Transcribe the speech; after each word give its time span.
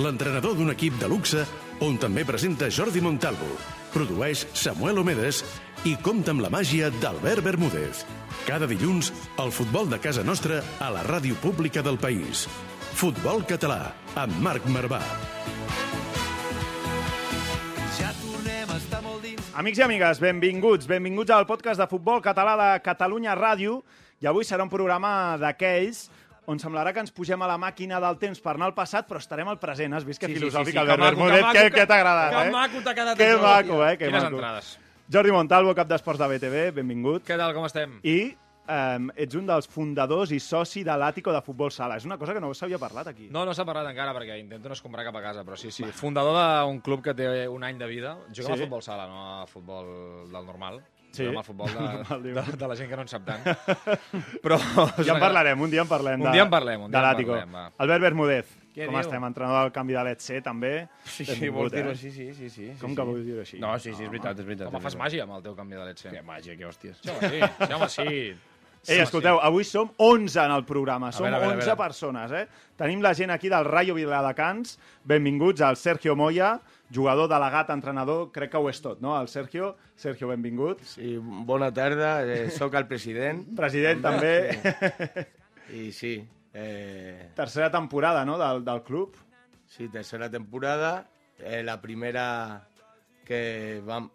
l'entrenador 0.00 0.56
d'un 0.56 0.72
equip 0.72 0.96
de 1.00 1.08
luxe 1.08 1.44
on 1.84 1.96
també 2.00 2.24
presenta 2.28 2.68
Jordi 2.72 3.00
Montalvo, 3.04 3.48
produeix 3.92 4.46
Samuel 4.56 5.00
Omedes 5.02 5.42
i 5.88 5.94
compta 6.04 6.34
amb 6.34 6.44
la 6.44 6.50
màgia 6.52 6.90
d'Albert 7.00 7.44
Bermúdez. 7.44 8.04
Cada 8.46 8.68
dilluns, 8.68 9.12
el 9.40 9.52
futbol 9.52 9.88
de 9.90 9.98
casa 10.00 10.24
nostra 10.24 10.60
a 10.80 10.90
la 10.92 11.04
ràdio 11.06 11.36
pública 11.40 11.82
del 11.84 11.98
país. 12.00 12.46
Futbol 12.96 13.44
Català, 13.48 13.92
amb 14.20 14.40
Marc 14.44 14.64
Marvà. 14.72 15.00
Ja 17.98 18.12
tornem 18.20 18.72
a 18.72 18.78
estar 18.80 19.02
molt 19.04 19.24
dins. 19.24 19.52
Amics 19.56 19.80
i 19.80 19.86
amigues, 19.86 20.20
benvinguts, 20.20 20.88
benvinguts 20.88 21.32
al 21.36 21.48
podcast 21.48 21.80
de 21.80 21.88
futbol 21.90 22.20
català 22.24 22.56
de 22.60 22.70
Catalunya 22.84 23.36
Ràdio. 23.36 23.80
I 24.20 24.28
avui 24.28 24.44
serà 24.44 24.64
un 24.64 24.72
programa 24.72 25.38
d'aquells 25.40 26.08
on 26.50 26.58
semblarà 26.58 26.92
que 26.92 27.00
ens 27.04 27.12
pugem 27.14 27.40
a 27.42 27.48
la 27.48 27.56
màquina 27.62 28.00
del 28.02 28.18
temps 28.18 28.40
per 28.42 28.56
anar 28.56 28.66
al 28.70 28.74
passat, 28.74 29.06
però 29.08 29.22
estarem 29.22 29.48
al 29.48 29.58
present. 29.62 29.94
Has 29.94 30.04
vist 30.08 30.18
que 30.20 30.26
Sí, 30.26 30.34
sí, 30.34 30.40
filosòfic, 30.40 30.72
sí, 30.74 30.76
sí, 30.76 30.78
Albert 30.82 30.98
que 30.98 31.04
maco, 31.06 31.16
Bermúdez? 31.16 31.40
que 31.40 31.46
maco, 31.64 31.76
què 31.78 31.86
t'ha 31.86 31.98
agradat, 32.00 32.34
que 32.36 32.44
eh? 32.48 32.50
maco 32.58 32.84
t'ha 32.84 32.94
quedat 32.98 33.18
Que 33.18 33.32
maco, 33.36 33.80
eh? 33.86 33.96
Que 33.96 34.06
Quines 34.10 34.22
maco. 34.24 34.36
entrades. 34.36 34.78
Jordi 35.10 35.32
Montalvo, 35.34 35.74
cap 35.74 35.88
d'esports 35.90 36.20
de 36.22 36.28
BTV, 36.34 36.70
benvingut. 36.76 37.24
Què 37.26 37.36
tal, 37.38 37.54
com 37.54 37.64
estem? 37.66 37.96
I 38.06 38.18
um, 38.70 39.08
ets 39.18 39.34
un 39.34 39.46
dels 39.48 39.66
fundadors 39.66 40.30
i 40.30 40.38
soci 40.38 40.84
de 40.86 40.94
l'Àtico 40.94 41.32
de 41.34 41.40
Futbol 41.42 41.72
Sala. 41.74 41.96
És 41.98 42.04
una 42.06 42.16
cosa 42.18 42.32
que 42.36 42.40
no 42.40 42.52
s'havia 42.54 42.78
parlat 42.78 43.08
aquí. 43.10 43.26
No, 43.30 43.42
no 43.44 43.54
s'ha 43.54 43.64
parlat 43.66 43.88
encara 43.90 44.14
perquè 44.14 44.36
intento 44.38 44.68
no 44.70 44.76
escombrar 44.78 45.04
cap 45.08 45.16
a 45.18 45.22
casa, 45.24 45.42
però 45.44 45.56
sí, 45.58 45.72
sí. 45.74 45.82
Fundador 45.90 46.38
d'un 46.66 46.78
club 46.80 47.02
que 47.02 47.14
té 47.14 47.48
un 47.48 47.64
any 47.66 47.78
de 47.78 47.86
vida. 47.90 48.16
Juguem 48.30 48.54
Sí. 48.54 48.62
a 48.62 48.64
futbol 48.66 48.82
sala, 48.86 49.08
no 49.10 49.42
a 49.42 49.46
futbol 49.50 50.30
del 50.30 50.46
normal. 50.46 50.80
Sí. 51.10 51.24
Juguem 51.24 51.40
a 51.40 51.42
futbol 51.42 51.72
de, 51.74 51.86
diu. 52.24 52.36
de, 52.38 52.56
de 52.60 52.70
la 52.70 52.76
gent 52.78 52.90
que 52.90 52.98
no 52.98 53.02
en 53.02 53.10
sap 53.10 53.24
tant. 53.26 53.46
Però... 54.44 54.58
Ja 55.02 55.16
en 55.16 55.22
parlarem, 55.22 55.60
un 55.66 55.72
dia 55.72 55.82
en 55.82 55.90
parlem. 55.90 56.22
Un 56.22 56.28
de, 56.28 56.34
dia 56.38 56.46
en 56.46 56.52
parlem, 56.52 56.86
un 56.86 56.92
dia 56.92 57.00
de 57.00 57.02
en 57.02 57.08
l'Àtico. 57.08 57.38
Albert 57.82 58.04
Bermúdez, 58.06 58.52
Què 58.70 58.86
com 58.86 58.94
diu? 58.94 59.00
estem? 59.02 59.26
Entrenador 59.26 59.66
del 59.66 59.72
canvi 59.74 59.96
de 59.98 60.04
l'ETC, 60.06 60.38
també. 60.46 60.72
Sí, 61.02 61.26
sí, 61.26 61.50
vols 61.50 61.74
dir-ho 61.74 61.90
eh? 61.90 61.96
així? 61.96 62.12
Sí, 62.14 62.28
sí, 62.36 62.52
sí. 62.52 62.68
Com 62.78 62.94
sí, 62.94 63.00
que 63.00 63.02
sí. 63.02 63.08
vols 63.10 63.26
dir-ho 63.26 63.42
així? 63.42 63.58
No, 63.62 63.74
sí, 63.82 63.90
sí, 63.90 64.06
és 64.06 64.12
veritat, 64.12 64.38
és 64.38 64.46
veritat. 64.46 64.70
Home, 64.70 64.82
fas 64.86 64.98
màgia 65.00 65.26
amb 65.26 65.34
el 65.40 65.42
teu 65.48 65.58
canvi 65.58 65.80
de 65.80 65.88
l'Etxe. 65.88 66.14
Que 66.14 66.22
màgia, 66.26 66.54
que 66.60 66.70
hòsties. 66.70 67.02
Sí, 67.02 67.10
home, 67.10 67.32
sí. 67.34 67.42
Sí, 67.66 67.72
home, 67.74 67.90
sí. 67.96 68.16
Ei, 68.88 68.96
escolteu, 69.02 69.36
avui 69.44 69.64
som 69.68 69.90
11 70.00 70.38
en 70.40 70.52
el 70.54 70.64
programa, 70.64 71.10
som 71.12 71.26
veure, 71.26 71.36
a 71.36 71.40
veure, 71.42 71.52
a 71.52 71.56
11 71.58 71.66
veure. 71.66 71.76
persones, 71.82 72.32
eh? 72.32 72.46
Tenim 72.80 73.02
la 73.04 73.12
gent 73.14 73.30
aquí 73.30 73.50
del 73.52 73.66
Rayo 73.68 73.94
Viladecans, 73.94 74.78
benvinguts 75.04 75.60
al 75.60 75.76
Sergio 75.76 76.16
Moya, 76.16 76.54
jugador, 76.94 77.28
delegat, 77.28 77.68
entrenador, 77.74 78.30
crec 78.32 78.50
que 78.54 78.56
ho 78.58 78.70
és 78.70 78.80
tot, 78.80 79.02
no? 79.04 79.12
El 79.20 79.28
Sergio, 79.28 79.74
Sergio, 79.96 80.30
benvingut. 80.32 80.80
Sí, 80.88 81.18
bona 81.20 81.68
tarda, 81.76 82.24
eh, 82.24 82.48
sóc 82.50 82.74
el 82.74 82.88
president 82.88 83.44
President, 83.60 84.00
també, 84.00 84.32
i 85.76 85.90
sí, 85.92 86.16
eh, 86.54 87.30
tercera 87.36 87.70
temporada, 87.70 88.24
no?, 88.24 88.38
del, 88.40 88.64
del 88.64 88.82
club. 88.82 89.16
sí, 89.70 89.88
tercera 89.88 90.30
temporada, 90.30 91.06
eh, 91.38 91.62
la 91.62 91.80
primera 91.80 92.66
que 93.24 93.80
vam, 93.84 94.10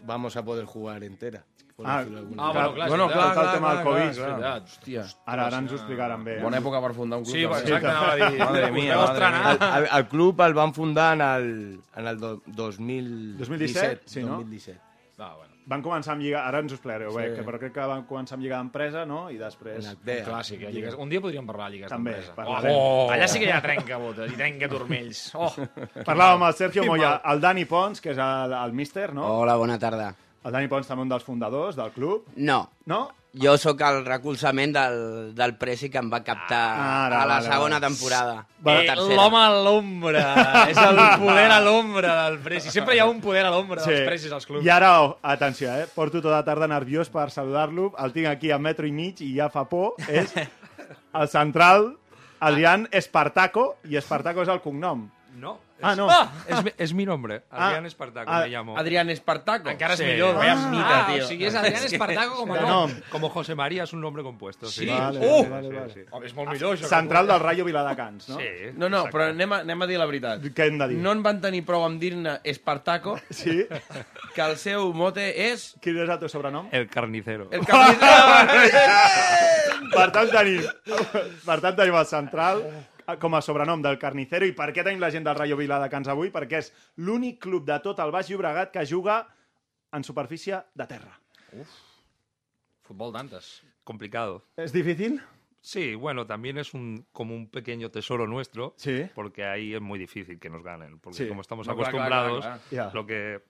vamos 0.00 0.36
a 0.36 0.44
poder 0.44 0.64
jugar 0.64 1.02
entera. 1.04 1.44
Ah, 1.82 1.98
ah, 1.98 2.04
bueno, 2.04 2.74
clar, 2.74 2.88
bueno, 2.88 3.08
clar, 3.08 3.34
veritat. 3.34 3.44
el 3.46 3.54
tema 3.54 3.74
del 3.74 3.84
Covid. 3.84 4.02
És 4.10 4.18
veritat. 4.22 4.66
Hòstia, 4.68 5.04
Ara, 5.26 5.46
ara 5.48 5.58
ens 5.58 5.72
ho 5.72 5.74
explicaran 5.74 6.22
bé. 6.24 6.36
bona 6.40 6.58
època 6.60 6.80
per 6.84 6.92
fundar 6.94 7.18
un 7.18 7.24
club. 7.24 7.34
Sí, 7.34 7.42
exacte, 7.42 7.88
anava 7.88 8.12
a 8.12 8.30
dir. 8.30 8.38
Madre 8.38 8.68
mia, 8.70 8.96
madre 8.96 9.12
estrenar. 9.12 9.56
El, 9.78 9.82
el, 9.82 9.88
el 9.98 10.06
club 10.12 10.40
el 10.46 10.54
van 10.54 10.72
fundar 10.72 11.08
en 11.16 11.20
el, 11.26 11.80
en 11.96 12.06
el 12.06 12.20
do, 12.20 12.30
2017. 12.46 13.38
2017, 13.38 14.02
sí, 14.06 14.22
no? 14.22 14.36
2017. 14.38 14.80
Ah, 15.18 15.32
bueno. 15.34 15.50
Van 15.66 15.80
començar 15.82 16.12
amb 16.12 16.20
Lliga, 16.22 16.42
ara 16.46 16.58
ens 16.60 16.70
ho 16.70 16.76
explicareu 16.76 17.10
bé, 17.16 17.22
Sí. 17.30 17.34
que, 17.38 17.42
però 17.46 17.58
crec 17.58 17.72
que 17.72 17.84
van 17.88 18.02
començar 18.06 18.34
amb 18.36 18.42
Lliga 18.44 18.58
d'Empresa, 18.58 19.04
no?, 19.08 19.30
i 19.32 19.38
després... 19.40 19.86
DEA. 20.04 20.26
Clàssic, 20.26 20.60
eh? 20.68 20.70
Lligues. 20.74 20.94
Un 21.00 21.08
dia 21.08 21.22
podríem 21.24 21.46
parlar 21.48 21.70
de 21.70 21.76
lligues 21.78 21.90
També, 21.90 22.12
d'empresa. 22.12 22.34
parlarem. 22.36 22.70
Oh, 22.76 23.08
allà 23.10 23.26
sí 23.26 23.38
que 23.40 23.46
hi 23.48 23.50
ha 23.54 23.62
trenca 23.64 23.96
botes 23.98 24.30
i 24.30 24.36
trenca 24.36 24.68
turmells. 24.68 25.30
Oh. 25.34 25.48
Parlàvem 26.04 26.34
amb 26.36 26.50
el 26.50 26.54
Sergio 26.54 26.84
Moya, 26.84 27.14
el 27.32 27.40
Dani 27.40 27.64
Pons, 27.64 28.00
que 28.04 28.12
és 28.12 28.18
el, 28.20 28.52
el 28.52 28.72
míster, 28.76 29.14
no? 29.16 29.24
Hola, 29.40 29.56
bona 29.56 29.78
tarda. 29.80 30.12
El 30.44 30.52
Dani 30.52 30.68
Pons 30.68 30.86
també 30.86 31.02
un 31.06 31.08
dels 31.12 31.24
fundadors 31.24 31.76
del 31.76 31.90
club, 31.94 32.26
No, 32.36 32.68
no? 32.86 33.06
jo 33.34 33.56
sóc 33.58 33.80
el 33.82 34.04
recolzament 34.06 34.70
del, 34.76 34.98
del 35.34 35.54
Presi 35.58 35.88
que 35.90 35.98
em 35.98 36.06
va 36.12 36.20
captar 36.22 36.58
Ah, 36.78 37.06
ara, 37.06 37.22
a 37.22 37.26
la 37.26 37.34
vale, 37.40 37.48
segona 37.48 37.78
vale. 37.80 37.86
temporada. 37.88 38.34
Eh. 38.64 38.94
L'home 39.16 39.40
a 39.40 39.48
l'ombra. 39.64 40.26
és 40.70 40.78
el 40.78 41.00
poder 41.18 41.48
a 41.50 41.58
l'ombra 41.64 42.12
del 42.28 42.38
Presi. 42.44 42.70
Sempre 42.70 42.94
hi 42.94 43.00
ha 43.02 43.08
un 43.10 43.18
poder 43.24 43.42
a 43.48 43.50
l'ombra 43.50 43.82
dels 43.82 44.04
Presis 44.06 44.30
als 44.32 44.46
clubs. 44.46 44.62
I 44.64 44.70
ara, 44.70 44.92
oh, 45.02 45.16
atenció, 45.22 45.72
eh? 45.74 45.88
porto 45.94 46.20
tota 46.22 46.36
la 46.36 46.44
tarda 46.46 46.68
nerviós 46.70 47.10
per 47.10 47.26
saludar-lo. 47.34 47.90
El 47.98 48.12
tinc 48.14 48.28
aquí 48.30 48.52
a 48.54 48.58
metro 48.62 48.86
i 48.86 48.92
mig 48.94 49.20
i 49.26 49.32
ja 49.34 49.48
fa 49.50 49.64
por. 49.66 49.96
És 50.06 50.30
el 51.20 51.28
central 51.32 51.96
Adrián 52.38 52.86
Espartaco, 52.92 53.78
i 53.90 53.96
Espartaco 53.96 54.42
és 54.46 54.48
el 54.52 54.60
cognom. 54.62 55.08
No. 55.40 55.58
Ah, 55.84 55.94
no. 55.94 56.08
Es, 56.48 56.64
mi- 56.64 56.72
es 56.78 56.94
mi 56.94 57.04
nombre. 57.04 57.42
Ah, 57.50 57.66
Adrián 57.68 57.86
Espartaco 57.86 58.30
ah, 58.30 58.40
me 58.40 58.48
llamo. 58.48 58.76
Adrián 58.78 59.10
Espartaco. 59.10 59.68
Encara 59.68 59.94
és 59.94 60.00
Sí. 60.00 60.06
millor. 60.06 60.34
Vaya 60.36 60.54
no? 60.54 60.68
mita, 60.70 61.04
ah, 61.04 61.06
tio. 61.12 61.24
O 61.24 61.28
sigui, 61.28 61.44
és 61.46 61.54
Adrián 61.54 61.84
Espartaco 61.84 62.36
com 62.36 62.52
a 62.52 62.60
nom. 62.60 62.68
nom. 62.90 63.00
Como 63.10 63.28
José 63.28 63.54
María 63.54 63.82
es 63.84 63.92
un 63.92 64.00
nombre 64.00 64.22
compuesto. 64.22 64.66
Sí. 64.66 64.80
Sí? 64.84 64.86
Vale, 64.90 65.18
Uh! 65.20 65.48
vale, 65.48 65.68
vale, 65.68 65.92
Sí, 65.92 66.00
sí. 66.00 66.06
Home, 66.10 66.26
és 66.26 66.34
molt 66.34 66.50
millor, 66.50 66.76
això. 66.78 66.88
Central 66.88 67.26
del 67.26 67.40
Rayo 67.40 67.64
Viladecans, 67.64 68.28
no? 68.30 68.38
Sí. 68.38 68.48
No, 68.76 68.88
no, 68.88 69.04
però 69.12 69.28
anem 69.30 69.52
a, 69.52 69.58
anem 69.58 69.82
a 69.82 69.86
dir 69.86 69.98
la 69.98 70.06
veritat. 70.06 70.40
Què 70.54 70.66
hem 70.70 70.78
de 70.78 70.88
dir? 70.88 70.96
No 70.98 71.12
en 71.12 71.22
van 71.22 71.40
tenir 71.40 71.64
prou 71.66 71.84
amb 71.84 72.00
dir-ne 72.00 72.40
Espartaco, 72.44 73.18
Sí? 73.30 73.66
que 74.34 74.40
el 74.42 74.56
seu 74.56 74.92
mote 74.94 75.28
és... 75.50 75.74
Quin 75.80 75.98
és 76.02 76.08
el 76.08 76.18
teu 76.18 76.28
sobrenom? 76.28 76.68
El 76.72 76.88
carnicero. 76.88 77.48
El 77.50 77.64
carnicero. 77.66 78.94
per 79.94 80.08
tant, 80.14 80.30
tenim, 80.32 80.62
per 81.44 81.60
tant, 81.62 81.76
tenim 81.78 81.94
el 82.00 82.06
central 82.06 82.62
com 83.20 83.34
a 83.34 83.40
sobrenom 83.42 83.82
del 83.82 83.98
Carnicero. 83.98 84.46
I 84.46 84.52
per 84.56 84.70
què 84.72 84.84
tenim 84.84 85.00
la 85.00 85.10
gent 85.10 85.24
del 85.26 85.36
Rayo 85.36 85.56
Viladecans 85.56 86.08
avui? 86.08 86.30
Perquè 86.34 86.58
és 86.62 86.72
l'únic 86.96 87.40
club 87.44 87.64
de 87.68 87.78
tot 87.84 87.98
el 88.00 88.10
Baix 88.14 88.30
Llobregat 88.30 88.70
que 88.72 88.84
juga 88.86 89.22
en 89.92 90.02
superfície 90.04 90.60
de 90.74 90.86
terra. 90.86 91.18
Futbol 92.82 93.12
d'antes. 93.12 93.62
Complicado. 93.84 94.44
¿Es 94.56 94.72
difícil? 94.72 95.20
Sí, 95.60 95.94
bueno, 95.94 96.26
también 96.26 96.58
es 96.58 96.74
un 96.74 97.06
como 97.12 97.34
un 97.34 97.48
pequeño 97.48 97.90
tesoro 97.90 98.26
nuestro. 98.26 98.74
Sí. 98.76 99.06
Porque 99.14 99.44
ahí 99.44 99.74
es 99.74 99.80
muy 99.80 99.98
difícil 99.98 100.38
que 100.38 100.50
nos 100.50 100.62
ganen. 100.62 100.98
Porque 100.98 101.18
Sí. 101.18 101.28
como 101.28 101.40
estamos 101.40 101.66
No, 101.66 101.74
claro, 101.74 101.88
acostumbrados, 101.88 102.44
claro, 102.44 102.60
claro. 102.68 102.90
lo 102.94 103.06
que 103.06 103.42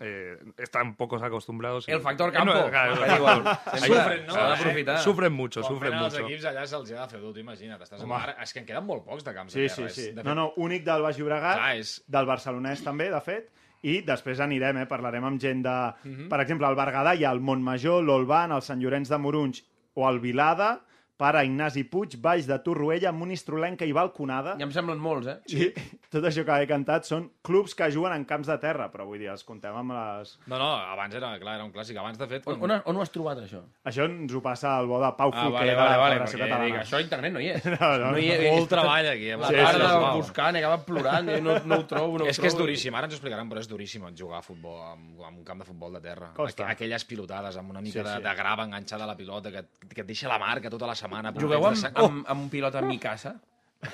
eh, 0.00 0.36
están 0.58 0.94
pocos 0.96 1.22
acostumbrados. 1.22 1.88
El 1.88 2.00
factor 2.00 2.30
Eh, 2.34 2.38
no, 2.44 2.52
campo. 2.52 2.70
claro, 2.70 2.94
igual. 3.16 3.58
Sufren, 3.78 4.26
no? 4.26 4.32
S'ha 4.34 4.46
d'aprofitar. 4.48 4.98
Sufren 4.98 5.32
mucho, 5.32 5.60
Quan 5.60 5.72
sufren 5.74 5.90
venen 5.92 6.04
els 6.04 6.14
mucho. 6.14 6.26
equips 6.26 6.44
allà 6.44 6.66
se'ls 6.66 6.92
ha 6.92 7.02
de 7.02 7.08
fer 7.08 7.20
dur, 7.20 7.32
tu 7.34 7.40
imagina't. 7.40 7.80
Estàs 7.82 7.98
en 8.00 8.04
Home. 8.04 8.14
mar... 8.14 8.36
És 8.42 8.52
que 8.52 8.60
en 8.60 8.66
queden 8.66 8.84
molt 8.86 9.04
pocs 9.04 9.24
de 9.24 9.34
camps 9.34 9.52
Sí, 9.52 9.60
de 9.60 9.68
sí, 9.68 9.76
terra. 9.82 9.90
sí. 9.94 10.06
De 10.12 10.22
No, 10.22 10.30
fet, 10.30 10.34
no, 10.36 10.52
únic 10.56 10.84
del 10.84 11.02
Baix 11.02 11.18
Llobregat, 11.18 11.56
Clar, 11.56 11.76
és... 11.76 12.04
del 12.06 12.26
barcelonès 12.26 12.82
també, 12.84 13.10
de 13.10 13.20
fet, 13.20 13.50
i 13.82 14.00
després 14.00 14.40
anirem, 14.40 14.78
eh, 14.78 14.86
parlarem 14.86 15.24
amb 15.24 15.40
gent 15.40 15.62
de... 15.62 15.76
Mhm. 16.04 16.28
Per 16.28 16.40
exemple, 16.40 16.66
al 16.66 16.74
Berguedà 16.76 17.14
hi 17.14 17.24
ha 17.24 17.30
el 17.32 17.40
Montmajor, 17.40 18.02
l'Olban, 18.02 18.52
el 18.52 18.62
Sant 18.62 18.80
Llorenç 18.80 19.08
de 19.10 19.18
Morunys 19.18 19.64
o 19.94 20.08
el 20.08 20.18
Vilada, 20.20 20.80
pare 21.16 21.44
Ignasi 21.46 21.84
Puig, 21.86 22.16
Baix 22.20 22.46
de 22.48 22.56
Torroella, 22.64 23.12
Monistrolenca 23.14 23.86
i 23.86 23.92
Balconada. 23.94 24.56
Ja 24.58 24.66
em 24.66 24.72
semblen 24.74 24.98
molts, 24.98 25.28
eh? 25.30 25.36
I 25.54 25.68
tot 26.10 26.24
això 26.26 26.42
que 26.46 26.56
he 26.62 26.66
cantat 26.66 27.06
són 27.06 27.28
clubs 27.46 27.74
que 27.78 27.86
juguen 27.94 28.12
en 28.16 28.24
camps 28.26 28.48
de 28.50 28.56
terra, 28.62 28.88
però 28.90 29.06
vull 29.06 29.18
dir, 29.22 29.28
els 29.30 29.44
contem 29.46 29.74
amb 29.78 29.94
les... 29.94 30.34
No, 30.50 30.58
no, 30.58 30.70
abans 30.94 31.14
era, 31.14 31.30
clar, 31.38 31.54
era 31.60 31.64
un 31.66 31.72
clàssic. 31.74 31.96
Abans, 32.02 32.18
de 32.18 32.26
fet... 32.30 32.46
On, 32.50 32.58
quan- 32.58 32.76
on, 32.78 32.82
on 32.90 32.98
ho 32.98 33.04
has 33.04 33.12
trobat, 33.14 33.38
això? 33.44 33.62
Això 33.86 34.08
ens 34.10 34.34
ho 34.34 34.42
passa 34.42 34.72
al 34.78 34.88
bo 34.90 34.98
de 35.02 35.12
Pau 35.18 35.30
Ah, 35.34 35.44
Folquer 35.46 35.52
vale, 35.52 35.74
vale, 35.78 35.90
la 35.90 35.98
vale, 36.02 36.14
Federació 36.18 36.38
perquè 36.38 36.48
Catalana. 36.50 36.66
dic, 36.70 36.80
això 36.82 36.98
a 36.98 37.04
internet 37.06 37.32
no 37.34 37.40
hi 37.44 37.48
és. 37.54 37.64
No, 37.74 37.90
no, 37.98 38.10
no 38.14 38.18
hi 38.22 38.28
és. 38.34 38.44
Molt 38.54 38.68
treball 38.74 39.08
aquí. 39.14 39.28
eh? 39.30 39.36
La 39.38 39.48
Sí, 39.50 39.58
tarda 39.58 39.88
sí, 39.90 40.04
sí. 40.04 40.12
buscant, 40.18 40.56
i 40.58 40.62
acaba 40.62 40.78
plorant, 40.86 41.30
i 41.30 41.40
no, 41.42 41.56
no 41.64 41.78
ho 41.80 41.86
trobo, 41.90 42.18
no 42.18 42.24
ho 42.26 42.28
És 42.34 42.38
que 42.42 42.46
és 42.50 42.54
trobo. 42.54 42.66
duríssim, 42.66 42.94
ara 42.94 43.06
ens 43.08 43.14
ho 43.14 43.18
explicaran, 43.20 43.48
però 43.50 43.62
és 43.62 43.70
duríssim 43.70 44.04
jugar 44.18 44.38
a 44.38 44.44
futbol 44.46 44.78
amb, 44.92 45.22
amb 45.24 45.38
un 45.38 45.44
camp 45.46 45.62
de 45.62 45.68
futbol 45.70 45.94
de 45.98 46.02
terra. 46.04 46.32
Costa. 46.36 46.66
Aqu 46.68 46.84
aquelles 46.84 47.04
pilotades 47.08 47.56
amb 47.56 47.70
una 47.72 47.80
mica 47.80 48.00
Sí, 48.02 48.04
de, 48.06 48.16
sí. 48.18 48.22
de 48.26 48.34
grava 48.36 48.64
enganxada 48.68 49.04
a 49.06 49.08
la 49.10 49.16
pilota 49.16 49.50
que, 49.50 49.62
que 49.88 50.02
et 50.02 50.06
deixa 50.08 50.28
la 50.28 50.38
marca 50.42 50.68
tota 50.70 50.86
la 50.90 50.94
setmana. 51.04 51.34
Jugueu 51.38 51.66
amb, 51.68 51.76
de 51.76 51.82
sa- 51.86 51.92
amb, 51.94 52.24
amb 52.26 52.40
un 52.48 52.48
pilot 52.52 52.74
a 52.80 52.82
mi 52.82 52.98
casa? 52.98 53.36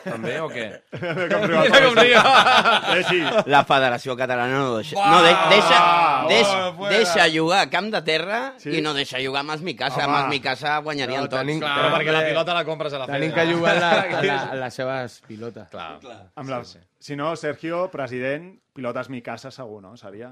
També, 0.05 0.37
o 0.39 0.47
què? 0.47 0.67
Mira 1.03 1.79
com 1.83 1.97
riu. 1.99 2.19
Eh, 2.95 3.01
sí. 3.09 3.17
La 3.51 3.65
Federació 3.67 4.15
Catalana 4.15 4.61
no 4.61 4.77
deixa... 4.77 4.95
Buah! 4.95 5.09
No, 5.11 5.23
de, 5.25 5.33
deixa, 5.51 5.81
deix, 6.31 6.53
oh, 6.55 6.85
deixa 6.93 7.25
jugar 7.35 7.65
a 7.65 7.71
camp 7.73 7.89
de 7.91 8.01
terra 8.07 8.39
Sí. 8.63 8.77
i 8.79 8.83
no 8.85 8.93
deixa 8.95 9.19
jugar 9.19 9.43
amb 9.43 9.57
els 9.57 9.65
Micasa. 9.67 10.05
Home. 10.05 10.05
Amb 10.07 10.19
els 10.21 10.31
Micasa 10.37 10.77
guanyarien 10.87 11.25
No, 11.25 11.27
tots. 11.33 11.41
tenim- 11.43 11.59
Clar, 11.65 11.73
Però 11.81 11.91
perquè 11.97 12.15
la 12.15 12.23
pilota 12.29 12.55
la 12.55 12.63
compres 12.69 12.95
a 12.95 13.01
la 13.03 13.09
Tenim 13.11 13.33
Fede. 13.35 13.49
que 13.49 13.55
jugar 13.57 13.75
a, 13.77 13.81
la, 13.81 13.91
a, 14.21 14.23
la, 14.29 14.39
a 14.53 14.61
les 14.63 14.79
seves 14.79 15.19
pilotes. 15.27 15.67
Clar. 15.75 15.91
Amb 16.37 16.49
la... 16.55 16.63
Si 17.01 17.17
no, 17.19 17.35
Sergio, 17.35 17.89
president, 17.91 18.53
pilotes 18.73 19.11
mi 19.11 19.23
casa 19.27 19.51
segur, 19.51 19.83
no? 19.83 19.97
Seria... 19.99 20.31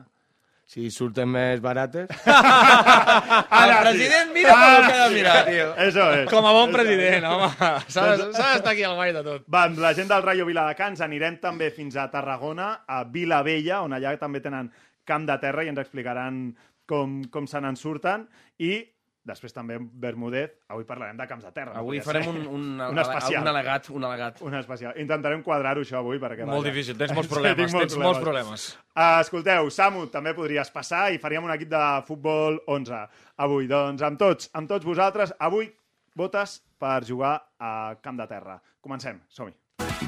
Si 0.69 0.91
surten 0.93 1.31
més 1.33 1.63
barates... 1.65 2.11
El 3.59 3.71
president 3.81 4.33
mira 4.35 4.53
com 4.53 4.75
ho 4.75 4.83
queda 4.85 5.07
mirar, 5.15 5.37
tio. 5.47 5.69
Eso 5.87 6.05
es. 6.13 6.27
Com 6.29 6.45
a 6.45 6.53
bon 6.53 6.75
president, 6.75 7.25
home. 7.25 7.49
S'ha 7.89 8.05
de- 8.11 8.27
s'ha 8.37 8.51
d'estar 8.53 8.75
aquí 8.75 8.85
al 8.85 8.99
guai 8.99 9.15
de 9.17 9.23
tot. 9.25 9.47
Va, 9.49 9.63
amb 9.71 9.81
la 9.81 9.95
gent 9.97 10.11
del 10.13 10.23
Rayo 10.27 10.45
Viladecans 10.49 11.01
anirem 11.07 11.39
també 11.41 11.71
fins 11.73 11.97
a 11.97 12.05
Tarragona, 12.13 12.83
a 12.87 13.01
Vilavella, 13.09 13.81
on 13.87 13.97
allà 13.97 14.13
també 14.21 14.43
tenen 14.45 14.69
camp 15.09 15.25
de 15.31 15.39
terra 15.41 15.65
i 15.65 15.73
ens 15.73 15.81
explicaran 15.81 16.43
com, 16.89 17.23
com 17.33 17.49
se 17.49 17.61
n'en 17.65 17.77
surten. 17.81 18.29
I 18.61 18.83
després 19.29 19.53
també 19.55 19.77
Bermúdez, 19.79 20.51
avui 20.73 20.87
parlarem 20.89 21.17
de 21.21 21.27
camps 21.31 21.45
de 21.45 21.53
terra. 21.53 21.75
no 21.75 21.83
Avui 21.85 21.99
podia 22.01 22.07
farem 22.09 22.25
ser. 22.27 22.33
un, 22.33 22.47
un, 22.59 22.81
un 22.93 22.99
especial. 23.05 23.43
un 23.45 23.51
al·legat. 23.53 23.91
Un 23.95 24.09
al·legat. 24.09 24.43
Un 24.49 24.59
especial. 24.59 24.97
Intentarem 25.05 25.43
quadrar-ho 25.47 25.85
això 25.85 26.01
avui 26.01 26.19
perquè... 26.23 26.47
Molt 26.49 26.63
vaja. 26.65 26.73
difícil, 26.73 26.97
tens 26.99 27.13
molts 27.17 27.29
Sí, 27.29 27.35
problemes, 27.37 27.77
tens 27.77 27.97
molts 28.01 28.21
problemes. 28.25 28.67
Uh, 28.97 29.21
escolteu, 29.23 29.71
Samu, 29.71 30.07
també 30.11 30.35
podries 30.35 30.73
passar 30.75 31.09
i 31.15 31.21
faríem 31.23 31.45
un 31.47 31.55
equip 31.55 31.71
de 31.71 31.85
futbol 32.09 32.59
11 32.67 33.05
avui. 33.45 33.69
Doncs 33.71 34.03
amb 34.03 34.19
tots, 34.19 34.51
amb 34.59 34.69
tots 34.69 34.85
vosaltres, 34.89 35.37
avui 35.39 35.71
votes 36.19 36.59
per 36.81 37.05
jugar 37.07 37.37
a 37.61 37.95
camp 38.03 38.19
de 38.19 38.27
terra. 38.27 38.59
Comencem, 38.83 39.21
som-hi. 39.29 39.55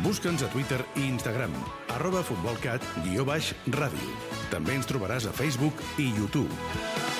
Busca'ns 0.05 0.43
a 0.47 0.49
Twitter 0.53 0.79
i 0.97 1.09
Instagram, 1.11 1.53
arroba 1.97 2.23
futbolcat, 2.27 2.85
guió 3.05 3.25
baix, 3.27 3.53
ràdio. 3.75 4.13
També 4.51 4.79
ens 4.79 4.87
trobaràs 4.91 5.27
a 5.29 5.35
Facebook 5.35 5.83
i 5.99 6.09
YouTube. 6.17 7.20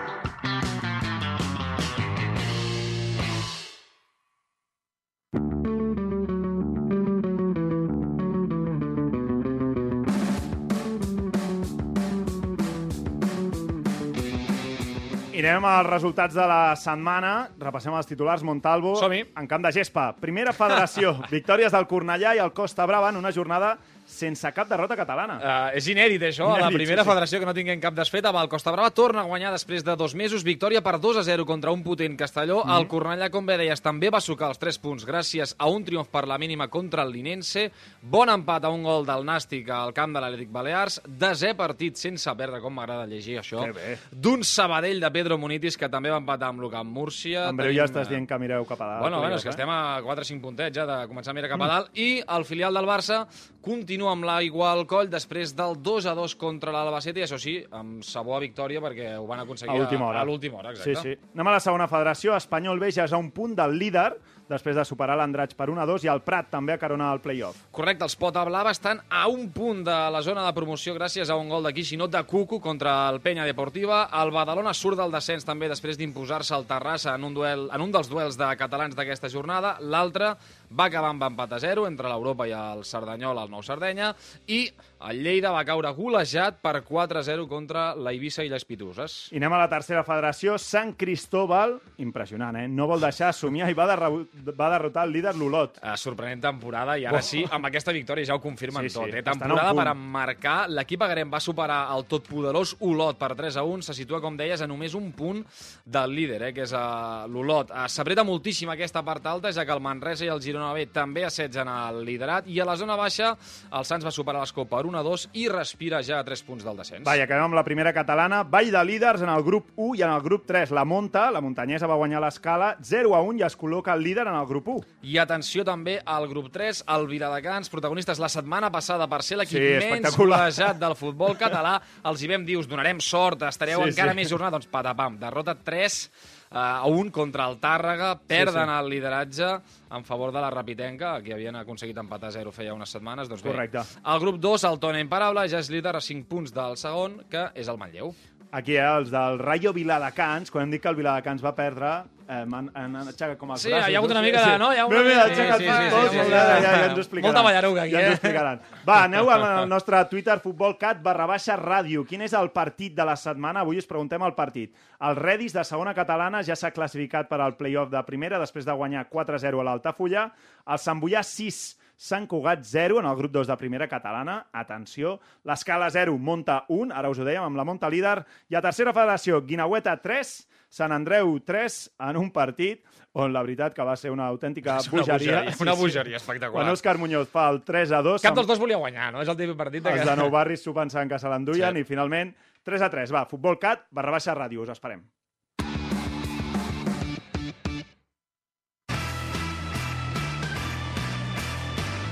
I 15.41 15.45
anem 15.49 15.63
als 15.65 15.87
resultats 15.89 16.35
de 16.37 16.43
la 16.45 16.75
setmana. 16.77 17.31
Repassem 17.57 17.95
els 17.97 18.05
titulars. 18.05 18.43
Montalvo, 18.45 18.91
en 19.09 19.47
camp 19.49 19.63
de 19.65 19.71
gespa. 19.73 20.11
Primera 20.21 20.53
federació. 20.53 21.15
Victòries 21.31 21.73
del 21.73 21.87
Cornellà 21.89 22.35
i 22.37 22.41
el 22.43 22.51
Costa 22.53 22.85
Brava 22.85 23.09
en 23.09 23.17
una 23.17 23.31
jornada 23.33 23.71
sense 24.11 24.51
cap 24.53 24.69
derrota 24.69 24.97
catalana. 24.99 25.37
Uh, 25.39 25.77
és 25.79 25.87
inèdit, 25.91 26.21
això. 26.27 26.47
a 26.49 26.57
la 26.57 26.67
Inèdit, 26.67 26.77
primera 26.81 27.01
sí, 27.01 27.07
sí. 27.07 27.11
federació 27.11 27.39
que 27.41 27.49
no 27.49 27.55
tinguem 27.57 27.81
cap 27.83 27.95
desfeta. 27.97 28.33
El 28.41 28.49
Costa 28.51 28.73
Brava 28.73 28.91
torna 28.95 29.23
a 29.23 29.29
guanyar 29.29 29.51
després 29.55 29.85
de 29.87 29.95
dos 29.95 30.15
mesos. 30.15 30.43
Victòria 30.43 30.81
per 30.81 30.97
2 30.99 31.21
a 31.21 31.23
0 31.23 31.45
contra 31.45 31.71
un 31.71 31.83
potent 31.83 32.17
Castelló. 32.19 32.63
Mhm. 32.65 32.77
El 32.77 32.87
Cornellà, 32.87 33.29
com 33.31 33.45
bé 33.45 33.57
deies, 33.57 33.81
també 33.81 34.09
va 34.09 34.21
sucar 34.21 34.49
els 34.49 34.59
3 34.59 34.77
punts 34.79 35.05
gràcies 35.07 35.55
a 35.57 35.69
un 35.69 35.85
triomf 35.85 36.09
per 36.09 36.27
la 36.27 36.37
mínima 36.37 36.67
contra 36.67 37.03
el 37.03 37.11
Linense. 37.11 37.71
Bon 38.01 38.29
empat 38.29 38.65
a 38.65 38.69
un 38.69 38.83
gol 38.83 39.05
del 39.05 39.25
Nàstic 39.25 39.69
al 39.69 39.93
camp 39.93 40.13
de 40.13 40.21
l'Atlètic 40.21 40.51
Balears. 40.51 41.01
Desè 41.07 41.55
partit 41.55 41.95
sense 41.95 42.35
perdre, 42.35 42.61
com 42.61 42.73
m'agrada 42.73 43.05
llegir 43.07 43.39
això. 43.39 43.65
D'un 44.11 44.43
Sabadell 44.43 44.99
de 44.99 45.11
Pedro 45.11 45.37
Munitis, 45.37 45.77
que 45.77 45.89
també 45.89 46.09
va 46.09 46.17
empatar 46.21 46.49
amb 46.49 46.61
l'Ucamp 46.61 46.89
Múrcia. 46.91 47.47
En 47.49 47.57
breu 47.57 47.71
Tenim, 47.71 47.79
ja 47.79 47.87
estàs 47.89 48.09
dient 48.09 48.27
que 48.27 48.39
mireu 48.41 48.65
cap 48.65 48.81
a 48.81 48.87
dalt. 48.87 49.01
Bueno, 49.05 49.19
bueno, 49.19 49.35
és 49.35 49.43
que 49.43 49.49
eh? 49.49 49.55
estem 49.55 49.69
a 49.69 50.01
4 50.03 50.21
o 50.25 50.29
5 50.31 50.41
puntets 50.41 50.75
ja 50.75 50.85
de 50.89 50.97
començar 51.07 51.31
a 51.31 51.37
mirar 51.37 51.51
cap 51.53 51.61
a 51.61 51.69
dalt. 51.71 51.91
I 51.97 52.23
el 52.37 52.45
filial 52.45 52.73
del 52.73 52.89
Barça 52.89 53.25
continua 53.61 54.00
amb 54.09 54.23
l'aigua 54.25 54.71
al 54.71 54.85
coll 54.87 55.09
després 55.09 55.53
del 55.55 55.77
2 55.83 56.05
a 56.07 56.15
2 56.15 56.35
contra 56.35 56.71
l'Albacete, 56.71 57.19
i 57.19 57.23
això 57.23 57.37
sí, 57.39 57.57
amb 57.71 58.01
sabor 58.03 58.37
a 58.37 58.39
victòria 58.39 58.81
perquè 58.81 59.17
ho 59.19 59.27
van 59.27 59.39
aconseguir 59.43 59.75
A 59.77 59.83
última 59.83 60.07
hora. 60.07 60.21
A 60.21 60.25
l'última 60.25 60.57
hora, 60.57 60.75
Sí, 60.75 60.89
exacte. 60.91 61.15
sí. 61.15 61.29
Anem 61.35 61.47
a 61.47 61.51
la 61.51 61.59
segona 61.59 61.87
federació. 61.87 62.35
Espanyol 62.35 62.79
B 62.79 62.91
ja 62.91 63.05
és 63.05 63.13
a 63.13 63.17
un 63.17 63.31
punt 63.31 63.55
del 63.55 63.77
líder 63.77 64.13
després 64.51 64.75
de 64.75 64.83
superar 64.83 65.15
l'Andratx 65.15 65.55
per 65.55 65.69
1 65.69 65.79
a 65.79 65.85
2 65.85 66.03
i 66.03 66.09
el 66.11 66.19
Prat 66.27 66.49
també 66.51 66.73
a 66.73 66.77
carona 66.77 67.09
al 67.09 67.21
play-off. 67.23 67.55
Correcte, 67.71 68.03
els 68.03 68.17
Pota 68.19 68.43
Blava 68.43 68.71
estan 68.71 68.99
a 69.09 69.27
un 69.31 69.49
punt 69.55 69.85
de 69.85 69.95
la 70.11 70.21
zona 70.21 70.43
de 70.45 70.51
promoció 70.53 70.93
gràcies 70.93 71.29
a 71.29 71.37
un 71.39 71.47
gol 71.47 71.63
de 71.63 71.71
Quixinot 71.73 72.11
de 72.11 72.21
Cucu 72.27 72.59
contra 72.59 73.09
el 73.09 73.21
Penya 73.21 73.45
Deportiva. 73.45 74.09
El 74.21 74.31
Badalona 74.31 74.73
surt 74.73 74.97
del 74.99 75.11
descens 75.11 75.45
també 75.47 75.69
després 75.69 75.97
d'imposar-se 75.97 76.53
al 76.53 76.65
Terrassa 76.67 77.15
en 77.15 77.23
un, 77.23 77.33
duel, 77.33 77.69
en 77.71 77.81
un 77.81 77.91
dels 77.93 78.09
duels 78.09 78.35
de 78.37 78.49
catalans 78.57 78.93
d'aquesta 78.93 79.29
jornada. 79.29 79.77
L'altre 79.79 80.35
va 80.71 80.85
acabar 80.87 81.09
amb 81.11 81.23
empat 81.27 81.57
a 81.57 81.59
0 81.59 81.85
entre 81.89 82.07
l'Europa 82.07 82.47
i 82.47 82.53
el 82.55 82.83
Cerdanyol 82.87 83.37
al 83.41 83.49
Nou 83.51 83.63
Sardenya 83.65 84.13
i 84.47 84.61
el 85.09 85.19
Lleida 85.25 85.49
va 85.51 85.63
caure 85.65 85.89
golejat 85.97 86.59
per 86.61 86.83
4-0 86.85 87.47
contra 87.49 87.87
la 87.97 88.11
Eivissa 88.13 88.43
i 88.45 88.49
les 88.51 88.63
Pituses. 88.69 89.15
I 89.33 89.39
anem 89.41 89.55
a 89.57 89.61
la 89.63 89.69
tercera 89.71 90.03
federació. 90.05 90.57
Sant 90.61 90.93
Cristóbal, 90.99 91.73
impressionant, 92.03 92.59
eh? 92.61 92.67
No 92.69 92.85
vol 92.87 93.01
deixar 93.01 93.31
somiar 93.33 93.71
i 93.71 93.77
va, 93.77 93.87
derro 93.89 94.11
va 94.57 94.69
derrotar 94.75 95.07
el 95.07 95.15
líder 95.15 95.33
l'Olot. 95.39 95.79
Uh, 95.81 95.95
sorprenent 95.97 96.43
temporada 96.45 96.97
i 97.01 97.07
ara 97.09 97.17
Oh. 97.21 97.25
sí, 97.25 97.41
amb 97.49 97.65
aquesta 97.67 97.91
victòria 97.93 98.25
ja 98.29 98.35
ho 98.37 98.41
confirmen 98.41 98.85
Sí, 98.85 98.93
sí, 98.93 98.99
tot. 98.99 99.13
Eh? 99.13 99.23
Temporada 99.25 99.73
per 99.77 99.87
emmarcar. 99.91 100.55
L'equip 100.69 101.01
agarem 101.05 101.33
va 101.33 101.39
superar 101.41 101.81
el 101.95 102.05
totpoderós 102.09 102.75
Olot 102.85 103.17
per 103.19 103.33
3 103.35 103.57
a 103.57 103.63
1. 103.65 103.81
Se 103.89 103.93
situa, 103.97 104.21
com 104.21 104.37
deies, 104.37 104.61
a 104.61 104.67
només 104.69 104.93
un 104.97 105.11
punt 105.17 105.41
del 105.85 106.13
líder, 106.15 106.41
eh? 106.49 106.53
que 106.53 106.63
és 106.67 106.73
uh, 106.77 107.25
l'Olot. 107.27 107.73
Uh, 107.73 107.87
S'apreta 107.89 108.23
moltíssim 108.27 108.69
aquesta 108.69 109.01
part 109.03 109.25
alta, 109.25 109.51
ja 109.51 109.65
que 109.65 109.73
el 109.73 109.81
Manresa 109.81 110.25
i 110.25 110.31
el 110.33 110.41
Girona 110.41 110.60
B 110.75 110.85
també 110.93 111.23
assetgen 111.25 111.67
el 111.67 112.03
liderat. 112.05 112.45
I 112.47 112.59
a 112.61 112.65
la 112.65 112.75
zona 112.77 112.95
baixa, 112.95 113.33
el 113.73 113.85
Sants 113.87 114.05
va 114.05 114.11
superar 114.13 114.41
l'Escó 114.43 114.65
per 114.69 114.83
1 114.85 114.99
a 114.99 115.03
2 115.03 115.27
i 115.41 115.47
respira 115.49 116.01
ja 116.05 116.19
a 116.19 116.23
3 116.23 116.43
punts 116.47 116.63
del 116.63 116.77
descens. 116.77 117.05
Va, 117.07 117.17
i 117.17 117.21
acabem 117.25 117.45
amb 117.49 117.57
la 117.57 117.63
primera 117.63 117.93
catalana. 117.93 118.43
Vall 118.43 118.71
de 118.71 118.83
líders 118.85 119.21
en 119.25 119.29
el 119.33 119.43
grup 119.43 119.71
1 119.75 119.95
i 119.99 120.03
en 120.05 120.11
el 120.13 120.21
grup 120.21 120.45
3. 120.45 120.71
La 120.71 120.85
Monta, 120.85 121.29
la 121.31 121.41
muntanyesa, 121.41 121.87
va 121.89 121.95
guanyar 121.99 122.21
l'escala 122.21 122.75
0 122.81 123.15
a 123.17 123.21
1 123.25 123.39
i 123.41 123.45
es 123.49 123.57
col·loca 123.57 123.93
el 123.97 124.03
líder 124.03 124.27
en 124.27 124.35
el 124.37 124.45
grup 124.45 124.67
1. 124.67 124.85
I 125.03 125.17
atenció 125.17 125.65
també 125.65 125.99
al 126.05 126.27
grup 126.29 126.51
3, 126.53 126.83
el 126.95 127.07
Viladecans, 127.07 127.69
protagonistes 127.69 128.19
la 128.19 128.29
setmana 128.29 128.69
passada 128.71 129.07
per 129.11 129.21
ser 129.23 129.37
l'equip 129.41 129.57
Sí, 129.57 129.63
menys 129.79 129.85
espectacular. 130.07 130.39
golejat 130.45 130.79
del 130.79 130.95
futbol 130.95 131.37
català. 131.37 131.79
Els 132.05 132.21
hi 132.21 132.27
vam 132.31 132.45
dir, 132.45 132.57
us 132.61 132.67
donarem 132.67 132.99
sort, 133.01 133.41
estareu 133.47 133.81
Sí, 133.83 133.89
encara 133.89 134.11
sí. 134.11 134.21
més 134.21 134.29
jornada. 134.29 134.51
Doncs 134.57 134.67
patapam, 134.67 135.17
derrota 135.17 135.55
3 135.55 135.97
uh, 136.05 136.40
a 136.51 136.85
1 136.85 137.11
contra 137.11 137.47
el 137.49 137.57
Tàrrega, 137.63 138.13
perden 138.27 138.67
sí. 138.67 138.75
el 138.77 138.89
lideratge 138.91 139.51
en 139.91 140.03
favor 140.05 140.33
de 140.33 140.41
la 140.43 140.49
Rapitenca, 140.51 141.21
que 141.23 141.33
havien 141.33 141.55
aconseguit 141.55 141.97
empatar 141.97 142.29
a 142.29 142.35
0 142.35 142.51
feia 142.51 142.73
unes 142.75 142.91
setmanes. 142.91 143.29
Doncs 143.31 143.43
bé, 143.43 143.51
Correcte. 143.51 143.85
el 144.05 144.19
grup 144.19 144.39
2, 144.39 144.67
el 144.69 144.79
Tona 144.79 144.99
Imparable, 144.99 145.47
ja 145.49 145.59
és 145.63 145.71
líder 145.71 145.95
a 145.95 146.03
5 146.03 146.27
punts 146.27 146.53
del 146.53 146.77
segon, 146.77 147.21
que 147.31 147.47
és 147.55 147.71
el 147.71 147.79
Manlleu. 147.79 148.13
Aquí, 148.51 148.75
eh, 148.75 148.83
els 148.83 149.11
del 149.11 149.39
Rayo 149.39 149.71
Viladecans, 149.71 150.51
quan 150.51 150.65
hem 150.65 150.71
dit 150.71 150.81
que 150.83 150.89
el 150.89 150.97
Viladecans 150.99 151.43
va 151.43 151.55
perdre, 151.55 151.91
eh, 152.31 152.45
han, 152.47 152.69
han 152.73 152.95
aixecat 153.01 153.35
com 153.37 153.51
els 153.51 153.61
Sí, 153.65 153.69
braços. 153.69 153.89
hi 153.91 153.95
ha 153.95 153.99
hagut 153.99 154.11
una 154.15 154.21
mica 154.23 154.41
de- 154.45 154.57
no? 154.61 154.69
Hi 154.73 154.77
ha 154.79 154.85
una 154.87 155.01
Mira, 155.01 155.09
mira, 155.09 155.25
mica- 155.27 155.33
aixecat 155.33 155.59
sí, 155.59 155.65
sí, 155.65 155.71
sí, 155.71 155.89
sí, 155.91 156.09
sí, 156.09 156.17
ja, 156.17 156.23
sí. 156.23 156.31
ja, 156.31 156.45
ja, 156.47 156.61
ja 156.61 156.85
ens 156.85 156.95
ho 156.97 157.01
explicaran. 157.03 157.27
Molta 157.33 157.41
ballaruga 157.47 157.81
aquí, 157.83 157.91
ja 157.91 157.99
ens 157.99 158.07
ho 158.07 158.11
eh? 158.11 158.13
explicaran. 158.15 158.61
Va, 158.87 159.03
aneu 159.09 159.29
al 159.35 159.67
nostre 159.69 159.99
Twitter, 160.09 160.39
futbolcat, 160.39 161.01
barra 161.03 161.25
baixa, 161.27 161.57
ràdio. 161.59 162.05
Quin 162.07 162.21
és 162.23 162.33
el 162.33 162.49
partit 162.55 162.95
de 162.95 163.05
la 163.05 163.15
setmana? 163.19 163.61
Avui 163.65 163.77
us 163.77 163.85
preguntem 163.89 164.21
el 164.23 164.33
partit. 164.33 164.73
El 165.01 165.15
Redis, 165.19 165.53
de 165.53 165.63
segona 165.67 165.93
catalana, 165.93 166.41
ja 166.43 166.55
s'ha 166.55 166.71
classificat 166.71 167.27
per 167.29 167.41
al 167.41 167.57
play-off 167.59 167.91
de 167.91 168.01
primera, 168.07 168.39
després 168.39 168.65
de 168.65 168.71
guanyar 168.73 169.07
4-0 169.09 169.59
a 169.59 169.63
l'Altafulla. 169.67 170.31
El 170.67 170.79
Sant 170.79 170.99
Boià, 171.01 171.23
6, 171.23 171.77
Sant 172.01 172.25
Cugat 172.27 172.63
0 172.65 172.97
en 172.99 173.05
el 173.05 173.15
grup 173.15 173.31
2 173.35 173.45
de 173.47 173.57
primera 173.57 173.87
catalana. 173.87 174.47
Atenció. 174.51 175.19
L'escala 175.45 175.89
0, 175.93 176.15
Monta 176.17 176.63
1, 176.69 176.89
ara 176.95 177.09
us 177.11 177.19
ho 177.19 177.25
dèiem, 177.27 177.43
amb 177.43 177.57
la 177.59 177.65
Monta 177.67 177.89
líder. 177.89 178.23
I 178.49 178.55
a 178.57 178.61
tercera 178.61 178.93
federació, 178.93 179.41
Guinaueta 179.45 179.93
3, 180.01 180.31
Sant 180.71 180.93
Andreu 180.95 181.33
3 181.43 181.77
en 182.07 182.17
un 182.21 182.29
partit 182.31 182.79
on 183.19 183.33
la 183.35 183.41
veritat 183.43 183.73
que 183.75 183.83
va 183.83 183.97
ser 183.99 184.11
una 184.13 184.29
autèntica 184.31 184.77
És 184.79 184.87
una 184.87 185.01
bogeria. 185.03 185.41
bogeria, 185.43 185.57
una 185.67 185.73
bogeria 185.75 186.17
espectacular. 186.21 186.61
Quan 186.63 186.71
Òscar 186.71 186.97
Muñoz 187.01 187.27
fa 187.29 187.49
el 187.51 187.59
3 187.67 187.91
a 187.91 188.01
2, 188.07 188.23
Cap 188.23 188.37
dels 188.39 188.47
dos 188.47 188.59
volia 188.63 188.79
guanyar, 188.79 189.11
no? 189.11 189.21
És 189.21 189.27
el 189.27 189.35
típic 189.39 189.57
partit 189.59 189.83
de 189.83 189.91
els 189.97 190.07
de 190.07 190.15
Nou 190.15 190.31
Barris 190.37 190.63
s'ho 190.63 190.73
pensaven 190.73 191.11
que 191.11 191.19
se 191.19 191.27
l'enduien 191.31 191.75
Sí. 191.75 191.83
i 191.83 191.89
finalment 191.91 192.31
3 192.63 192.87
a 192.87 192.89
3. 192.93 193.11
Va, 193.11 193.25
Futbol 193.27 193.59
Cat, 193.59 193.87
barra 193.91 194.15
baixa 194.15 194.33
ràdio, 194.37 194.63
us 194.63 194.71
esperem. 194.71 195.03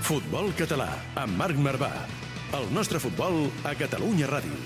Futbol 0.09 0.49
català, 0.57 0.89
amb 1.21 1.37
Marc 1.37 1.59
Marvà. 1.61 1.91
El 2.57 2.65
nostre 2.73 2.97
futbol 3.03 3.43
a 3.69 3.75
Catalunya 3.77 4.29
Ràdio. 4.31 4.57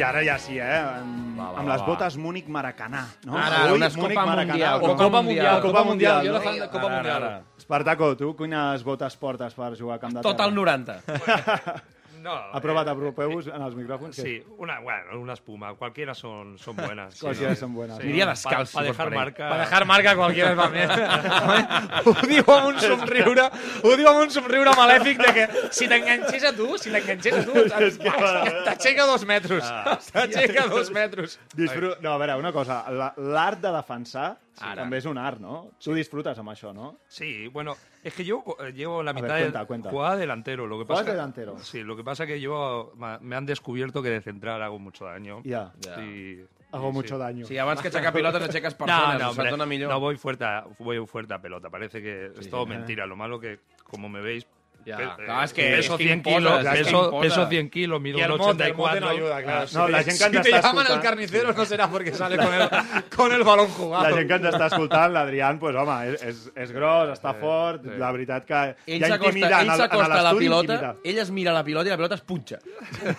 I 0.00 0.02
ara 0.06 0.22
ja 0.24 0.38
sí, 0.40 0.54
eh? 0.56 0.78
Amb, 0.80 1.36
Va, 1.36 1.50
va, 1.52 1.58
amb 1.60 1.68
va, 1.68 1.74
les 1.74 1.82
va. 1.82 1.86
botes 1.90 2.16
Múnich 2.16 2.46
Maracanà. 2.48 3.02
No? 3.28 3.36
Ara, 3.36 3.58
Avui, 3.66 3.76
unes 3.82 3.96
Múnich 4.00 4.16
Copa 4.16 4.26
Maracanà, 4.30 4.54
Mundial? 4.54 4.80
O 4.80 4.96
Copa 4.96 5.20
Mundial, 5.26 5.60
Copa 5.66 5.82
Mundial, 5.84 6.26
jo 6.26 6.32
no? 6.32 6.40
fan 6.46 6.56
de 6.62 6.68
Copa 6.72 6.86
Ara, 6.86 6.94
Mundial. 6.96 7.22
ara. 7.22 7.42
Espartaco, 7.60 8.08
tu 8.16 8.32
quines 8.38 8.84
botes 8.86 9.16
portes 9.20 9.52
per 9.54 9.74
jugar 9.76 9.98
a 9.98 10.00
camp 10.06 10.16
de 10.16 10.22
Tot 10.24 10.36
terra? 10.40 10.48
el 10.48 10.54
90. 10.54 11.02
No, 12.20 12.34
Ha 12.52 12.60
provat 12.60 12.86
eh, 12.86 12.92
apropeu 12.92 13.38
en 13.40 13.62
els 13.64 13.74
micròfons? 13.78 14.16
Sí, 14.16 14.34
una, 14.58 14.78
bueno, 14.80 15.18
una 15.20 15.32
espuma. 15.32 15.72
Cualquiera 15.74 16.14
son, 16.14 16.58
son 16.58 16.76
buenas. 16.76 17.14
sí, 17.14 17.20
Cualquiera 17.20 17.52
¿no? 17.54 17.56
son 17.56 17.74
buenas, 17.74 17.98
Sí, 17.98 18.12
pa- 18.20 18.26
descalç, 18.30 18.72
pa 18.74 18.82
dejar 18.82 19.06
per 19.08 19.12
ell. 19.14 19.18
marca... 19.18 19.48
Per 19.48 19.58
dejar 19.60 19.86
marca 19.86 20.14
qualquiera 20.16 20.50
és 20.52 20.56
malament. 20.56 22.04
ho 22.06 22.14
diu 22.26 22.44
amb 22.54 22.68
un 22.68 22.80
somriure, 22.80 23.46
ho 23.82 23.94
diu 23.96 24.08
amb 24.10 24.20
un 24.26 24.30
somriure 24.34 24.74
malèfic 24.76 25.22
de 25.24 25.32
que 25.38 25.46
si 25.72 25.88
t'enganxés 25.88 26.44
a 26.44 26.52
tu, 26.56 26.68
si 26.78 26.90
l'enganxés 26.92 27.40
a 27.40 27.44
tu, 27.46 27.56
va- 27.72 28.44
t'aixeca 28.68 29.06
dos 29.08 29.24
metres. 29.24 29.64
Ah. 29.64 29.96
T'aixeca 30.12 30.66
dos 30.68 30.90
metres. 30.92 31.38
Disfru... 31.56 31.94
No, 32.00 32.12
a 32.14 32.18
veure, 32.20 32.36
una 32.40 32.52
cosa. 32.52 32.84
la- 32.90 33.14
L'art 33.16 33.60
de 33.64 33.72
defensar 33.80 34.36
Ara. 34.58 34.82
també 34.82 34.98
és 34.98 35.06
un 35.06 35.18
art, 35.18 35.40
no? 35.40 35.70
Tu 35.82 35.94
disfrutes 35.94 36.38
amb 36.38 36.50
això, 36.50 36.72
no? 36.74 36.98
Sí, 37.08 37.48
bueno, 37.48 37.76
es 38.02 38.14
que 38.14 38.24
yo 38.24 38.42
eh, 38.58 38.72
llevo 38.72 39.02
la 39.02 39.12
ver, 39.12 39.22
mitad 39.22 39.38
cuenta, 39.38 39.60
de 39.60 39.66
cuenta. 39.66 39.90
jugada 39.90 40.16
delantero. 40.16 40.66
Lo 40.66 40.78
que 40.78 40.84
pasa, 40.86 41.04
delantero. 41.04 41.58
Sí, 41.58 41.82
lo 41.82 41.96
que 41.96 42.04
pasa 42.04 42.26
que 42.26 42.40
yo 42.40 42.92
me 43.20 43.36
han 43.36 43.46
descubierto 43.46 44.02
que 44.02 44.10
de 44.10 44.20
central 44.20 44.62
hago 44.62 44.78
mucho 44.78 45.04
daño. 45.04 45.42
Ja. 45.44 45.72
Sí, 45.80 46.44
Hago 46.72 46.88
sí, 46.88 46.92
mucho 46.92 47.16
sí. 47.16 47.20
daño. 47.20 47.46
Sí, 47.46 47.58
abans 47.58 47.80
que 47.82 47.88
aixecar 47.88 48.12
pilotes 48.12 48.42
aixeques 48.42 48.74
persones, 48.74 49.18
no, 49.18 49.18
no, 49.18 49.30
hombre, 49.30 49.66
millor. 49.66 49.90
no 49.90 49.98
voy 49.98 50.16
fuerte, 50.16 50.44
a, 50.44 50.66
voy 50.78 51.04
fuerte 51.06 51.34
a 51.34 51.40
pelota. 51.40 51.68
Parece 51.68 52.00
que 52.00 52.26
es 52.38 52.48
todo 52.48 52.62
eh. 52.64 52.66
mentira. 52.66 53.06
Lo 53.06 53.16
malo 53.16 53.40
que, 53.40 53.60
como 53.84 54.08
me 54.08 54.20
veis, 54.20 54.46
Pe- 54.84 55.24
Clar, 55.24 55.44
és 55.44 55.52
que- 55.52 55.62
peso 55.76 55.92
és 55.94 55.98
que 55.98 56.04
100 56.04 56.16
imposes, 56.18 56.40
kilos, 56.40 56.64
peso, 56.64 57.20
peso 57.20 57.46
100 57.48 57.70
kilos, 57.70 58.00
mido 58.00 58.18
Y 58.18 58.22
el 58.22 58.32
un 58.32 58.38
mote, 58.38 58.64
el 58.66 58.74
mote 58.74 58.98
84. 58.98 59.00
no 59.00 59.08
ayuda, 59.10 59.42
claro. 59.42 59.66
No, 59.72 59.88
ens 59.98 60.06
si 60.18 60.30
te 60.30 60.50
llaman 60.50 60.64
escoltant... 60.64 61.02
carnicero 61.02 61.52
no 61.52 61.64
será 61.64 61.88
porque 61.88 62.12
sale 62.14 62.36
con 62.44 62.54
el, 62.54 62.68
con 63.14 63.32
el 63.32 63.42
balón 63.44 63.68
jugado. 63.68 64.04
La 64.10 64.16
gent 64.16 64.28
que 64.28 64.34
ens 64.34 64.46
està 64.54 64.66
escoltant, 64.66 65.12
l'Adrián, 65.12 65.58
pues, 65.58 65.76
home, 65.76 65.96
és, 66.14 66.22
és, 66.22 66.52
és 66.56 66.72
gros, 66.72 67.10
està 67.12 67.34
fort, 67.38 67.82
sí. 67.84 67.90
la 67.98 68.10
veritat 68.12 68.44
que 68.44 68.60
Ell 68.86 69.00
ja 69.00 69.08
s'acosta 69.08 69.28
intimida 69.28 69.46
ell 69.48 69.54
en 69.54 69.60
el- 69.60 69.70
en 69.70 69.76
s'acosta 69.76 70.18
a 70.20 70.22
la 70.22 70.34
pilota, 70.38 70.72
intimida. 70.74 70.96
ell 71.04 71.18
es 71.18 71.30
mira 71.30 71.52
la 71.52 71.64
pilota 71.64 71.86
i 71.86 71.90
la 71.90 71.96
pilota 71.96 72.14
es 72.14 72.22
punxa. 72.22 72.58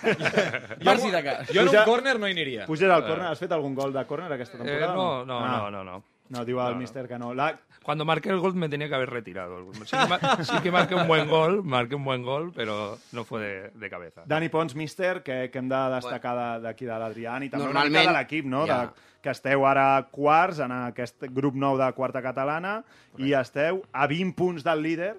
Jo, 0.81 0.85
per 0.85 0.97
si 0.99 1.11
de 1.11 1.23
cas. 1.23 1.47
jo 1.53 1.61
en 1.61 1.69
un 1.69 1.83
córner 1.85 2.19
no 2.19 2.27
hi 2.27 2.31
aniria. 2.31 2.65
Puges 2.65 2.89
al 2.89 3.05
córner, 3.05 3.27
has 3.27 3.39
fet 3.39 3.51
algun 3.51 3.75
gol 3.75 3.93
de 3.93 4.05
córner 4.05 4.31
aquesta 4.33 4.57
Eh, 4.63 4.79
no, 4.81 5.23
no, 5.25 5.39
Ah, 5.39 5.57
no, 5.57 5.71
no, 5.71 5.83
no. 5.83 6.03
No, 6.31 6.45
diu 6.45 6.59
el 6.59 6.63
No, 6.65 6.71
no. 6.71 6.77
míster 6.79 7.07
que 7.09 7.17
no. 7.19 7.33
La... 7.33 7.49
Cuando 7.83 8.05
marqué 8.05 8.29
el 8.29 8.39
gol 8.39 8.53
me 8.53 8.69
tenía 8.69 8.87
que 8.87 8.95
haber 8.95 9.09
retirado. 9.09 9.57
Sí 9.85 9.95
que, 10.37 10.43
sí 10.45 10.53
que 10.61 10.71
marqué 10.71 10.93
un 10.95 11.07
buen 11.07 11.27
gol, 11.27 11.63
marqué 11.63 11.95
un 11.95 12.03
buen 12.03 12.21
gol, 12.23 12.51
pero 12.55 12.97
no 13.11 13.23
fue 13.23 13.41
de, 13.41 13.69
de 13.71 13.89
cabeza. 13.89 14.21
Dani 14.25 14.49
Pons, 14.49 14.75
míster, 14.75 15.23
que, 15.23 15.49
que 15.51 15.57
hem 15.59 15.67
de 15.69 15.79
destacar 15.95 16.35
de- 16.37 16.67
d'aquí 16.67 16.85
de 16.85 16.99
l'Adrián 16.99 17.41
i 17.43 17.49
també 17.49 17.65
una 17.65 17.73
Normalment, 17.81 18.03
mica 18.05 18.11
de 18.13 18.17
l'equip, 18.19 18.45
no? 18.45 18.67
ja. 18.67 18.83
De, 18.85 19.07
que 19.21 19.29
esteu 19.29 19.65
ara 19.69 20.07
quarts 20.09 20.59
en 20.65 20.71
aquest 20.73 21.27
grup 21.29 21.53
nou 21.53 21.75
de 21.77 21.91
quarta 21.93 22.21
catalana 22.25 22.79
i 23.21 23.33
esteu 23.37 23.83
a 23.93 24.07
20 24.09 24.33
punts 24.37 24.63
del 24.65 24.81
líder, 24.81 25.11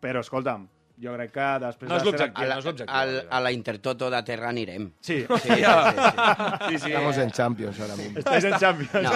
però 0.00 0.20
escolta'm, 0.20 0.66
jo 1.02 1.12
crec 1.14 1.30
que 1.32 1.46
després 1.60 1.88
No 1.90 1.96
és 1.96 2.02
de 2.02 2.10
ser... 2.10 2.18
l'objectiu. 2.18 2.42
A 2.42 2.46
la, 2.46 2.54
no 2.54 2.58
és 2.60 2.64
l'objectiu, 2.66 3.28
a 3.30 3.40
la 3.40 3.52
Intertoto 3.52 4.08
de 4.10 4.22
Terra 4.22 4.48
anirem. 4.48 4.90
Sí, 5.00 5.18
Sí, 5.26 5.38
sí, 5.42 5.48
sí, 5.54 5.54
sí. 5.56 6.68
Sí, 6.68 6.78
sí. 6.78 6.90
Estamos 6.92 7.18
en 7.18 7.30
Champions 7.30 7.80
ahora 7.80 7.96
mismo. 7.96 8.18
estáis 8.18 8.44
en 8.44 8.54
Champions. 8.58 8.92
No. 9.02 9.10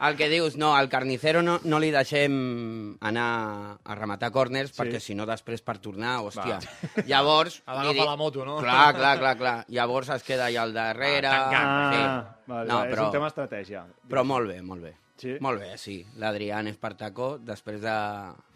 El 0.08 0.16
que 0.16 0.28
dius, 0.28 0.56
no, 0.56 0.74
al 0.76 0.88
carnicero 0.88 1.42
no, 1.42 1.58
no 1.64 1.78
li 1.80 1.90
deixem 1.90 2.96
anar 3.00 3.78
a 3.84 3.94
rematar 3.94 4.30
corners, 4.30 4.70
Sí. 4.70 4.80
perquè 4.82 5.00
si 5.00 5.14
no 5.14 5.26
després 5.26 5.62
per 5.62 5.78
tornar, 5.78 6.18
hòstia. 6.20 6.58
Llavors... 7.06 7.62
Ha 7.66 7.74
d'agafar 7.74 7.94
dic- 7.94 8.06
la 8.06 8.16
moto, 8.16 8.44
no? 8.44 8.58
Clar, 8.60 8.94
clar, 8.94 9.18
clar, 9.18 9.36
clar. 9.38 9.56
Llavors 9.68 10.08
es 10.16 10.22
queda 10.22 10.46
allà 10.50 10.62
al 10.62 10.72
darrere... 10.74 11.28
Ah, 11.32 11.90
sí. 11.92 12.02
vale, 12.52 12.68
No, 12.70 12.84
és 12.84 12.92
però- 12.94 13.06
un 13.06 13.12
tema 13.12 13.28
estratègia. 13.32 13.84
Però 14.08 14.24
molt 14.24 14.48
bé, 14.52 14.60
molt 14.62 14.82
bé. 14.82 14.94
Sí? 15.20 15.34
Molt 15.44 15.60
bé, 15.60 15.76
sí. 15.78 15.98
L'Adrián 16.16 16.66
Espartacó, 16.70 17.34
després 17.38 17.80
de 17.82 17.92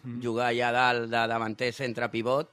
Mm. 0.05 0.19
jugar 0.21 0.47
allà 0.51 0.71
dalt 0.73 1.09
de 1.11 1.21
davanter 1.29 1.71
centre 1.73 2.09
pivot, 2.09 2.49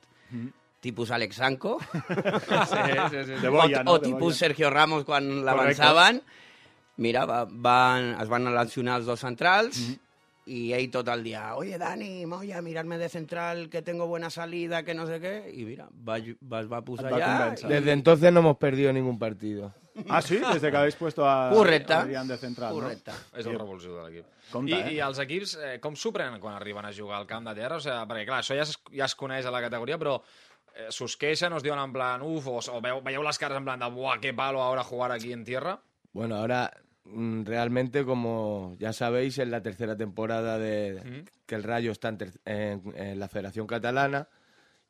tipus 0.81 1.11
Alex 1.11 1.37
Sanco, 1.37 1.79
Sí, 1.93 2.77
sí, 3.11 3.25
sí. 3.25 3.41
De 3.41 3.49
boia, 3.49 3.81
o, 3.81 3.85
no? 3.85 3.93
o 3.93 4.01
tipus. 4.01 4.37
Sergio 4.37 4.71
Ramos 4.71 5.05
quan 5.05 5.45
l'avançaven, 5.45 6.23
mira, 6.99 7.25
va, 7.27 7.45
van, 7.49 8.15
es 8.21 8.29
van 8.29 8.49
lesionar 8.55 8.99
els 9.01 9.07
dos 9.07 9.21
centrals 9.21 9.79
Mm-hmm. 9.79 9.99
i 10.53 10.73
ell 10.75 10.89
tot 10.91 11.07
el 11.09 11.23
dia, 11.23 11.55
oye, 11.55 11.79
Dani, 11.79 12.25
voy 12.27 12.51
a 12.53 12.61
mirarme 12.61 12.99
de 12.99 13.09
central, 13.09 13.69
que 13.71 13.81
tengo 13.81 14.09
buena 14.09 14.29
salida, 14.29 14.83
que 14.83 14.93
no 14.93 15.07
sé 15.07 15.21
què, 15.23 15.35
i 15.55 15.65
mira, 15.65 15.87
va, 16.09 16.17
va, 16.43 16.61
es 16.61 16.67
va 16.73 16.81
posar 16.83 17.07
Et 17.07 17.13
va 17.13 17.17
allà... 17.21 17.29
convèncer. 17.39 17.71
i- 17.71 17.73
Desde 17.75 17.93
entonces 17.93 18.33
no 18.33 18.41
hemos 18.41 18.57
perdido 18.57 18.93
ningún 18.93 19.19
partido. 19.21 19.73
Ah, 20.09 20.23
sí? 20.23 20.39
Desde 20.39 20.71
que 20.71 20.77
habéis 20.77 20.97
puesto 20.97 21.29
a 21.29 21.51
Correcte. 21.53 21.93
Adrián 21.93 22.27
de 22.29 22.37
central, 22.39 22.73
Correcte. 22.73 23.13
És 23.37 23.47
el 23.47 23.59
revulsiu 23.59 23.95
de 23.97 24.05
l'equip. 24.07 24.27
I, 24.69 24.73
eh? 24.73 24.93
I 24.95 25.01
els 25.05 25.19
equips, 25.21 25.57
eh, 25.61 25.75
com 25.81 25.95
s'ho 25.97 26.13
prenen 26.13 26.41
quan 26.41 26.55
arriben 26.57 26.85
a 26.85 26.93
jugar 26.93 27.19
al 27.19 27.27
camp 27.27 27.47
de 27.49 27.55
terra? 27.59 27.77
O 27.77 27.81
sigui, 27.85 27.97
perquè, 28.09 28.25
clar, 28.29 28.41
això 28.43 28.57
ja 28.57 28.63
es, 28.65 28.79
ja 28.93 29.05
es 29.05 29.15
coneix 29.15 29.45
a 29.47 29.53
la 29.53 29.61
categoria, 29.65 29.99
però 30.01 30.19
eh, 30.75 30.87
s'us 30.91 31.17
queixen, 31.21 31.53
us 31.53 31.63
diuen 31.63 31.79
en 31.81 31.93
plan, 31.93 32.23
uf, 32.25 32.47
o, 32.49 32.59
o 32.73 32.81
veu, 32.81 33.03
veieu 33.05 33.23
les 33.23 33.39
cares 33.39 33.59
en 33.61 33.65
plan 33.69 33.81
de, 33.81 33.91
buah, 33.93 34.19
qué 34.21 34.33
palo 34.33 34.63
ahora 34.63 34.85
jugar 34.85 35.13
aquí 35.13 35.33
en 35.33 35.45
tierra? 35.45 35.79
Bueno, 36.13 36.37
ahora 36.37 36.71
mm, 37.05 37.45
realmente, 37.45 38.05
como 38.05 38.77
ya 38.79 38.93
sabéis, 38.93 39.39
es 39.39 39.49
la 39.49 39.63
tercera 39.63 39.97
temporada 39.97 40.59
de 40.59 41.25
que 41.47 41.55
el 41.55 41.63
Rayo 41.63 41.93
está 41.93 42.09
en, 42.09 42.19
en- 42.47 42.95
en 42.97 43.19
la 43.19 43.29
Federación 43.29 43.67
Catalana 43.67 44.29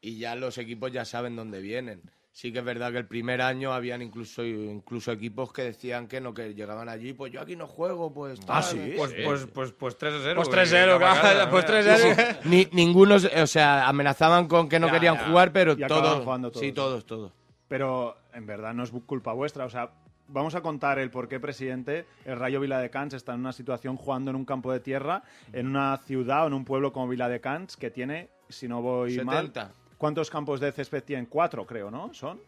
y 0.01 0.19
ya 0.19 0.35
los 0.37 0.59
equipos 0.59 0.91
ya 0.93 1.05
saben 1.05 1.35
dónde 1.37 1.61
vienen. 1.61 2.03
Sí 2.35 2.51
que 2.51 2.61
es 2.61 2.65
verdad 2.65 2.91
que 2.91 2.99
el 2.99 3.07
primer 3.07 3.43
año 3.43 3.75
habían 3.75 4.01
incluso 4.01 4.43
incluso 4.43 5.13
equipos 5.13 5.53
que 5.53 5.63
decían 5.65 6.09
que 6.09 6.19
no, 6.19 6.33
que 6.33 6.55
llegaban 6.55 6.89
allí, 6.89 7.13
pues 7.13 7.31
yo 7.31 7.43
aquí 7.43 7.57
no 7.57 7.67
juego, 7.67 8.13
pues... 8.13 8.41
Ah, 8.45 8.61
tal, 8.61 8.65
sí? 8.65 8.79
eh. 8.81 8.95
Pues, 8.97 9.15
pues, 9.23 9.47
pues, 9.53 9.73
pues 9.73 9.99
3 9.99 10.15
a 10.15 10.19
0. 10.23 10.35
Pues 10.43 10.49
3-0, 10.73 10.99
claro, 10.99 11.51
pues 11.51 11.67
3-0. 11.67 12.39
Ni, 12.45 12.67
ninguno, 12.73 13.17
o 13.17 13.47
sea, 13.47 13.87
amenazaban 13.87 14.49
con 14.49 14.69
que 14.71 14.81
no 14.81 14.87
Ya, 14.87 14.93
querían 14.95 15.17
ya. 15.17 15.27
jugar, 15.29 15.53
pero 15.53 15.77
todos, 15.77 16.25
jugando 16.25 16.51
todos. 16.51 16.65
Sí, 16.65 16.73
todos, 16.73 17.05
todos. 17.05 17.33
Pero 17.69 18.17
en 18.33 18.47
verdad 18.47 18.73
no 18.73 18.83
es 18.83 18.91
culpa 19.05 19.35
vuestra. 19.35 19.67
O 19.67 19.71
sea, 19.71 19.91
vamos 20.27 20.55
a 20.55 20.63
contar 20.63 20.99
el 20.99 21.11
por 21.11 21.29
qué, 21.29 21.39
presidente, 21.39 22.07
el 22.25 22.39
Rayo 22.39 22.61
Viladecans 22.61 23.13
está 23.13 23.35
en 23.35 23.41
una 23.41 23.53
situación 23.53 23.97
jugando 23.97 24.31
en 24.31 24.37
un 24.37 24.47
campo 24.47 24.73
de 24.73 24.81
tierra, 24.81 25.23
en 25.53 25.67
una 25.67 25.99
ciudad 25.99 26.45
o 26.45 26.47
en 26.47 26.55
un 26.55 26.65
pueblo 26.65 26.93
como 26.95 27.09
Viladecans, 27.09 27.77
que 27.77 27.91
tiene, 27.91 28.31
si 28.49 28.69
no 28.69 28.81
voy 28.81 29.11
70. 29.11 29.65
mal, 29.65 29.73
¿cuántos 30.03 30.31
campos 30.31 30.59
de 30.59 30.73
césped 30.73 31.05
tienen? 31.05 31.27
Cuatro, 31.27 31.65
creo, 31.65 31.89
¿no? 31.89 32.13
¿Son? 32.13 32.41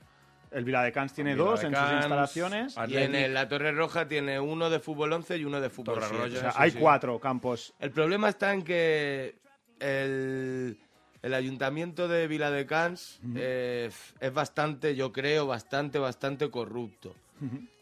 El 0.50 0.64
Viladecans 0.64 1.12
tiene 1.12 1.36
dos 1.36 1.62
en 1.62 1.72
sus 1.72 1.92
instalaciones. 1.92 2.76
Y 2.88 2.96
en 2.96 3.14
el- 3.14 3.32
la 3.32 3.48
Torre 3.48 3.70
Roja 3.70 4.08
tiene 4.08 4.40
uno 4.40 4.70
de 4.70 4.80
fútbol 4.80 5.12
11 5.12 5.36
y 5.36 5.44
uno 5.44 5.60
de 5.60 5.70
fútbol 5.70 5.94
Torre 6.00 6.06
7. 6.08 6.24
Roja, 6.34 6.48
O 6.48 6.52
sea, 6.52 6.60
hay 6.60 6.70
sí. 6.72 6.78
cuatro 6.80 7.20
campos. 7.20 7.72
El 7.78 7.92
problema 7.92 8.28
está 8.28 8.52
en 8.52 8.62
que 8.62 9.36
el, 9.78 10.76
el 11.22 11.34
ayuntamiento 11.34 12.08
de 12.08 12.26
Viladecans 12.26 13.20
eh, 13.36 13.88
es 14.18 14.32
bastante, 14.34 14.96
yo 14.96 15.12
creo, 15.12 15.46
bastante, 15.46 16.00
bastante 16.00 16.50
corrupto. 16.50 17.14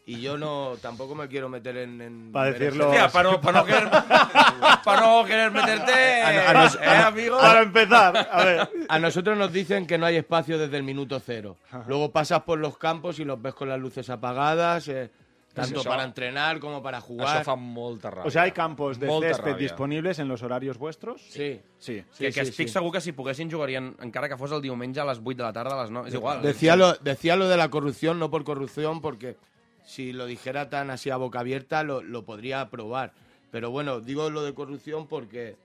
Y 0.05 0.19
yo 0.19 0.37
no, 0.37 0.73
tampoco 0.81 1.15
me 1.15 1.29
quiero 1.29 1.47
meter 1.47 1.77
en... 1.77 2.01
en 2.01 2.31
Pa' 2.33 2.43
ver 2.43 2.59
decirlo- 2.59 2.91
per 2.91 3.23
no, 3.23 3.39
per 3.39 3.53
no, 3.53 3.63
querer, 3.65 3.89
per 4.83 4.99
no 4.99 5.23
querer 5.25 5.51
meterte... 5.51 6.21
A- 6.21 6.49
a 6.49 6.53
nos- 6.53 6.75
eh, 6.75 6.85
amigo? 6.85 7.37
Para 7.39 7.61
empezar, 7.61 8.27
a 8.31 8.43
ver. 8.43 8.69
A 8.89 8.99
nosotros 8.99 9.37
nos 9.37 9.53
dicen 9.53 9.87
que 9.87 9.97
no 9.97 10.05
hay 10.05 10.17
espacio 10.17 10.57
desde 10.57 10.75
el 10.75 10.83
minuto 10.83 11.19
cero. 11.19 11.55
Luego 11.87 12.11
pasas 12.11 12.41
por 12.43 12.59
los 12.59 12.77
campos 12.77 13.19
y 13.19 13.23
los 13.25 13.41
ves 13.41 13.53
con 13.53 13.69
las 13.69 13.79
luces 13.79 14.09
apagadas, 14.09 14.89
eh, 14.89 15.09
tanto 15.53 15.81
això- 15.81 15.87
para 15.87 16.03
entrenar 16.03 16.59
como 16.59 16.81
para 16.83 16.99
jugar. 16.99 17.45
fa 17.45 17.55
molta 17.55 18.09
ràbia. 18.11 18.25
O 18.25 18.31
sea, 18.31 18.41
¿hay 18.41 18.51
campos 18.51 18.99
de 18.99 19.07
Molta 19.07 19.29
césped 19.29 19.53
ràbia. 19.53 19.57
disponibles 19.57 20.19
en 20.19 20.27
los 20.27 20.41
horarios 20.43 20.77
vuestros? 20.77 21.21
Sí. 21.29 21.61
Sí. 21.77 22.03
Sí, 22.11 22.25
que, 22.25 22.31
que 22.33 22.43
sí, 22.43 22.49
estic 22.49 22.67
sí. 22.67 22.73
segur 22.73 22.91
que 22.91 22.99
si 22.99 23.13
poguessin 23.13 23.49
jugarien, 23.49 23.95
encara 24.01 24.27
que 24.27 24.35
fos 24.35 24.51
el 24.51 24.61
diumenge 24.61 24.99
a 24.99 25.05
les 25.05 25.19
8 25.23 25.37
de 25.37 25.43
la 25.43 25.53
tarda, 25.53 25.79
a 25.79 25.83
les 25.83 25.91
9. 25.91 26.09
És 26.09 26.15
igual. 26.15 26.41
Decía 26.41 26.75
lo, 26.75 26.93
decía 26.95 27.37
lo 27.37 27.47
de 27.47 27.55
la 27.55 27.69
corrupción, 27.69 28.19
no 28.19 28.29
por 28.29 28.43
corrupción, 28.43 28.99
porque 28.99 29.37
si 29.85 30.13
lo 30.13 30.25
dijera 30.25 30.69
tan 30.69 30.89
así 30.89 31.09
a 31.09 31.17
boca 31.17 31.39
abierta, 31.39 31.83
lo, 31.83 32.01
lo 32.01 32.23
podría 32.23 32.69
probar. 32.69 33.13
Pero 33.51 33.71
bueno, 33.71 33.99
digo 33.99 34.29
lo 34.29 34.43
de 34.43 34.53
corrupción 34.53 35.07
porque 35.07 35.55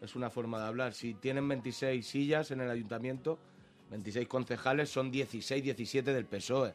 es 0.00 0.14
una 0.16 0.30
forma 0.30 0.60
de 0.60 0.66
hablar. 0.66 0.94
Si 0.94 1.14
tienen 1.14 1.48
26 1.48 2.06
sillas 2.06 2.50
en 2.50 2.60
el 2.60 2.70
ayuntamiento, 2.70 3.38
26 3.90 4.28
concejales, 4.28 4.90
son 4.90 5.10
16, 5.10 5.62
17 5.64 6.12
del 6.12 6.26
PSOE. 6.26 6.68
E. 6.68 6.74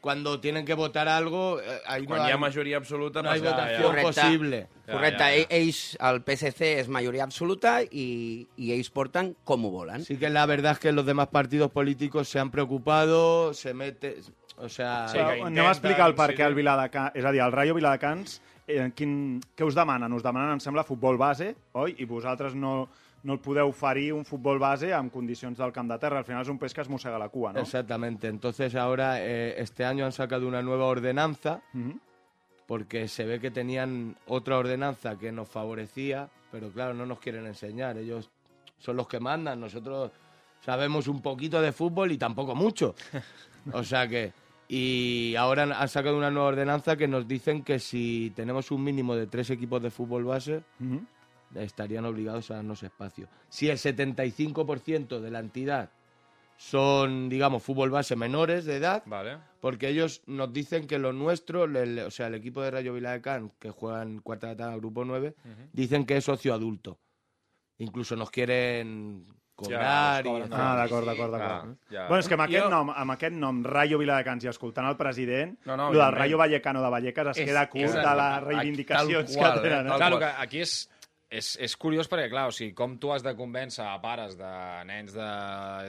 Cuando 0.00 0.40
tienen 0.40 0.64
que 0.64 0.74
votar 0.74 1.08
algo, 1.08 1.60
eh, 1.60 1.64
ahí 1.86 2.02
no 2.02 2.08
Quan 2.08 2.26
hi 2.26 2.32
hay, 2.32 2.38
majoria 2.38 2.76
absoluta... 2.76 3.22
no 3.22 3.30
hay 3.30 3.40
votación 3.40 3.82
Correcte. 3.82 4.20
posible. 4.20 4.66
Correcte, 4.86 5.18
ja, 5.18 5.30
ja. 5.30 5.46
ells, 5.50 5.96
el 6.00 6.22
PSC 6.24 6.72
és 6.80 6.88
majoria 6.88 7.22
absoluta 7.24 7.78
i, 7.84 8.48
i 8.56 8.72
ells 8.74 8.90
porten 8.90 9.34
com 9.44 9.68
ho 9.68 9.70
volen. 9.70 10.04
Sí 10.04 10.16
que 10.18 10.30
la 10.30 10.46
verdad 10.46 10.72
es 10.72 10.78
que 10.78 10.92
los 10.92 11.06
demás 11.06 11.28
partidos 11.28 11.70
políticos 11.70 12.28
se 12.28 12.38
han 12.38 12.50
preocupado, 12.50 13.54
se 13.54 13.74
mete... 13.74 14.16
O 14.60 14.68
sea... 14.68 15.08
Sí, 15.08 15.18
Però 15.18 15.34
que 15.34 15.42
anem 15.48 15.66
a 15.66 15.72
explicar 15.72 16.06
el 16.08 16.14
per 16.14 16.30
intenten, 16.30 16.36
què 16.38 16.44
sí, 16.44 16.48
el 16.50 16.56
Viladecans... 16.58 17.12
És 17.18 17.24
a 17.24 17.32
dir, 17.32 17.40
el 17.44 17.52
Rayo 17.52 17.74
Viladecans, 17.76 18.40
eh, 18.66 18.88
quin, 18.96 19.12
què 19.56 19.66
us 19.66 19.76
demanen? 19.78 20.12
Us 20.12 20.24
demanen, 20.24 20.56
em 20.56 20.60
sembla, 20.62 20.84
futbol 20.84 21.16
base, 21.20 21.54
oi? 21.78 21.94
I 22.02 22.06
vosaltres 22.10 22.54
no, 22.58 22.88
no 23.22 23.36
el 23.36 23.40
podeu 23.44 23.68
oferir 23.70 24.12
un 24.16 24.24
futbol 24.26 24.58
base 24.58 24.92
amb 24.94 25.12
condicions 25.14 25.58
del 25.58 25.72
camp 25.72 25.88
de 25.90 25.98
terra. 26.02 26.18
Al 26.18 26.26
final 26.26 26.42
és 26.42 26.50
un 26.52 26.58
peix 26.58 26.74
que 26.74 26.82
es 26.82 26.90
mossega 26.90 27.18
la 27.18 27.28
cua, 27.30 27.52
no? 27.52 27.60
Exactamente. 27.62 28.28
Entonces 28.28 28.74
ahora, 28.74 29.20
eh, 29.22 29.54
este 29.58 29.84
año 29.84 30.04
han 30.04 30.12
sacado 30.12 30.46
una 30.48 30.62
nueva 30.62 30.86
ordenanza 30.86 31.60
Mhm. 31.72 32.00
porque 32.66 33.08
se 33.08 33.24
ve 33.24 33.40
que 33.40 33.50
tenían 33.50 34.16
otra 34.26 34.58
ordenanza 34.58 35.16
que 35.18 35.32
nos 35.32 35.48
favorecía, 35.48 36.28
pero 36.52 36.70
claro, 36.70 36.92
no 36.94 37.06
nos 37.06 37.18
quieren 37.18 37.46
enseñar. 37.46 37.96
Ellos 37.96 38.28
son 38.78 38.96
los 38.96 39.08
que 39.08 39.20
mandan. 39.20 39.58
Nosotros 39.60 40.10
sabemos 40.60 41.08
un 41.08 41.22
poquito 41.22 41.62
de 41.62 41.72
fútbol 41.72 42.12
y 42.12 42.18
tampoco 42.18 42.54
mucho. 42.54 42.94
O 43.72 43.82
sea 43.84 44.06
que... 44.08 44.32
Y 44.68 45.34
ahora 45.36 45.62
han- 45.62 45.88
sacado 45.88 46.16
una 46.18 46.30
nueva 46.30 46.48
ordenanza 46.48 46.96
que 46.96 47.08
nos 47.08 47.26
dicen 47.26 47.62
que 47.62 47.78
si 47.78 48.32
tenemos 48.36 48.70
un 48.70 48.84
mínimo 48.84 49.16
de 49.16 49.26
tres 49.26 49.48
equipos 49.50 49.82
de 49.82 49.90
fútbol 49.90 50.24
base, 50.24 50.62
estarían 51.54 52.04
obligados 52.04 52.50
a 52.50 52.56
darnos 52.56 52.82
espacio. 52.82 53.28
Si 53.48 53.68
el 53.70 53.78
75% 53.78 55.20
de 55.20 55.30
la 55.30 55.38
entidad 55.40 55.90
son, 56.58 57.28
digamos, 57.28 57.62
fútbol 57.62 57.88
base 57.90 58.16
menores 58.16 58.64
de 58.66 58.76
edad, 58.76 59.02
Vale. 59.06 59.38
porque 59.60 59.88
ellos 59.88 60.22
nos 60.26 60.52
dicen 60.52 60.86
que 60.86 60.98
lo 60.98 61.12
nuestro, 61.12 61.64
el- 61.64 62.00
o 62.00 62.10
sea, 62.10 62.26
el 62.26 62.34
equipo 62.34 62.60
de 62.60 62.70
Rayo 62.72 62.92
Viladecans, 62.92 63.52
que 63.58 63.70
juega 63.70 64.02
en 64.02 64.20
cuarta 64.20 64.48
de 64.48 64.52
etapa, 64.54 64.76
grupo 64.76 65.04
9, 65.04 65.34
dicen 65.72 66.04
que 66.04 66.16
es 66.16 66.24
socio 66.24 66.52
adulto. 66.52 66.98
Incluso 67.78 68.16
nos 68.16 68.30
quieren 68.30 69.24
cobrar 69.58 70.24
y... 70.26 70.30
Ah, 70.52 70.76
d'acord, 70.78 71.04
d'acord, 71.08 71.32
d'acord. 71.34 71.76
Bueno, 71.90 72.18
és 72.22 72.28
que 72.30 72.34
amb 72.38 72.44
aquest, 72.46 72.64
Jo- 72.64 72.70
nom, 72.70 72.90
amb 72.94 73.10
aquest 73.16 73.34
nom, 73.34 73.62
Rayo 73.66 73.98
Viladecans, 73.98 74.44
i 74.46 74.48
escoltant 74.52 74.86
el 74.88 74.96
president, 74.96 75.56
No, 75.66 75.76
no, 75.76 75.88
el 75.90 75.98
del. 75.98 76.12
Rayo 76.14 76.38
Vallecano 76.38 76.82
de 76.84 76.90
Vallecas 76.94 77.32
es 77.34 77.38
És- 77.42 77.48
queda 77.50 77.66
curt 77.68 77.90
és- 77.90 77.94
de 77.98 78.14
les 78.22 78.42
reivindicacions 78.44 79.32
que 79.34 79.38
qual, 79.42 79.58
eh, 79.58 79.62
tenen. 79.66 79.86
Eh? 79.88 79.96
Clar, 79.98 80.18
que 80.18 80.30
aquí 80.46 80.60
és, 80.60 80.76
és, 81.28 81.48
és 81.60 81.74
curiós 81.76 82.08
perquè, 82.08 82.28
clar, 82.32 82.46
o 82.48 82.52
sigui, 82.54 82.72
com 82.76 82.94
tu 83.00 83.10
has 83.12 83.24
de 83.24 83.34
convèncer 83.36 83.84
a 83.84 83.98
pares 84.00 84.36
de 84.38 84.50
nens 84.88 85.12
de, 85.12 85.26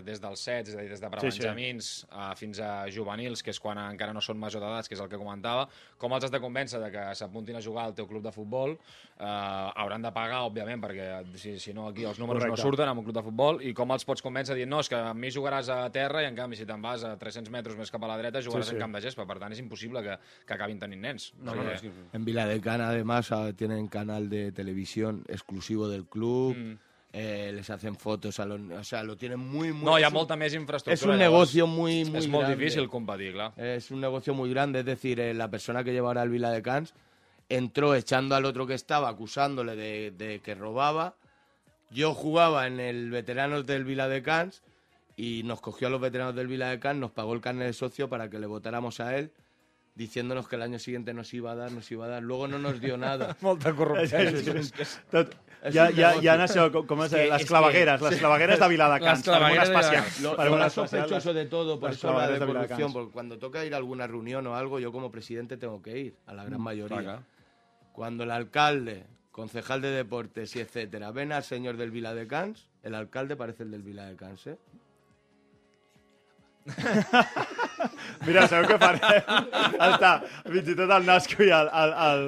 des 0.03 0.19
dels 0.19 0.41
7, 0.43 0.73
és 0.73 0.75
a 0.75 0.83
dir, 0.83 0.89
des 0.91 0.99
de 0.99 1.11
prebenjamins 1.13 1.85
sí, 1.87 2.01
sí. 2.01 2.07
a, 2.11 2.25
fins 2.35 2.59
a 2.59 2.71
juvenils, 2.91 3.43
que 3.45 3.53
és 3.53 3.59
quan 3.63 3.79
encara 3.79 4.11
no 4.15 4.23
són 4.23 4.39
major 4.41 4.59
d'edats, 4.63 4.91
que 4.91 4.97
és 4.97 5.03
el 5.03 5.07
que 5.11 5.19
comentava, 5.19 5.67
com 5.99 6.11
els 6.15 6.27
has 6.27 6.33
de 6.33 6.41
convèncer 6.43 6.81
de 6.83 6.89
que 6.91 7.05
s'apuntin 7.15 7.55
a 7.55 7.63
jugar 7.63 7.87
al 7.87 7.95
teu 7.95 8.07
club 8.09 8.25
de 8.25 8.33
futbol, 8.35 8.75
eh, 8.75 9.23
hauran 9.23 10.03
de 10.03 10.11
pagar, 10.15 10.41
òbviament, 10.49 10.83
perquè 10.83 11.07
si, 11.39 11.55
si 11.59 11.75
no 11.75 11.87
aquí 11.87 12.03
els 12.03 12.19
números 12.19 12.43
Correcte. 12.43 12.59
no 12.59 12.67
surten 12.67 12.91
en 12.91 12.99
un 12.99 13.07
club 13.07 13.15
de 13.15 13.25
futbol, 13.29 13.61
i 13.63 13.73
com 13.77 13.95
els 13.95 14.03
pots 14.09 14.25
convèncer 14.25 14.59
dient, 14.59 14.71
no, 14.71 14.83
és 14.83 14.91
que 14.91 14.99
amb 14.99 15.23
mi 15.23 15.31
jugaràs 15.31 15.71
a 15.71 15.79
terra 15.95 16.25
i 16.25 16.27
en 16.27 16.35
canvi 16.35 16.59
si 16.59 16.67
te'n 16.67 16.83
vas 16.83 17.07
a 17.07 17.15
300 17.19 17.53
metres 17.55 17.79
més 17.79 17.91
cap 17.95 18.03
a 18.03 18.11
la 18.11 18.19
dreta 18.19 18.43
jugaràs 18.43 18.67
Sí, 18.69 18.75
sí. 18.75 18.75
en 18.75 18.83
camp 18.83 18.97
de 18.97 19.01
gespa, 19.07 19.23
per 19.25 19.39
tant 19.39 19.55
és 19.55 19.63
impossible 19.63 20.03
que, 20.03 20.19
que 20.45 20.53
acabin 20.53 20.79
tenint 20.83 20.99
nens. 21.07 21.31
No, 21.39 21.53
O 21.53 21.55
no, 21.55 21.63
sigui, 21.63 21.69
no, 21.69 21.73
és 21.77 21.81
que... 22.11 22.17
En 22.17 22.25
Viladecans, 22.27 22.83
además, 22.83 23.31
ah, 23.31 23.53
tienen 23.55 23.87
canal 23.87 24.27
de 24.29 24.51
televisión 24.51 25.23
exclusivo 25.31 25.87
del 25.87 26.05
club. 26.05 26.55
Mm. 26.55 26.77
eh, 27.11 27.51
les 27.55 27.67
hacen 27.71 27.95
fotos 27.95 28.39
a 28.39 28.45
los... 28.45 28.59
O 28.69 28.83
sea, 28.83 29.01
lo 29.01 29.17
tienen 29.17 29.39
muy, 29.39 29.73
muy... 29.73 29.83
No, 29.83 29.97
hi 29.97 30.03
ha 30.03 30.07
es 30.07 30.13
un- 30.13 30.17
molta 30.19 30.35
més 30.35 30.53
infraestructura. 30.53 30.93
Es 30.93 31.01
un 31.01 31.17
llavors 31.17 31.55
negocio 31.55 31.65
muy, 31.65 32.05
muy 32.05 32.19
És 32.19 32.27
molt 32.27 32.45
grande. 32.45 32.55
difícil 32.63 32.87
competir, 32.87 33.33
clar. 33.33 33.51
Es 33.57 33.89
un 33.89 33.99
negocio 33.99 34.35
muy 34.35 34.51
grande, 34.51 34.81
es 34.81 34.85
decir, 34.85 35.19
eh, 35.19 35.33
la 35.33 35.49
persona 35.49 35.83
que 35.83 35.91
lleva 35.91 36.09
ahora 36.09 36.21
el 36.21 36.29
Vila 36.29 36.51
de 36.51 36.61
Cans 36.61 36.93
entró 37.49 37.95
echando 37.95 38.35
al 38.35 38.45
otro 38.45 38.67
que 38.67 38.75
estaba, 38.75 39.09
acusándole 39.09 39.75
de, 39.75 40.11
de 40.11 40.39
que 40.41 40.53
robaba. 40.53 41.15
Yo 41.89 42.13
jugaba 42.13 42.67
en 42.67 42.79
el 42.79 43.09
veteranos 43.09 43.65
del 43.65 43.85
Vila 43.85 44.07
de 44.07 44.21
Cans 44.21 44.61
y 45.17 45.41
nos 45.45 45.61
cogió 45.61 45.87
a 45.87 45.89
los 45.89 45.99
veteranos 45.99 46.35
del 46.35 46.45
Vila 46.45 46.69
de 46.69 46.79
Cans, 46.79 46.99
nos 46.99 47.09
pagó 47.09 47.33
el 47.33 47.41
carnet 47.41 47.65
de 47.65 47.73
socio 47.73 48.07
para 48.07 48.29
que 48.29 48.37
le 48.37 48.45
votáramos 48.45 48.99
a 48.99 49.17
él, 49.17 49.31
diciéndonos 49.99 50.47
que 50.47 50.55
el 50.55 50.61
año 50.61 50.79
siguiente 50.79 51.13
nos 51.13 51.33
iba 51.33 51.51
a 51.51 51.55
dar, 51.55 51.71
nos 51.73 51.91
iba 51.91 52.05
a 52.05 52.07
dar. 52.07 52.23
Luego 52.23 52.47
no 52.47 52.57
nos 52.57 52.79
dio 52.79 52.95
nada. 52.97 53.35
Molta 53.41 53.73
corrupció. 53.73 54.17
Tot, 55.11 55.35
És 55.61 55.75
ja, 55.75 55.89
un 55.89 55.95
ja, 55.95 56.07
negoci. 56.11 56.25
ja 56.25 56.35
en 56.35 56.41
això, 56.45 56.63
com- 56.71 57.01
és, 57.03 57.11
les 57.11 57.19
que- 57.19 57.29
les 57.29 57.45
clavegueres 57.45 58.59
de 58.61 58.67
Viladecans, 58.69 59.23
per 59.25 59.29
una 59.33 59.39
clavegueres 59.39 59.69
de 59.69 59.75
especial. 59.75 60.05
Lo, 60.23 60.35
lo 60.45 60.53
una 60.53 60.63
más 60.63 60.73
sospechoso 60.73 61.33
de 61.33 61.45
todo, 61.47 61.77
por 61.81 61.89
las 61.89 61.97
eso 61.97 62.13
la 62.13 62.27
de 62.31 62.39
corrupción, 62.39 62.53
Viladecans. 62.53 62.93
porque 62.93 63.11
cuando 63.11 63.37
toca 63.39 63.65
ir 63.65 63.73
a 63.73 63.77
alguna 63.77 64.07
reunión 64.07 64.47
o 64.47 64.55
algo, 64.55 64.79
yo 64.79 64.93
como 64.93 65.11
presidente 65.11 65.57
tengo 65.57 65.81
que 65.81 65.99
ir, 65.99 66.15
a 66.27 66.33
la 66.33 66.45
gran 66.45 66.61
mayoría. 66.61 67.01
clar. 67.01 67.19
Cuando 67.91 68.23
el 68.23 68.31
alcalde, 68.31 69.03
concejal 69.31 69.81
de 69.81 69.91
deportes 69.91 70.55
y 70.55 70.61
etcétera, 70.61 71.11
ven 71.11 71.33
al 71.33 71.43
señor 71.43 71.75
del 71.75 71.91
Vila 71.91 72.13
de 72.13 72.25
Cans, 72.25 72.69
el 72.81 72.95
alcalde 72.95 73.35
parece 73.35 73.63
el 73.63 73.71
del 73.71 73.83
Vila 73.83 74.05
de 74.05 74.15
Cans, 74.15 74.47
¿eh? 74.47 74.57
Mira, 78.27 78.45
sabeu 78.47 78.67
què 78.69 78.77
farem? 78.81 79.49
Està, 79.89 80.11
fins 80.49 80.71
i 80.73 80.75
tot 80.77 80.93
el 80.97 81.05
Nasco 81.07 81.43
i 81.45 81.49
el, 81.55 81.69
el, 81.81 81.93
el, 82.07 82.23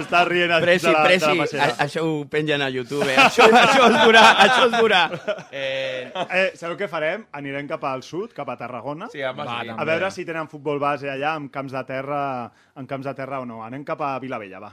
està 0.00 0.22
rient 0.28 0.54
Presi, 0.64 0.86
de 0.86 0.92
la, 0.94 1.02
presi, 1.04 1.26
de 1.26 1.34
la 1.34 1.44
passera. 1.44 1.68
a, 1.68 1.76
això 1.86 2.04
ho 2.08 2.14
pengen 2.30 2.62
a 2.64 2.68
YouTube, 2.72 3.06
eh? 3.12 3.16
això, 3.26 3.46
això 3.50 3.88
es 3.90 3.98
durà, 4.04 4.24
això 4.46 4.68
es 4.70 4.76
durà. 4.78 5.02
Eh, 5.54 6.10
Eh, 6.34 6.50
sabeu 6.58 6.76
què 6.78 6.88
farem? 6.90 7.24
Anirem 7.36 7.66
cap 7.70 7.82
al 7.86 8.02
sud, 8.02 8.32
cap 8.34 8.48
a 8.50 8.56
Tarragona, 8.58 9.08
Sí, 9.12 9.22
home, 9.22 9.44
Va, 9.44 9.60
sí. 9.62 9.70
a 9.76 9.84
veure 9.86 10.10
si 10.14 10.24
tenen 10.26 10.48
futbol 10.50 10.78
base 10.82 11.08
allà 11.10 11.34
amb 11.38 11.50
camps 11.54 11.72
de 11.74 11.82
terra, 11.88 12.20
en 12.76 12.86
camps 12.90 13.06
de 13.06 13.14
terra 13.14 13.40
o 13.42 13.46
no. 13.48 13.62
Anem 13.64 13.84
cap 13.86 14.00
a 14.02 14.16
Vilavella, 14.22 14.60
va. 14.62 14.72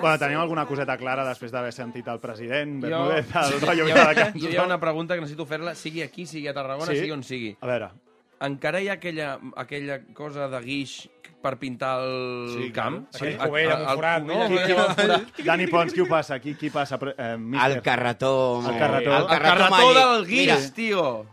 Bueno, 0.00 0.18
tenim 0.18 0.38
alguna 0.40 0.64
coseta 0.66 0.96
clara 0.96 1.24
després 1.28 1.52
d'haver 1.52 1.72
sentit 1.76 2.06
el 2.08 2.20
president, 2.22 2.78
Jo- 2.82 2.88
Bermúdez, 2.88 3.26
el 3.36 3.60
rotllo 3.60 3.82
jo, 3.84 3.88
Viladecans. 3.90 4.36
jo 4.42 4.48
hi 4.50 4.56
ha 4.56 4.64
una 4.64 4.80
pregunta 4.80 5.14
que 5.14 5.20
necessito 5.20 5.46
fer-la, 5.46 5.74
sigui 5.74 6.02
aquí, 6.02 6.26
sigui 6.26 6.48
a 6.48 6.54
Tarragona, 6.56 6.90
Sí? 6.92 6.98
sigui 7.02 7.12
on 7.16 7.22
sigui. 7.26 7.56
A 7.60 7.66
veure, 7.66 7.90
Encara 8.40 8.80
hi 8.80 8.86
ha 8.88 8.94
aquella, 8.96 9.34
aquella 9.60 9.98
cosa 10.16 10.46
de 10.48 10.60
guix 10.64 10.94
per 11.42 11.58
pintar 11.60 11.98
el 12.00 12.46
Sí, 12.54 12.70
camp? 12.72 13.02
clar. 13.10 13.20
Aquell 13.20 13.36
cubell 13.50 13.72
amb 13.74 13.82
un 13.82 13.88
el 13.90 13.96
forat, 13.98 14.22
no? 14.24 14.38
Qui- 14.48 14.60
el 14.62 14.94
forat. 14.96 15.42
Dani 15.44 15.66
Pons, 15.68 15.92
qui 15.92 16.00
ho 16.00 16.06
passa? 16.08 16.38
Qui, 16.40 16.54
qui 16.56 16.70
passa? 16.72 16.96
Eh. 17.18 17.34
El 17.36 17.82
carretó. 17.82 18.62
El 18.64 18.78
carretó. 18.78 19.10
El 19.12 19.22
El 19.22 19.28
carretó, 19.28 19.52
carretó 19.58 19.70
màgic. 19.76 19.98
del 20.00 20.26
guix, 20.26 20.40
Mira, 20.40 20.56
tio! 20.74 21.26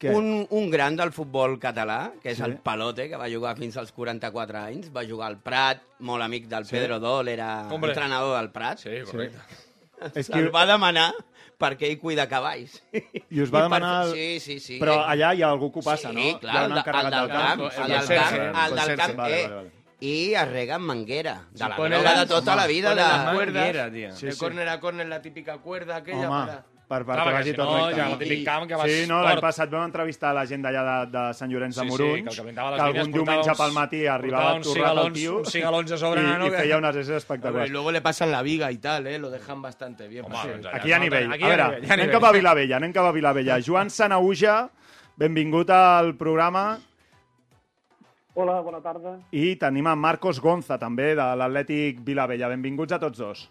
Què? 0.00 0.14
un, 0.16 0.46
un 0.48 0.70
gran 0.72 0.96
del 0.96 1.10
futbol 1.12 1.58
català, 1.60 2.12
que 2.22 2.30
és 2.32 2.38
Sí. 2.38 2.42
el 2.46 2.56
Palote, 2.56 3.08
que 3.10 3.16
va 3.20 3.26
jugar 3.28 3.54
fins 3.58 3.76
als 3.76 3.92
44 3.92 4.58
anys, 4.58 4.90
va 4.96 5.04
jugar 5.04 5.26
al 5.28 5.38
Prat, 5.44 5.82
molt 5.98 6.22
amic 6.24 6.46
del 6.48 6.64
Pedro 6.64 6.98
Dol, 6.98 7.28
era 7.28 7.66
Hombre. 7.70 7.90
entrenador 7.92 8.38
del 8.38 8.50
Prat. 8.50 8.78
Sí, 8.78 8.90
correcte. 9.10 9.38
És 10.14 10.26
Se'l 10.32 10.48
va 10.54 10.64
demanar 10.64 11.10
perquè 11.60 11.90
ell 11.90 11.98
cuida 12.00 12.24
cavalls. 12.26 12.78
I 13.28 13.42
us 13.42 13.50
va 13.52 13.58
per- 13.58 13.62
demanar 13.66 14.06
el- 14.06 14.12
Sí, 14.14 14.40
sí, 14.40 14.58
sí. 14.58 14.78
Però 14.80 14.94
allà 15.04 15.34
hi 15.36 15.42
ha 15.42 15.50
algú 15.50 15.70
que 15.70 15.80
ho 15.80 15.82
passa, 15.82 16.08
sí, 16.08 16.16
no? 16.32 16.38
clar, 16.40 16.54
hi 16.54 16.56
ha 16.56 16.64
el, 16.64 16.70
el 16.70 16.74
del 16.74 16.84
camp, 16.84 16.96
el 16.96 17.04
el 17.04 17.10
del 17.10 17.28
camp, 17.28 17.60
el 17.60 17.66
el 18.80 18.88
del 18.88 18.96
camp, 18.96 19.16
Vale, 19.18 19.42
eh, 19.42 19.46
vale, 19.46 19.54
vale. 19.56 19.70
i 20.00 20.32
es 20.32 20.48
rega 20.48 20.76
amb 20.76 20.86
manguera, 20.86 21.34
de 21.52 21.68
la 21.68 21.76
pone 21.76 21.96
droga 21.96 22.14
la- 22.14 22.20
de 22.20 22.26
tota 22.26 22.56
la 22.56 22.66
vida. 22.66 22.94
De... 22.94 23.34
cuerdas, 23.34 23.34
Manguera, 23.60 23.90
tio. 23.92 24.16
Sí, 24.16 24.24
de 24.26 24.32
sí. 24.32 24.38
córner 24.38 24.66
a 24.70 24.80
córner, 24.80 25.06
la 25.06 25.20
típica 25.20 25.58
cuerda 25.58 25.96
aquella 25.96 26.30
Home, 26.30 26.46
para... 26.46 26.64
per, 26.90 27.04
per 27.06 27.14
Clar, 27.14 27.24
que 27.28 27.32
vagi 27.36 27.50
si 27.52 27.56
tot 27.56 27.68
no, 27.70 27.74
recte. 27.86 28.00
ja 28.00 28.06
el 28.10 28.16
típic 28.18 28.40
camp 28.44 28.64
que 28.66 28.74
vas 28.80 28.88
Sí, 28.90 29.04
no, 29.06 29.20
l'any 29.22 29.38
passat 29.44 29.70
vam 29.70 29.84
entrevistar 29.86 30.32
la 30.34 30.42
gent 30.50 30.64
d'allà 30.66 30.82
de, 30.88 30.96
de 31.14 31.22
Sant 31.38 31.52
Llorenç 31.52 31.76
de 31.76 31.84
Sí, 31.84 31.86
sí, 31.86 31.92
Morunys, 31.92 32.24
que 32.24 32.30
el 32.30 32.36
que 32.40 32.46
pintava 32.50 32.70
les 32.72 32.80
que 32.80 32.86
algun 32.88 33.12
diumenge 33.14 33.50
uns- 33.52 33.60
pel 33.60 33.72
matí 33.76 34.00
arribava 34.10 34.54
uns 34.58 34.66
torrat 34.66 34.98
el 35.04 35.12
tio 35.14 35.36
uns 35.38 35.52
cigalons 35.54 35.92
a 35.92 35.98
sobre, 36.02 36.20
i, 36.20 36.26
nano, 36.26 36.48
i 36.48 36.50
que- 36.50 36.64
feia 36.64 36.78
unes 36.82 36.96
escenes 36.96 37.14
y 37.22 37.22
espectaculars. 37.22 37.70
luego 37.70 37.92
le 37.92 38.00
pasan 38.02 38.32
la 38.32 38.42
viga 38.42 38.72
y 38.72 38.78
tal, 38.78 39.06
¿eh? 39.06 39.18
Lo 39.20 39.30
dejan 39.30 39.62
bastante 39.62 40.08
bien. 40.08 40.24
Home, 40.24 40.36
Sí. 40.42 40.48
doncs 40.48 40.66
allà 40.66 40.76
Aquí 40.76 40.88
hi 40.88 40.92
ha 40.92 40.98
no, 40.98 41.04
nivell. 41.04 41.32
aquí 41.32 41.44
A 41.44 41.46
hi 41.46 41.52
ha 41.52 41.68
veure, 41.68 41.92
anem 41.92 42.10
cap 42.10 42.24
a 42.24 42.32
Vilavella, 42.32 42.76
anem 42.76 42.92
cap 42.92 43.06
a 43.06 43.12
Vilavella. 43.12 43.58
Joan 43.64 43.88
Sanauja, 43.90 44.68
benvingut 45.16 45.70
al 45.70 46.16
programa 46.16 46.80
Hola, 48.34 48.60
bona 48.62 48.80
tarda. 48.80 49.18
i 49.32 49.56
tenim 49.56 49.86
en 49.90 49.98
Marcos 49.98 50.40
Gonza, 50.40 50.78
també, 50.78 51.14
de 51.14 51.22
l'Atlètic 51.36 51.98
Vilavella. 52.04 52.48
Benvinguts 52.48 52.92
a 52.92 52.98
tots 52.98 53.18
dos. 53.18 53.48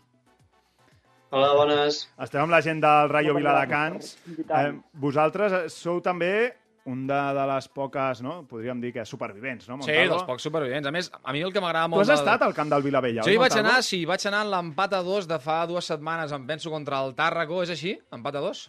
Hola, 1.31 1.51
bones. 1.53 2.07
Estem 2.25 2.41
amb 2.41 2.53
la 2.55 2.61
gent 2.65 2.79
del 2.81 3.09
Rayo 3.11 3.35
Viladecans. 3.37 4.15
Eh, 4.39 4.71
vosaltres 4.97 5.73
sou 5.75 5.99
també 6.01 6.55
un 6.89 7.03
de, 7.05 7.17
de 7.37 7.43
les 7.51 7.67
poques, 7.69 8.23
no? 8.25 8.39
podríem 8.49 8.79
dir 8.81 8.89
que 8.95 9.03
supervivents, 9.05 9.67
no, 9.69 9.75
Sí, 9.83 9.91
Montalvo? 9.91 10.15
dels 10.15 10.23
pocs 10.25 10.47
supervivents. 10.47 10.87
A 10.89 10.93
més, 10.95 11.11
a 11.21 11.33
mi 11.35 11.43
el 11.45 11.51
que 11.53 11.61
m'agrada 11.61 11.85
Tu 11.85 11.93
molt... 11.93 12.01
has 12.01 12.09
del- 12.09 12.17
estat 12.23 12.41
al 12.47 12.55
camp 12.57 12.71
del 12.73 12.81
Vilavella, 12.81 13.21
Jo 13.21 13.29
oi, 13.29 13.35
hi 13.35 13.41
vaig 13.43 13.51
Montalvo? 13.53 13.69
anar, 13.75 13.83
sí, 13.85 13.99
vaig 14.09 14.25
anar 14.25 14.41
en 14.47 14.49
l'empat 14.55 14.95
a 14.97 15.03
dos 15.05 15.27
de 15.29 15.37
fa 15.43 15.59
dues 15.69 15.85
setmanes, 15.91 16.33
em 16.33 16.47
penso, 16.49 16.71
contra 16.73 17.03
el 17.05 17.13
Tàrraco, 17.19 17.61
és 17.61 17.69
així? 17.75 17.93
Empat 18.15 18.39
a 18.39 18.41
dos? 18.47 18.63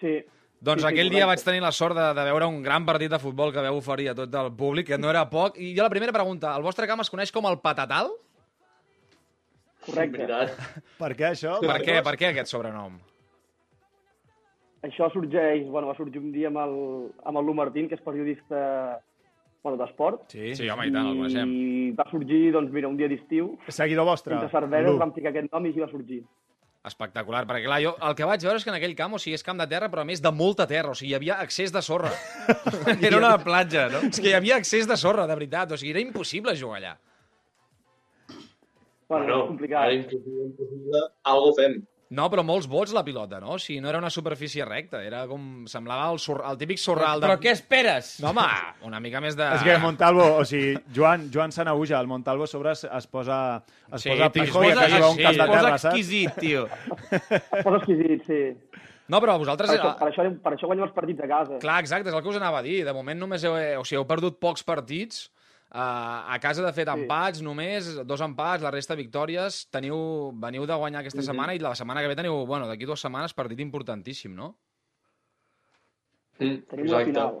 Sí. 0.00 0.20
Doncs 0.64 0.80
Sí, 0.84 0.86
sí, 0.86 0.92
aquell 0.94 1.10
dia 1.10 1.24
correcte. 1.24 1.42
vaig 1.42 1.44
tenir 1.50 1.60
la 1.64 1.72
sort 1.74 1.96
de, 1.98 2.06
de 2.14 2.24
veure 2.30 2.46
un 2.46 2.62
gran 2.62 2.86
partit 2.86 3.10
de 3.10 3.18
futbol 3.18 3.50
que 3.52 3.60
veu 3.66 3.76
oferir 3.82 4.12
a 4.12 4.14
tot 4.14 4.32
el 4.44 4.52
públic, 4.54 4.86
que 4.92 4.98
no 4.98 5.10
era 5.10 5.26
poc. 5.28 5.58
I 5.58 5.74
jo 5.76 5.82
la 5.82 5.90
primera 5.90 6.12
pregunta, 6.14 6.54
el 6.56 6.62
vostre 6.62 6.86
camp 6.86 7.02
es 7.02 7.10
coneix 7.10 7.32
com 7.34 7.50
el 7.50 7.58
Patatal? 7.58 8.12
Correcte. 9.86 10.20
Veritat. 10.20 10.54
Per 11.02 11.10
què 11.18 11.30
això? 11.30 11.58
Per 11.62 11.80
què, 11.82 11.98
per 12.04 12.14
què 12.20 12.30
aquest 12.30 12.52
sobrenom? 12.52 13.00
Això 14.84 15.08
sorgeix, 15.14 15.64
bueno, 15.72 15.88
va 15.88 15.96
sorgir 15.96 16.20
un 16.20 16.30
dia 16.32 16.50
amb 16.50 16.60
el, 16.60 16.74
amb 17.24 17.40
el 17.40 17.46
Lu 17.48 17.54
Martín, 17.56 17.88
que 17.88 17.96
és 17.96 18.04
periodista 18.04 18.60
bueno, 19.64 19.78
d'esport. 19.80 20.26
Sí. 20.28 20.52
Sí, 20.58 20.68
home, 20.68 20.90
i 20.90 20.92
tant, 20.92 21.08
el 21.08 21.20
coneixem. 21.22 21.52
I 21.56 21.92
va 21.96 22.04
sorgir, 22.10 22.40
doncs 22.52 22.72
mira, 22.74 22.90
un 22.92 22.98
dia 23.00 23.08
d'estiu. 23.08 23.54
Seguidor 23.72 24.04
vostre. 24.10 24.36
Entre 24.36 24.52
cerveses 24.52 24.98
vam 25.00 25.14
ficar 25.16 25.32
aquest 25.32 25.48
nom 25.48 25.64
i 25.64 25.72
així 25.72 25.80
va 25.80 25.88
sorgir. 25.88 26.20
Espectacular, 26.84 27.46
perquè 27.48 27.64
clar, 27.64 27.78
jo 27.80 27.94
el 28.04 28.12
que 28.18 28.26
vaig 28.28 28.42
veure 28.44 28.60
és 28.60 28.66
que 28.66 28.68
en 28.68 28.76
aquell 28.76 28.92
camp, 28.98 29.14
o 29.16 29.20
sigui, 29.22 29.38
és 29.38 29.46
camp 29.46 29.56
de 29.56 29.64
terra, 29.70 29.88
però 29.88 30.02
a 30.04 30.08
més 30.10 30.20
de 30.20 30.32
molta 30.36 30.66
terra, 30.68 30.92
o 30.92 30.98
sigui, 30.98 31.14
hi 31.14 31.16
havia 31.16 31.38
excés 31.40 31.72
de 31.72 31.80
sorra. 31.80 32.10
Era 33.00 33.16
una 33.16 33.38
platja, 33.40 33.86
no? 33.88 34.02
És 34.10 34.20
que 34.20 34.28
hi 34.28 34.36
havia 34.36 34.58
excés 34.60 34.84
de 34.90 34.98
sorra, 35.00 35.24
de 35.30 35.38
veritat, 35.38 35.72
o 35.72 35.80
sigui, 35.80 35.94
era 35.96 36.04
impossible 36.04 36.52
jugar 36.60 36.82
allà. 36.82 36.92
Bueno, 39.08 39.40
és 39.42 39.48
complicat. 39.48 39.82
Ara 39.88 39.96
impossible, 39.98 40.46
impossible, 40.50 41.02
algo 41.32 41.50
fem. 41.58 41.82
No, 42.14 42.28
però 42.30 42.44
molts 42.46 42.68
vots 42.70 42.92
la 42.94 43.02
pilota, 43.02 43.40
no? 43.42 43.54
O 43.56 43.58
sigui, 43.58 43.80
no 43.82 43.88
era 43.90 43.98
una 43.98 44.10
superfície 44.12 44.62
recta, 44.68 45.00
era 45.02 45.24
com... 45.26 45.64
Semblava 45.66 46.12
el, 46.12 46.20
sor... 46.22 46.42
el 46.46 46.58
típic 46.60 46.78
sorral 46.78 47.18
de... 47.18 47.26
Però 47.26 47.38
què 47.42 47.50
esperes? 47.56 48.10
No, 48.22 48.30
home, 48.30 48.44
una 48.86 49.00
mica 49.02 49.22
més 49.24 49.34
de... 49.34 49.48
És 49.56 49.64
que 49.66 49.74
Montalvo, 49.82 50.26
o 50.38 50.44
sigui, 50.46 50.76
Joan, 50.94 51.24
Joan 51.34 51.50
Sanauja, 51.56 51.98
el 51.98 52.06
Montalvo 52.06 52.46
a 52.46 52.50
sobre 52.50 52.70
es, 52.76 52.84
es 52.84 53.08
posa, 53.10 53.38
es 53.90 54.04
Sí, 54.04 54.12
posa 54.12 54.28
tio, 54.30 54.44
pijo 54.44 54.62
es 54.62 54.68
i 54.68 54.74
posa- 54.76 54.86
que 54.86 54.92
juga 54.94 55.08
un 55.10 55.16
sí, 55.16 55.24
camp 55.26 55.40
de 55.40 55.48
terra, 55.56 55.72
saps? 55.78 55.84
exquisit, 55.90 56.38
tio. 56.38 56.68
Es 57.10 57.64
posa 57.64 57.76
exquisit, 57.80 58.24
sí. 58.28 58.40
No, 59.08 59.18
però 59.20 59.34
vosaltres... 59.40 59.72
Per 59.72 59.80
això, 59.80 59.96
per, 59.98 60.12
això, 60.12 60.28
per 60.44 60.54
això 60.54 60.70
guanyem 60.70 60.86
els 60.86 60.94
partits 60.96 61.24
a 61.26 61.32
casa. 61.34 61.58
Clar, 61.64 61.80
exacte, 61.82 62.12
és 62.12 62.14
el 62.16 62.22
que 62.22 62.30
us 62.30 62.38
anava 62.38 62.62
a 62.62 62.64
dir. 62.64 62.78
De 62.86 62.94
moment 62.96 63.18
només 63.26 63.42
heu, 63.44 63.58
o 63.80 63.82
sigui, 63.84 63.98
heu 63.98 64.06
perdut 64.08 64.38
pocs 64.40 64.62
partits. 64.64 65.26
Uh, 65.74 66.30
a 66.30 66.38
casa, 66.38 66.62
de 66.62 66.70
fet, 66.72 66.86
empats 66.86 67.40
només, 67.42 67.88
dos 68.06 68.20
empats, 68.22 68.62
la 68.62 68.70
resta 68.70 68.94
victòries. 68.94 69.64
Teniu, 69.74 69.96
veniu 70.38 70.68
de 70.70 70.74
guanyar 70.78 71.00
aquesta 71.00 71.18
Mhm. 71.18 71.26
setmana 71.26 71.54
i 71.54 71.58
la 71.58 71.74
setmana 71.74 72.00
que 72.00 72.06
ve 72.06 72.14
teniu, 72.14 72.46
bueno, 72.46 72.68
d'aquí 72.68 72.86
dues 72.86 73.00
setmanes, 73.00 73.34
partit 73.34 73.58
importantíssim, 73.58 74.36
no? 74.36 74.56
Mm, 76.38 76.62
Tenim 76.70 76.86
una 76.86 77.04
final. 77.04 77.40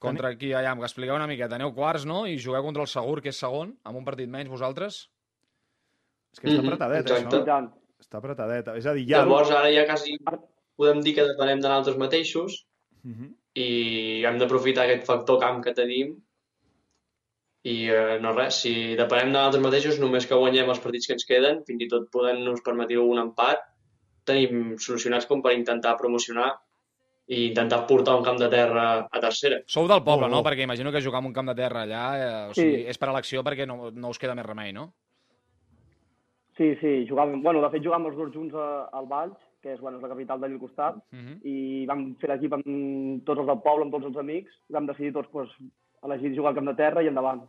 Contra 0.00 0.36
qui, 0.36 0.50
allà, 0.52 0.74
que 0.76 0.82
expliqueu 0.88 1.14
una 1.14 1.28
miqueta. 1.28 1.54
Aneu 1.54 1.72
quarts, 1.74 2.04
no? 2.06 2.26
I 2.26 2.38
jugueu 2.38 2.62
contra 2.64 2.82
el 2.82 2.88
Segur, 2.88 3.20
que 3.22 3.28
és 3.28 3.36
segon, 3.38 3.76
amb 3.84 3.96
un 3.98 4.04
partit 4.04 4.28
menys, 4.28 4.48
vosaltres? 4.48 5.10
És 6.32 6.40
que 6.40 6.48
està 6.48 6.58
Mhm, 6.62 6.66
apretadet, 6.66 7.06
exacte. 7.06 7.36
això. 7.36 7.72
Està 8.00 8.18
apretadet. 8.18 8.68
És 8.76 8.86
a 8.86 8.94
dir, 8.94 9.06
ja... 9.06 9.18
Llavors 9.18 9.50
ara 9.50 9.70
ja 9.70 9.84
quasi 9.84 10.16
podem 10.76 11.02
dir 11.02 11.14
que 11.14 11.22
depenem 11.22 11.60
de 11.60 11.68
nosaltres 11.68 11.96
mateixos 11.98 12.66
Mhm. 13.04 13.34
i 13.54 14.24
hem 14.24 14.38
d'aprofitar 14.38 14.86
aquest 14.86 15.04
factor 15.04 15.38
camp 15.38 15.62
que 15.62 15.74
tenim 15.74 16.16
i 17.68 17.74
eh, 17.92 18.18
no 18.22 18.32
res, 18.32 18.62
si 18.62 18.94
depenem 18.96 19.28
de 19.28 19.36
nosaltres 19.36 19.62
mateixos 19.62 19.98
només 20.00 20.26
que 20.26 20.38
guanyem 20.38 20.70
els 20.72 20.80
partits 20.80 21.06
que 21.06 21.12
ens 21.18 21.26
queden, 21.28 21.62
fins 21.68 21.82
i 21.84 21.88
tot 21.88 22.06
podem-nos 22.12 22.62
permetre 22.64 22.96
un 23.02 23.18
empat, 23.20 23.60
tenim 24.24 24.76
solucionats 24.78 25.26
com 25.28 25.42
per 25.42 25.52
intentar 25.56 25.96
promocionar 26.00 26.54
i 27.30 27.44
intentar 27.50 27.84
portar 27.86 28.16
un 28.18 28.24
camp 28.24 28.38
de 28.40 28.48
terra 28.50 29.06
a 29.10 29.20
tercera. 29.20 29.60
Sou 29.66 29.86
del 29.86 30.02
poble, 30.02 30.26
Oh. 30.26 30.30
no? 30.30 30.42
Perquè 30.42 30.62
imagino 30.64 30.90
que 30.90 31.02
jugar 31.02 31.20
en 31.20 31.26
un 31.28 31.32
camp 31.32 31.48
de 31.48 31.54
terra 31.54 31.82
allà 31.84 32.04
eh, 32.16 32.50
o 32.50 32.54
sigui, 32.54 32.76
Sí. 32.82 32.86
és 32.88 32.98
per 32.98 33.08
elecció 33.10 33.44
perquè 33.44 33.66
no, 33.66 33.90
no 33.92 34.08
us 34.08 34.18
queda 34.18 34.34
més 34.34 34.46
remei, 34.46 34.72
no? 34.72 34.92
Sí, 36.56 36.74
sí, 36.80 37.06
jugàvem, 37.08 37.40
bueno, 37.42 37.62
de 37.62 37.70
fet 37.72 37.84
jugàvem 37.84 38.06
els 38.10 38.16
dos 38.18 38.32
junts 38.34 38.54
a, 38.58 38.88
al 38.92 39.06
Valls, 39.08 39.36
que 39.62 39.72
és, 39.74 39.80
bueno, 39.80 39.98
és 39.98 40.02
la 40.02 40.10
capital 40.12 40.40
d'allà 40.40 40.56
al 40.56 40.60
costat, 40.60 40.96
Mhm. 41.12 41.38
i 41.44 41.86
vam 41.86 42.14
fer 42.20 42.28
l'equip 42.30 42.52
amb 42.52 43.24
tots 43.24 43.38
els 43.40 43.46
del 43.48 43.60
poble, 43.64 43.84
amb 43.84 43.92
tots 43.94 44.06
els 44.06 44.16
amics, 44.16 44.52
i 44.68 44.72
vam 44.72 44.86
decidir 44.86 45.12
tots 45.12 45.28
pues, 45.32 45.48
elegir 46.04 46.34
jugar 46.36 46.50
al 46.50 46.54
camp 46.60 46.68
de 46.70 46.74
terra 46.74 47.02
i 47.02 47.08
endavant. 47.08 47.42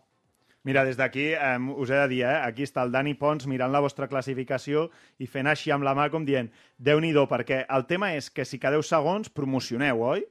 Mira, 0.64 0.84
des 0.86 0.98
d'aquí 0.98 1.32
eh, 1.34 1.58
us 1.76 1.90
he 1.90 1.96
de 1.98 2.08
dir, 2.08 2.22
eh, 2.24 2.42
aquí 2.46 2.64
està 2.64 2.84
el 2.86 2.92
Dani 2.94 3.16
Pons 3.18 3.48
mirant 3.50 3.72
la 3.74 3.80
vostra 3.82 4.08
classificació 4.08 4.90
i 5.18 5.26
fent 5.26 5.48
així 5.50 5.72
amb 5.74 5.84
la 5.84 5.96
mà 5.98 6.10
com 6.14 6.26
dient 6.26 6.52
déu 6.78 7.00
nhi 7.02 7.14
perquè 7.14 7.66
el 7.68 7.86
tema 7.88 8.14
és 8.16 8.30
que 8.30 8.46
si 8.46 8.60
quedeu 8.60 8.84
segons, 8.84 9.30
promocioneu, 9.30 10.02
oi? 10.04 10.24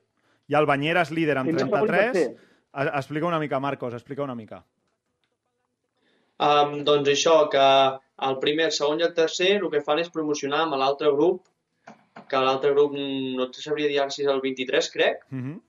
I 0.49 0.55
el 0.55 0.67
Banyeres 0.67 1.11
líder 1.11 1.39
amb 1.39 1.49
Sí, 1.49 1.53
no 1.53 1.59
segon 1.59 1.85
i 1.85 1.87
33. 1.89 2.13
tercer. 2.13 2.37
Es- 2.73 2.95
Explica 2.95 3.27
una 3.27 3.41
mica, 3.41 3.59
Marcos, 3.59 3.95
explica 3.95 4.23
una 4.23 4.35
mica. 4.37 4.65
Um, 6.41 6.85
doncs 6.85 7.09
això, 7.09 7.49
que 7.51 7.65
el 8.29 8.39
primer, 8.39 8.67
el 8.67 8.73
segon 8.73 9.01
i 9.01 9.03
el 9.03 9.13
tercer 9.15 9.57
el 9.59 9.69
que 9.71 9.83
fan 9.83 9.99
és 9.99 10.09
promocionar 10.11 10.63
amb 10.65 10.79
l'altre 10.81 11.11
grup, 11.13 11.43
que 12.29 12.37
l'altre 12.39 12.71
grup 12.73 12.93
no 12.95 13.49
sabria 13.53 13.89
dir 13.89 14.01
si 14.11 14.23
és 14.23 14.29
el 14.29 14.41
23, 14.41 14.91
crec, 14.91 15.27
Mm 15.31 15.43
-hmm. 15.43 15.61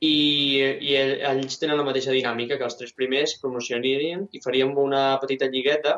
I, 0.00 0.14
i 0.60 0.92
ell- 0.98 1.20
ells 1.30 1.58
tenen 1.60 1.78
la 1.80 1.84
mateixa 1.86 2.12
dinàmica 2.12 2.58
que 2.58 2.64
els 2.68 2.76
tres 2.76 2.92
primers 2.92 3.36
promocionarien 3.40 4.26
i 4.32 4.40
faríem 4.44 4.74
una 4.78 5.04
petita 5.22 5.46
lligueta 5.48 5.94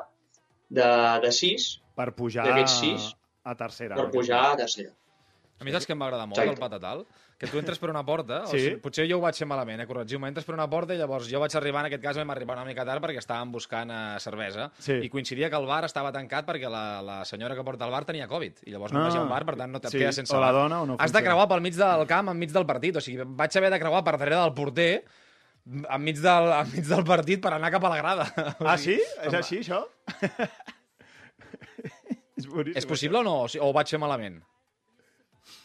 de, 0.71 0.89
de 1.25 1.33
sis 1.33 1.81
Per 1.99 2.13
pujar 2.15 2.47
sis 2.69 3.09
a 3.45 3.55
tercera. 3.57 3.97
per 3.97 4.11
pujar 4.13 4.43
a 4.53 4.57
tercera. 4.57 4.93
A 5.61 5.65
mi 5.67 5.73
saps 5.75 5.87
que 5.87 5.95
m'agrada 5.99 6.25
molt 6.27 6.39
Exacte. 6.39 6.55
el 6.55 6.61
patatal? 6.61 7.01
Que 7.39 7.47
tu 7.51 7.59
entres 7.59 7.79
per 7.79 7.91
una 7.91 8.05
porta, 8.07 8.45
Sí. 8.47 8.57
o 8.57 8.61
sigui, 8.61 8.77
potser 8.83 9.07
jo 9.11 9.19
ho 9.19 9.21
vaig 9.21 9.35
fer 9.35 9.47
malament, 9.47 9.81
eh, 9.81 9.87
corregiu-me, 9.87 10.29
entres 10.29 10.45
per 10.47 10.55
una 10.55 10.69
porta 10.71 10.95
i 10.95 10.99
llavors 10.99 11.29
jo 11.31 11.41
vaig 11.41 11.55
arribar, 11.57 11.81
en 11.81 11.87
aquest 11.87 12.03
cas 12.03 12.17
vam 12.17 12.31
arribar 12.31 12.57
una 12.57 12.65
mica 12.65 12.85
tard 12.85 13.03
perquè 13.03 13.19
estàvem 13.19 13.51
buscant 13.53 13.91
eh, 13.91 14.19
cervesa 14.21 14.71
Sí. 14.79 14.93
i 15.03 15.09
coincidia 15.09 15.51
que 15.51 15.57
el 15.57 15.67
bar 15.67 15.85
estava 15.85 16.13
tancat 16.13 16.47
perquè 16.47 16.69
la, 16.71 17.03
la 17.03 17.25
senyora 17.25 17.55
que 17.55 17.65
porta 17.65 17.85
el 17.87 17.91
bar 17.91 18.05
tenia 18.05 18.29
Covid 18.29 18.59
i 18.67 18.71
llavors 18.71 18.93
Ah. 18.95 19.09
ha 19.09 19.23
un 19.23 19.29
bar, 19.29 19.45
per 19.45 19.57
tant 19.57 19.71
no 19.71 19.79
et 19.79 19.87
Sí, 19.89 19.99
quedes 19.99 20.15
sense 20.15 20.35
o 20.37 20.41
la 20.41 20.53
dona 20.53 20.83
o 20.83 20.87
no 20.87 20.97
Has 20.99 21.13
de 21.13 21.23
creuar 21.23 21.49
pel 21.49 21.61
mig 21.61 21.75
del 21.75 22.07
camp 22.07 22.29
enmig 22.31 22.51
del 22.53 22.67
partit, 22.67 22.97
o 22.97 23.01
sigui, 23.01 23.23
vaig 23.25 23.57
haver 23.57 23.71
de 23.71 23.79
creuar 23.81 24.05
per 24.05 24.17
darrere 24.19 24.41
del 24.43 24.55
porter 24.55 25.05
enmig 25.91 26.17
del, 26.19 26.53
enmig 26.63 26.87
del 26.87 27.05
partit 27.05 27.41
per 27.43 27.53
anar 27.55 27.71
cap 27.71 27.85
a 27.85 27.89
la 27.91 27.97
grada. 27.99 28.25
O 28.61 28.67
Ah, 28.67 28.79
sí? 28.79 28.99
És 29.23 29.35
així, 29.35 29.59
això? 29.61 29.85
és 32.39 32.47
boníssim. 32.47 32.77
És 32.79 32.87
possible 32.87 33.19
o 33.19 33.23
no? 33.23 33.43
O 33.43 33.47
O 33.61 33.69
ho 33.69 33.73
vaig 33.73 33.89
fer 33.91 33.99
malament? 33.99 34.41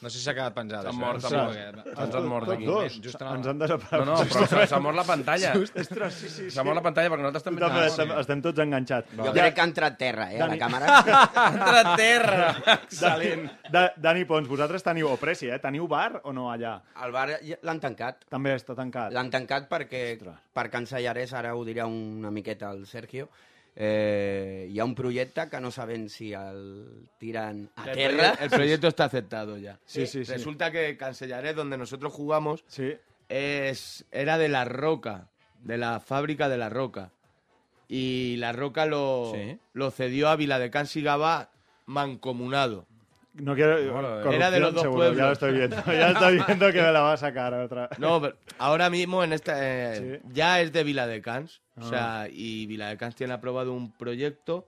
No 0.04 0.10
sé 0.12 0.18
si 0.20 0.24
s'ha 0.26 0.34
quedat 0.36 0.54
penjat. 0.54 0.84
S'ha 0.84 0.92
això. 0.92 1.00
mort, 1.00 1.22
No 1.24 1.30
s'ha 1.30 1.30
sé, 1.54 1.64
mort. 1.72 1.88
Ens 2.04 2.16
han 2.20 2.26
mort 2.28 2.46
Tots 2.50 2.58
aquí. 2.58 2.66
dos. 2.68 2.98
Just 3.06 3.22
en 3.22 3.28
el- 3.30 3.36
Ens 3.38 3.48
han 3.48 3.60
desaparegut. 3.64 4.08
No, 4.10 4.18
no, 4.18 4.26
però 4.50 4.68
s'ha- 4.68 4.80
mort 4.84 4.98
la 5.00 5.06
pantalla. 5.08 5.54
Just, 5.56 5.78
ostres, 5.80 6.14
sí, 6.14 6.28
sí, 6.30 6.36
sí. 6.44 6.52
S'ha 6.52 6.64
mort 6.68 6.76
la 6.76 6.84
pantalla 6.84 7.10
perquè 7.14 7.24
nosaltres 7.24 7.44
també... 7.48 7.64
Ah, 7.64 7.86
estem, 7.88 8.12
estem 8.20 8.42
tots 8.44 8.60
enganxats. 8.66 9.16
Jo 9.16 9.32
crec 9.32 9.56
que 9.56 9.62
ha 9.62 9.68
entrat 9.72 9.98
terra, 9.98 10.28
eh, 10.34 10.42
a 10.42 10.48
la 10.48 10.52
Dani- 10.54 10.60
càmera. 10.60 10.88
Ha 11.44 11.48
entrat 11.54 11.96
terra! 11.98 12.50
Excel·lent. 12.84 13.48
Da, 13.72 13.86
Dani 13.98 14.26
Pons, 14.26 14.48
vosaltres 14.52 14.84
teniu, 14.84 15.08
o 15.14 15.18
Presi, 15.18 15.48
eh? 15.50 15.60
Teniu 15.64 15.88
bar 15.88 16.20
o 16.26 16.34
no 16.36 16.50
allà? 16.52 16.76
El 17.06 17.12
bar 17.16 17.30
l'han 17.64 17.80
tancat. 17.80 18.26
També 18.30 18.54
està 18.58 18.76
tancat. 18.76 19.14
L'han 19.16 19.32
tancat 19.32 19.70
perquè, 19.72 20.04
Ostres. 20.18 20.36
per 20.54 20.68
Can 20.74 20.86
Sallarès, 20.90 21.34
ara 21.34 21.56
ho 21.56 21.64
dirà 21.64 21.86
una 21.88 22.32
miqueta 22.32 22.72
el 22.72 22.86
Sergio, 22.86 23.30
eh, 23.76 24.68
hi 24.70 24.80
ha 24.80 24.86
un 24.86 24.94
projecte 24.96 25.50
que 25.50 25.60
no 25.60 25.72
sabem 25.72 26.08
si 26.10 26.34
el 26.34 27.10
tiran 27.18 27.70
a 27.76 27.90
El 27.92 27.96
terra. 27.98 28.34
El 28.40 28.50
proyecto 28.50 28.88
está 28.88 29.06
aceptado 29.06 29.58
ya. 29.58 29.80
Sí, 29.86 30.06
sí, 30.08 30.26
sí. 30.26 30.32
Resulta 30.34 30.72
que 30.72 30.96
Cancellaré, 30.98 31.54
donde 31.54 31.78
nosotros 31.78 32.14
jugamos, 32.14 32.64
Sí. 32.68 32.94
es, 33.30 34.06
era 34.12 34.38
de 34.38 34.50
La 34.50 34.66
Roca, 34.66 35.30
de 35.62 35.78
la 35.78 36.00
fábrica 36.00 36.50
de 36.50 36.58
La 36.58 36.70
Roca. 36.70 37.12
Y 37.88 38.38
La 38.38 38.52
Roca 38.54 38.86
lo, 38.86 39.34
Sí. 39.36 39.58
lo 39.74 39.92
cedió 39.92 40.30
a 40.30 40.36
Viladecans 40.36 40.96
y 40.96 41.02
Gabá 41.02 41.50
mancomunado. 41.86 42.88
No 43.34 43.56
quiero... 43.56 43.92
Bueno, 43.92 44.32
Era 44.32 44.52
de 44.52 44.60
los 44.60 44.74
dos 44.74 44.84
seguro, 44.84 45.04
Ya 45.06 45.10
lo 45.10 45.16
pueblos. 45.16 45.32
estoy 45.34 45.54
viendo. 45.54 45.76
Ya 45.88 46.10
estoy 46.12 46.40
viendo 46.46 46.72
que 46.72 46.82
me 46.82 46.92
la 46.92 47.02
va 47.02 47.14
a 47.14 47.18
sacar 47.18 47.54
otra. 47.56 47.90
No, 47.98 48.22
pero 48.22 48.36
ahora 48.60 48.90
mismo 48.90 49.24
en 49.24 49.34
esta 49.34 49.54
eh, 49.60 49.96
Sí. 49.98 50.22
Ah. 50.24 50.30
ya 50.34 50.62
es 50.62 50.72
de 50.72 50.84
Viladecans. 50.84 51.62
O 51.78 51.84
sea, 51.90 52.28
y 52.32 52.68
Viladecans 52.68 53.16
tiene 53.16 53.34
aprobado 53.34 53.74
un 53.74 53.92
proyecto 53.92 54.68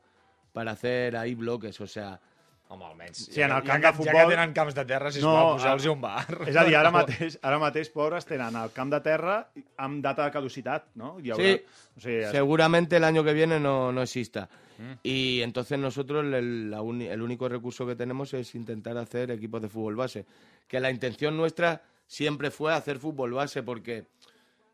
para 0.54 0.72
hacer 0.72 1.16
ahí 1.16 1.36
bloques. 1.36 1.80
O 1.82 1.88
sea, 1.88 2.20
Home, 2.68 2.84
almenys. 2.84 3.18
Sí, 3.32 3.40
en 3.42 3.52
el 3.52 3.58
ja, 3.58 3.62
camp 3.62 3.70
ja, 3.70 3.78
de 3.78 3.84
Ja 3.84 3.94
futbol- 3.94 4.24
que 4.24 4.30
tenen 4.36 4.54
camps 4.54 4.74
de 4.74 4.86
terra, 4.86 5.12
sisplau, 5.12 5.36
No, 5.50 5.54
poseu-los 5.54 5.86
un 5.86 6.02
bar. 6.02 6.26
És 6.48 6.56
a 6.58 6.64
dir, 6.66 6.74
ara 6.76 6.90
mateix, 6.96 7.38
ara 7.44 7.60
mateix, 7.62 7.92
pobres, 7.94 8.26
tenen 8.26 8.56
el 8.58 8.72
camp 8.74 8.90
de 8.92 9.00
terra 9.06 9.36
amb 9.78 10.02
data 10.04 10.26
de 10.26 10.32
caducitat, 10.34 10.88
no? 10.96 11.20
Hi 11.22 11.26
Sí. 11.36 11.62
O 11.96 12.00
sigui, 12.02 12.16
es- 12.24 12.32
seguramente 12.32 12.98
el 12.98 13.04
año 13.04 13.24
que 13.24 13.34
viene 13.34 13.60
no, 13.60 13.92
no 13.92 14.02
exista. 14.02 14.50
Mm. 14.78 14.94
Y 15.04 15.42
entonces 15.42 15.80
nosotros 15.80 16.26
el, 16.26 16.70
la 16.72 16.82
uni- 16.82 17.08
el 17.08 17.22
único 17.22 17.48
recurso 17.50 17.86
que 17.88 17.96
tenemos 17.96 18.34
es 18.34 18.56
intentar 18.56 18.98
hacer 18.98 19.32
equipos 19.32 19.62
de 19.62 19.70
fútbol 19.70 19.96
base. 19.96 20.26
Que 20.68 20.80
la 20.80 20.92
intención 20.92 21.38
nuestra 21.38 21.84
siempre 22.08 22.52
fue 22.52 22.74
hacer 22.74 22.98
fútbol 23.00 23.32
base 23.34 23.64
porque 23.64 24.06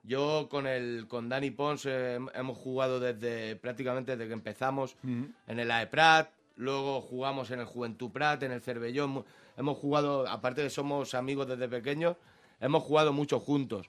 yo 0.03 0.47
con 0.49 0.65
el 0.67 1.05
con 1.07 1.29
Dani 1.29 1.51
Pons 1.51 1.85
eh, 1.85 2.17
hem- 2.19 2.29
hemos 2.33 2.57
jugado 2.57 2.99
desde 2.99 3.55
prácticamente 3.55 4.13
desde 4.17 4.27
que 4.27 4.33
empezamos 4.33 4.95
en 5.03 5.59
el 5.59 5.69
AEPRAT, 5.69 6.29
luego 6.57 7.01
jugamos 7.01 7.51
en 7.51 7.59
el 7.59 7.65
Juventud 7.65 8.09
Prat, 8.11 8.41
en 8.43 8.51
el 8.51 8.61
Cervellón, 8.61 9.23
hemos 9.57 9.77
jugado, 9.77 10.27
aparte 10.27 10.61
de 10.63 10.69
somos 10.69 11.13
amigos 11.13 11.47
desde 11.47 11.67
pequeños, 11.67 12.17
hemos 12.59 12.83
jugado 12.83 13.13
mucho 13.13 13.39
juntos. 13.39 13.87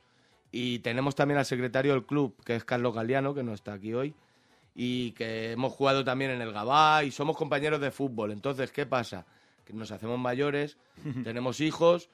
Y 0.50 0.80
tenemos 0.80 1.14
también 1.14 1.38
al 1.38 1.46
secretario 1.46 1.92
del 1.92 2.04
club, 2.04 2.34
que 2.44 2.54
es 2.56 2.64
Carlos 2.64 2.94
Galeano, 2.94 3.32
que 3.34 3.42
no 3.42 3.54
está 3.54 3.72
aquí 3.72 3.94
hoy, 3.94 4.14
y 4.74 5.12
que 5.12 5.52
hemos 5.52 5.72
jugado 5.72 6.04
también 6.04 6.30
en 6.30 6.42
el 6.42 6.52
Gabá 6.52 7.04
y 7.04 7.10
somos 7.10 7.36
compañeros 7.36 7.80
de 7.80 7.90
fútbol. 7.90 8.32
Entonces, 8.32 8.72
¿qué 8.72 8.86
pasa? 8.86 9.26
Que 9.64 9.72
nos 9.72 9.90
hacemos 9.92 10.18
mayores, 10.18 10.78
tenemos 11.24 11.60
hijos, 11.60 12.08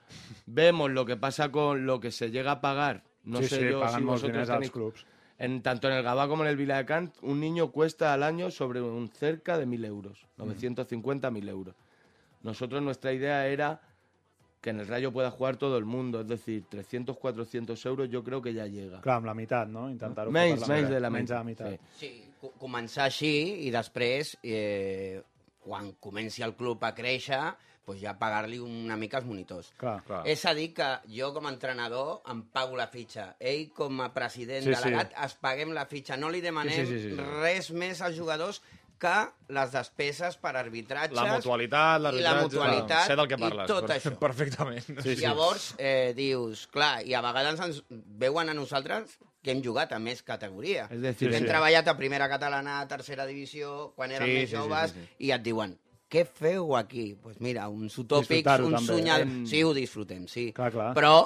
vemos 0.46 0.90
lo 0.90 1.06
que 1.06 1.16
pasa 1.16 1.50
con 1.50 1.86
lo 1.86 2.00
que 2.00 2.10
se 2.10 2.30
llega 2.30 2.52
a 2.52 2.60
pagar. 2.60 3.04
No 3.24 3.38
sí, 3.38 3.48
sé 3.48 3.56
sí, 3.56 3.68
yo 3.70 3.88
si 3.88 4.02
vosotros 4.02 4.48
tenéis 4.48 4.70
clubs. 4.70 5.06
En, 5.38 5.62
tanto 5.62 5.88
en 5.88 5.94
el 5.94 6.02
Gabá 6.02 6.26
como 6.26 6.42
en 6.42 6.50
el 6.50 6.56
Viladecans, 6.56 7.12
un 7.22 7.38
niño 7.38 7.70
cuesta 7.70 8.12
al 8.12 8.24
año 8.24 8.50
sobre 8.50 8.80
un 8.80 9.08
cerca 9.08 9.56
de 9.56 9.66
1.000 9.68 9.86
euros, 9.86 10.26
950.000 10.36 11.48
euros. 11.48 11.76
Nosotros 12.42 12.82
nuestra 12.82 13.12
idea 13.12 13.46
era 13.46 13.80
que 14.60 14.70
en 14.70 14.80
el 14.80 14.88
Rayo 14.88 15.12
pueda 15.12 15.30
jugar 15.30 15.56
todo 15.56 15.78
el 15.78 15.84
mundo, 15.84 16.20
es 16.20 16.26
decir, 16.26 16.64
300, 16.68 17.16
400 17.16 17.86
euros 17.86 18.10
yo 18.10 18.24
creo 18.24 18.42
que 18.42 18.52
ya 18.52 18.66
llega. 18.66 19.00
Clar, 19.00 19.16
amb 19.20 19.26
la 19.26 19.34
meitat, 19.34 19.68
no? 19.70 19.86
Per 19.94 20.26
menys 20.34 20.66
de 20.66 20.66
la 21.00 21.10
menys 21.10 21.28
de 21.30 21.34
la 21.36 21.44
meitat. 21.44 21.80
Sí. 21.96 22.27
Sí, 22.38 22.46
co- 22.46 22.54
començar 22.58 23.04
així 23.08 23.66
i 23.66 23.70
després, 23.74 24.36
eh, 24.42 25.20
quan 25.60 25.92
comenci 26.00 26.42
el 26.42 26.54
club 26.56 26.84
a 26.84 26.94
créixer, 26.94 27.40
pues 27.84 28.00
ja 28.02 28.12
pagar-li 28.18 28.58
una 28.60 28.96
mica 29.00 29.16
els 29.18 29.26
monitors. 29.26 29.70
Clar, 29.80 30.02
clar. 30.04 30.22
És 30.28 30.44
a 30.44 30.52
dir, 30.54 30.74
que 30.76 30.86
jo 31.08 31.32
com 31.32 31.46
a 31.46 31.50
entrenador 31.54 32.20
em 32.28 32.42
pago 32.52 32.76
la 32.76 32.86
fitxa. 32.92 33.34
Ell 33.40 33.70
com 33.72 34.00
a 34.04 34.10
president 34.12 34.62
Sí, 34.66 34.74
sí. 34.74 34.82
delegat 34.82 35.14
es 35.24 35.34
paguem 35.40 35.72
la 35.72 35.86
fitxa. 35.86 36.16
No 36.16 36.28
li 36.30 36.40
demanem 36.44 36.74
Sí, 36.74 36.84
sí, 36.86 36.98
sí, 36.98 37.08
sí, 37.10 37.16
sí. 37.16 37.30
res 37.40 37.70
més 37.70 38.02
als 38.02 38.16
jugadors 38.18 38.60
que 38.98 39.14
les 39.54 39.70
despeses 39.72 40.36
per 40.36 40.56
arbitratges 40.56 41.14
La 41.16 41.32
mutualitat, 41.36 42.00
i 42.00 42.02
la 42.02 42.10
l'arbitratge... 42.10 42.42
mutualitat 42.42 43.06
Sé 43.06 43.16
del 43.16 43.28
que 43.28 43.38
parles. 43.38 43.64
i 43.64 43.68
tot 43.72 43.86
per- 43.86 43.96
això. 43.96 44.12
Perfectament. 44.26 44.84
Sí, 45.02 45.14
sí. 45.16 45.22
Llavors, 45.22 45.74
eh, 45.78 46.12
dius, 46.16 46.66
clar, 46.66 47.06
i 47.06 47.14
a 47.14 47.20
vegades 47.22 47.60
ens 47.60 47.82
veuen 47.88 48.48
a 48.50 48.54
nosaltres 48.54 49.16
que 49.48 49.54
hem 49.56 49.62
jugat 49.64 49.96
a 49.96 49.98
més 50.02 50.20
categoria. 50.22 50.84
És 50.92 51.00
decir, 51.00 51.30
que 51.32 51.38
hem 51.40 51.46
sí. 51.46 51.50
treballat 51.50 51.88
a 51.88 51.96
primera 51.96 52.28
catalana, 52.28 52.80
a 52.82 52.88
tercera 52.90 53.24
divisió, 53.26 53.94
quan 53.96 54.12
érem 54.12 54.28
Sí, 54.28 54.34
més 54.42 54.50
sí, 54.50 54.54
sí, 54.54 54.60
joves, 54.60 54.92
sí, 54.92 55.06
sí. 55.06 55.24
i 55.30 55.32
et 55.32 55.42
diuen, 55.46 55.72
què 56.12 56.26
feu 56.28 56.76
aquí? 56.76 57.08
Doncs 57.14 57.22
pues 57.24 57.40
mira, 57.44 57.66
uns 57.72 57.96
utòpics, 58.00 58.28
Disfrutar-ho 58.28 58.68
uns 58.68 58.78
també. 58.82 58.92
sunyals... 59.00 59.26
Em- 59.26 59.46
Sí, 59.48 59.64
ho 59.64 59.72
disfrutem, 59.76 60.28
sí. 60.28 60.46
Clar, 60.56 60.70
clar. 60.72 60.92
Però, 60.96 61.16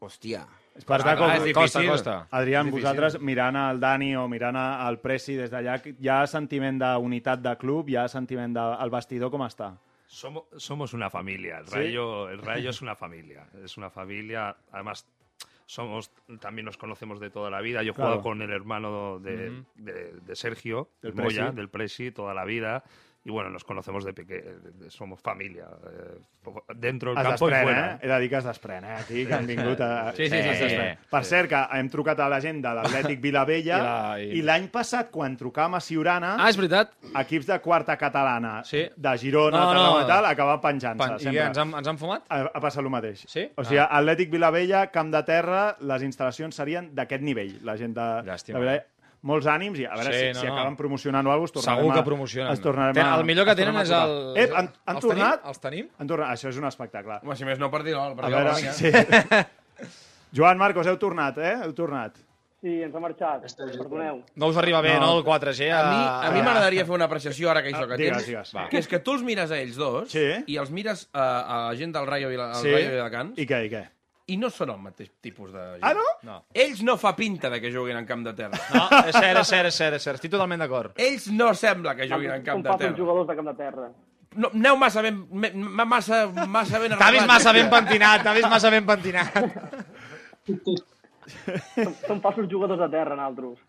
hòstia, 0.00 0.44
És 0.76 0.84
per 0.84 0.98
Clar, 1.00 1.06
tant, 1.06 1.18
com, 1.18 1.30
clar, 1.30 1.36
és 1.48 1.54
costa, 1.56 1.78
difícil. 1.80 1.90
costa. 1.90 2.14
Adrián, 2.36 2.66
És 2.68 2.72
vosaltres 2.74 3.14
mirant 3.24 3.56
al 3.56 3.78
Dani 3.80 4.10
o 4.20 4.26
mirant 4.28 4.56
al 4.60 4.98
Presi 5.00 5.32
des 5.38 5.48
d'allà, 5.50 5.78
hi 5.88 6.08
ha 6.12 6.18
sentiment 6.28 6.76
d'unitat 6.82 7.40
de 7.40 7.54
club, 7.56 7.88
hi 7.88 7.96
ha 7.96 8.06
sentiment 8.12 8.52
del 8.52 8.90
vestidor, 8.92 9.30
com 9.32 9.40
està? 9.46 9.70
Somos, 10.06 10.44
somos 10.58 10.92
una 10.92 11.08
familia. 11.08 11.58
El 11.62 11.66
¿Sí? 11.66 11.74
Rayo, 11.78 12.28
el 12.28 12.42
Rayo 12.42 12.68
es 12.70 12.82
una 12.82 12.94
familia. 12.94 13.46
Es 13.64 13.78
una 13.78 13.88
familia. 13.88 14.54
Además, 14.70 15.06
somos 15.66 16.10
también 16.40 16.64
nos 16.64 16.78
conocemos 16.78 17.20
de 17.20 17.28
toda 17.30 17.50
la 17.50 17.60
vida. 17.60 17.82
Yo 17.82 17.90
he 17.90 17.94
Claro. 17.94 18.10
jugado 18.12 18.22
con 18.22 18.40
el 18.42 18.50
hermano 18.52 19.18
de, 19.18 19.62
de- 19.74 20.12
de 20.20 20.36
Sergio, 20.36 20.88
Del 21.02 21.14
de 21.14 21.22
Moya, 21.22 21.42
Presi. 21.42 21.56
del 21.56 21.68
Presi, 21.68 22.10
toda 22.12 22.32
la 22.34 22.44
vida. 22.44 22.84
Y 23.26 23.30
bueno, 23.32 23.50
nos 23.50 23.64
conocemos 23.64 24.04
de 24.04 24.12
pequeño. 24.12 24.52
Somos 24.88 25.20
familia. 25.20 25.64
eh, 25.84 26.20
dentro 26.76 27.10
del 27.10 27.18
Es 27.18 27.24
campo 27.24 27.46
desprèn, 27.48 27.62
fuera. 27.64 27.94
eh? 27.94 27.98
He 28.02 28.06
de 28.06 28.20
dir 28.20 28.30
que 28.30 28.36
es 28.36 28.44
desprèn, 28.44 28.84
eh? 28.84 28.92
Aquí, 29.00 29.26
que 29.26 29.34
han 29.34 29.46
vingut 29.48 29.80
a... 29.80 30.12
Sí, 30.14 30.28
sí, 30.28 30.30
sí, 30.30 30.48
Es 30.48 30.58
sí. 30.58 30.64
desprèn. 30.68 30.98
Per 31.10 31.24
cert, 31.24 31.48
que 31.50 31.62
hem 31.76 31.88
trucat 31.90 32.20
a 32.22 32.28
la 32.30 32.38
gent 32.40 32.62
de 32.62 32.70
l'Atlètic 32.78 33.18
Vilavella 33.20 33.78
I 33.80 33.82
la- 33.82 34.20
i- 34.22 34.28
i 34.38 34.42
l'any 34.46 34.68
passat, 34.70 35.10
quan 35.10 35.34
trucàvem 35.36 35.74
a 35.74 35.80
Siurana, 35.82 36.36
Ah, 36.38 36.48
és 36.52 36.56
veritat. 36.56 36.92
equips 37.18 37.46
de 37.50 37.58
quarta 37.60 37.96
catalana, 37.98 38.62
Sí. 38.62 38.84
de 38.94 39.16
Girona, 39.18 39.58
No, 39.58 39.74
no, 39.74 40.00
i 40.04 40.06
tal, 40.06 40.24
acaben 40.30 40.60
penjant-se, 40.60 40.96
Pan, 41.18 41.34
I 41.34 41.36
ens 41.48 41.58
han, 41.58 41.74
ens 41.82 41.88
han 41.88 41.98
fumat? 41.98 42.22
Ha, 42.28 42.44
ha 42.54 42.60
passat 42.60 42.84
el 42.84 42.90
mateix. 42.94 43.24
Sí? 43.26 43.50
O 43.56 43.64
sigui, 43.64 43.78
Ah. 43.82 43.88
Atlètic 43.98 44.30
Vilavella, 44.30 44.86
Camp 44.92 45.10
de 45.10 45.24
Terra, 45.24 45.76
les 45.80 46.02
instal·lacions 46.06 46.54
serien 46.54 46.94
d'aquest 46.94 47.22
nivell. 47.26 47.58
La 47.64 47.76
gent 47.76 47.92
de, 47.92 48.06
Llàstima. 48.22 48.60
de 48.60 48.60
Vilavella. 48.60 48.86
Molts 49.26 49.46
ànims 49.50 49.78
i 49.82 49.84
a 49.88 49.96
veure 49.98 50.12
Sí, 50.14 50.18
si, 50.20 50.32
no, 50.36 50.40
si 50.40 50.46
no. 50.46 50.52
acaben 50.54 50.76
promocionant 50.78 51.26
o 51.26 51.32
alguna 51.34 51.50
cosa, 51.52 51.74
Segur 51.74 51.92
que 51.92 51.98
a- 51.98 52.04
promocionen. 52.06 52.52
Es 52.52 52.60
tornarem 52.62 52.94
Ten- 52.94 53.06
a, 53.06 53.16
el 53.18 53.24
millor 53.26 53.44
que 53.48 53.50
es 53.56 53.56
tenen 53.58 53.76
és 53.80 53.90
a 53.90 54.04
el... 54.04 54.36
Ep, 54.44 54.52
han, 54.54 54.68
han 54.86 54.96
els 55.00 55.04
tornat? 55.04 55.40
Tenim? 55.40 55.48
Els 55.50 55.60
tenim? 55.64 55.88
Han 55.98 56.06
tornat. 56.12 56.30
Això 56.36 56.48
és 56.52 56.60
un 56.60 56.68
espectacle. 56.68 57.18
Home, 57.24 57.34
si 57.36 57.44
més 57.48 57.58
no 57.58 57.70
per 57.72 57.82
dir 57.82 57.96
l'ol, 57.96 58.14
A 58.14 58.30
veure, 58.30 58.54
sí. 58.76 58.92
Joan 60.36 60.58
Marcos, 60.58 60.86
heu 60.86 60.96
tornat, 61.00 61.38
eh? 61.38 61.54
Heu 61.64 61.72
tornat. 61.74 62.16
Sí, 62.62 62.72
ens 62.82 62.94
ha 62.96 63.00
marxat. 63.02 63.44
Perdoneu. 63.76 64.22
No 64.34 64.48
us 64.50 64.56
arriba 64.58 64.80
bé, 64.80 64.94
no, 64.98 65.06
No. 65.12 65.18
el 65.18 65.24
4G? 65.24 65.68
A 65.72 65.82
mi, 65.90 66.00
a 66.28 66.30
mi 66.34 66.40
m'agradaria 66.42 66.84
fer 66.86 66.94
una 66.96 67.04
apreciació 67.06 67.50
ara 67.50 67.62
que 67.62 67.70
això 67.70 67.86
que 67.86 67.94
Ah, 67.94 67.96
digues, 68.00 68.16
tens, 68.16 68.26
digues. 68.26 68.54
Va. 68.56 68.68
que 68.68 68.78
és 68.78 68.88
que 68.88 68.98
tu 69.00 69.12
els 69.12 69.22
mires 69.22 69.50
a 69.50 69.58
ells 69.60 69.76
dos 69.76 70.10
Sí. 70.10 70.24
i 70.46 70.56
els 70.56 70.70
mires 70.70 71.08
a, 71.12 71.68
a 71.68 71.74
gent 71.76 71.92
del 71.94 72.06
Rayo, 72.06 72.28
Vila, 72.28 72.48
al 72.54 72.62
Sí? 72.62 72.72
Rayo 72.72 72.90
Viladecans 72.90 73.38
I 73.38 73.46
què, 73.46 73.60
i 73.66 73.70
què? 73.70 73.84
I 74.26 74.36
no 74.40 74.48
són 74.50 74.70
el 74.74 74.78
mateix 74.82 75.10
tipus 75.22 75.52
de 75.54 75.60
gent. 75.76 75.84
Ah, 75.86 75.92
no? 75.94 76.04
No. 76.26 76.36
Ells 76.54 76.80
no 76.82 76.96
fa 76.98 77.12
pinta 77.14 77.50
de 77.52 77.60
que 77.62 77.70
juguin 77.70 77.96
en 78.00 78.06
camp 78.08 78.24
de 78.26 78.32
terra. 78.34 78.58
No, 78.74 78.88
és 79.06 79.14
cert, 79.14 79.38
és 79.38 79.48
cert, 79.52 79.68
és 79.70 79.74
cert, 79.78 79.94
és 80.00 80.02
cert. 80.08 80.18
Estic 80.18 80.32
totalment 80.32 80.58
d'acord. 80.64 80.96
Ells 80.98 81.28
no 81.30 81.52
sembla 81.54 81.94
que 81.94 82.08
juguin 82.10 82.32
en 82.34 82.42
camp 82.46 82.58
Són 82.62 82.66
de 82.72 82.76
terra. 82.82 82.96
jugadors 82.98 83.28
de 83.30 83.36
camp 83.38 83.48
de 83.52 83.54
terra. 83.60 83.88
No, 84.36 84.50
aneu 84.52 84.76
massa 84.76 85.00
ben, 85.06 85.22
me- 85.30 85.52
massa, 85.86 86.26
massa 86.46 86.78
ben 86.82 86.92
T'ha 86.98 87.10
vist 87.14 87.26
massa 87.30 87.52
ben 87.56 87.70
pentinat, 87.72 88.22
t'ha 88.26 88.34
vist 88.36 88.50
massa 88.52 88.70
ben 88.74 88.84
pentinat. 88.84 89.32
Són, 90.46 91.94
són 92.06 92.20
fàcils 92.22 92.50
jugadors 92.50 92.78
de 92.82 92.86
terra, 92.92 93.16
nosaltres. 93.18 93.62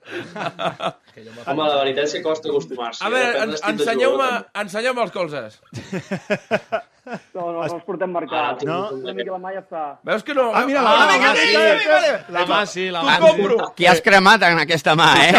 Home, 1.48 1.64
la 1.64 1.78
veritat 1.84 2.04
és 2.10 2.14
que 2.18 2.22
costa 2.26 2.52
acostumar-s'hi. 2.52 3.06
A 3.06 3.10
veure, 3.14 3.48
ensenyeu-me 3.72 4.28
ensenyeu 4.66 5.00
els 5.06 5.16
colzes. 5.16 5.62
No, 7.08 7.42
no, 7.42 7.52
no 7.58 7.64
els 7.64 7.84
portem 7.88 8.10
Ah, 8.10 8.14
marcats. 8.20 8.66
No? 8.68 8.78
Una 8.98 9.14
mica 9.16 9.32
la 9.32 9.40
mà 9.40 9.54
ja 9.56 9.62
està. 9.64 9.84
Veus 10.04 10.24
que 10.28 10.34
no? 10.36 10.50
Ah, 10.54 10.66
mira, 10.68 10.82
ah, 10.84 10.96
la 11.00 11.08
vinga, 11.14 11.32
mà, 11.32 11.36
sí. 11.40 12.34
La 12.36 12.46
mà 12.50 12.60
sí, 12.68 12.90
la 12.92 13.02
T'ho 13.02 13.08
mà. 13.08 13.18
compro. 13.24 13.58
qui 13.78 13.88
has 13.88 14.02
cremat 14.02 14.44
en 14.50 14.60
aquesta 14.60 14.96
mà, 15.00 15.10
eh? 15.24 15.34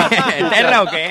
Terra 0.54 0.82
o 0.82 0.86
què? 0.88 1.04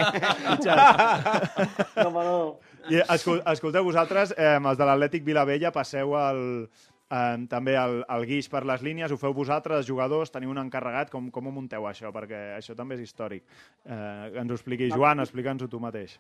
No, 1.98 2.08
home, 2.10 2.24
no. 2.26 2.60
I, 2.90 3.02
escol 3.14 3.42
escolteu, 3.52 3.84
vosaltres, 3.84 4.32
eh, 4.38 4.56
els 4.58 4.78
de 4.80 4.86
l'Atlètic 4.88 5.26
Vilavella, 5.28 5.74
passeu 5.76 6.14
el, 6.16 6.40
eh, 7.12 7.38
també 7.52 7.76
el, 7.76 7.98
el 8.16 8.26
guix 8.30 8.48
per 8.52 8.62
les 8.70 8.82
línies, 8.86 9.12
ho 9.12 9.18
feu 9.20 9.34
vosaltres, 9.36 9.86
jugadors, 9.90 10.32
teniu 10.32 10.54
un 10.54 10.62
encarregat, 10.62 11.12
com, 11.12 11.28
com 11.36 11.50
ho 11.50 11.52
munteu 11.52 11.84
això? 11.90 12.14
Perquè 12.16 12.56
això 12.56 12.76
també 12.80 12.96
és 12.96 13.04
històric. 13.10 13.44
Eh, 13.84 14.32
ens 14.40 14.50
ho 14.52 14.56
expliqui 14.56 14.88
Joan, 14.94 15.20
explica'ns-ho 15.26 15.68
tu 15.68 15.82
mateix. 15.84 16.16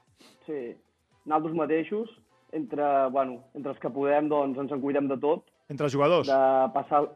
Sí. 0.45 0.76
Nosaltres 1.28 1.56
mateixos, 1.56 2.12
entre, 2.54 3.08
bueno, 3.12 3.42
entre 3.56 3.74
els 3.74 3.80
que 3.80 3.92
podem, 3.94 4.28
doncs 4.32 4.60
ens 4.60 4.74
en 4.74 4.84
cuidem 4.84 5.08
de 5.12 5.18
tot. 5.22 5.48
Entre 5.72 5.88
els 5.88 5.96
jugadors? 5.96 6.28
De 6.30 6.74
passar... 6.76 7.08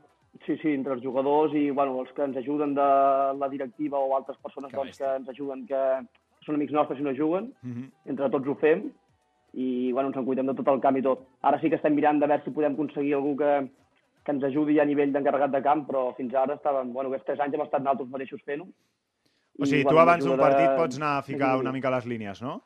Sí, 0.46 0.56
sí, 0.62 0.72
entre 0.72 0.96
els 0.96 1.04
jugadors 1.04 1.52
i 1.60 1.65
bueno, 1.76 1.98
els 2.00 2.12
que 2.15 2.24
ens 2.24 2.38
ajuden 2.39 2.72
de 2.74 2.84
la 3.36 3.50
directiva 3.52 4.00
o 4.00 4.13
altres 4.15 4.38
persones 4.39 4.72
Que 4.72 4.78
doncs, 4.78 4.98
que 4.98 5.10
ens 5.17 5.28
ajuden, 5.34 5.65
que 5.67 5.82
són 6.46 6.56
amics 6.56 6.72
nostres 6.72 7.02
i 7.02 7.04
no 7.04 7.12
juguen. 7.17 7.50
Mhm. 7.62 7.89
Entre 8.13 8.30
tots 8.32 8.48
ho 8.48 8.56
fem 8.62 8.86
i 9.54 9.91
bueno, 9.91 10.10
ens 10.10 10.17
en 10.17 10.26
cuidem 10.26 10.48
de 10.48 10.56
tot 10.56 10.72
el 10.72 10.80
camp 10.80 10.98
i 10.98 11.04
tot. 11.04 11.28
Ara 11.44 11.60
sí 11.60 11.70
que 11.70 11.76
estem 11.76 11.96
mirant 11.96 12.22
de 12.22 12.32
veure 12.32 12.44
si 12.46 12.56
podem 12.56 12.78
aconseguir 12.78 13.17
algú 13.17 13.36
que, 13.44 13.52
que 14.24 14.32
ens 14.32 14.48
ajudi 14.48 14.80
a 14.80 14.88
nivell 14.88 15.12
d'encarregat 15.12 15.52
de 15.52 15.62
camp, 15.65 15.84
però 15.89 16.08
fins 16.15 16.34
ara 16.34 16.56
estàvem, 16.56 16.94
bueno, 16.96 17.12
aquests 17.12 17.28
tres 17.28 17.44
anys 17.44 17.58
hem 17.58 17.65
estat 17.65 17.84
nosaltres 17.84 18.12
mateixos 18.15 18.44
fent-ho. 18.48 18.70
O 19.60 19.67
sigui, 19.67 19.84
tu 19.84 20.00
abans 20.00 20.24
d'un 20.26 20.39
partit 20.39 20.72
pots 20.80 20.98
anar 20.98 21.17
a 21.20 21.26
ficar 21.28 21.58
una 21.60 21.74
mica 21.76 21.91
les 21.91 22.08
línies, 22.08 22.41
no? 22.41 22.62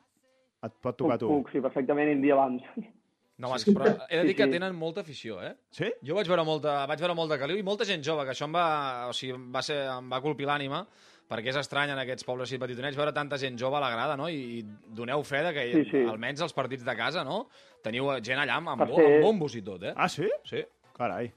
Et 0.64 0.72
pot 0.80 0.94
Puc, 0.96 0.98
tocar 1.04 1.14
a 1.14 1.18
tu. 1.18 1.28
puc, 1.28 1.50
sí, 1.52 1.60
perfectament, 1.60 2.08
un 2.16 2.22
dia 2.22 2.34
abans. 2.34 2.62
No, 3.38 3.50
és 3.52 3.66
que, 3.66 3.72
però 3.76 3.90
he 4.08 4.16
de 4.16 4.22
dir 4.24 4.30
Sí, 4.30 4.34
que 4.38 4.44
sí. 4.46 4.50
tenen 4.54 4.74
molta 4.74 5.02
afició, 5.02 5.42
eh? 5.44 5.50
Sí? 5.68 5.90
Jo 6.08 6.14
vaig 6.16 6.24
veure 6.26 6.40
molta, 6.42 6.86
vaig 6.88 6.98
veure 7.02 7.12
molta 7.14 7.36
caliu 7.36 7.58
i 7.60 7.62
molta 7.62 7.84
gent 7.84 8.00
jove, 8.02 8.24
que 8.24 8.30
això 8.32 8.46
em 8.48 8.54
va, 8.56 8.62
o 9.10 9.12
sigui, 9.12 9.34
em 9.36 9.42
va, 9.52 9.60
ser, 9.60 9.76
em 9.92 10.08
va 10.08 10.22
colpir 10.24 10.46
l'ànima, 10.48 10.78
perquè 11.28 11.50
és 11.52 11.58
estrany 11.60 11.90
en 11.92 11.98
aquests 12.00 12.24
pobles 12.24 12.48
i 12.56 12.58
petitonets 12.62 12.96
veure 12.96 13.12
tanta 13.12 13.36
gent 13.36 13.58
jove 13.60 13.76
a 13.76 13.82
la 13.84 13.90
grada, 13.92 14.16
no? 14.16 14.30
I, 14.32 14.40
i 14.56 14.62
doneu 14.96 15.20
fe 15.22 15.42
de 15.44 15.52
que 15.52 15.66
Sí, 15.74 15.84
sí. 15.90 16.00
almenys 16.08 16.40
els 16.48 16.56
partits 16.56 16.82
de 16.88 16.96
casa, 16.96 17.26
no? 17.28 17.42
Teniu 17.84 18.08
gent 18.24 18.40
allà 18.40 18.56
amb, 18.56 18.72
amb, 18.72 18.86
ser- 18.88 19.04
amb 19.18 19.26
bombos 19.28 19.58
i 19.60 19.62
tot, 19.68 19.84
eh? 19.84 19.92
Ah, 19.94 20.08
sí? 20.08 20.30
Sí. 20.48 20.64
Carai. 20.96 21.28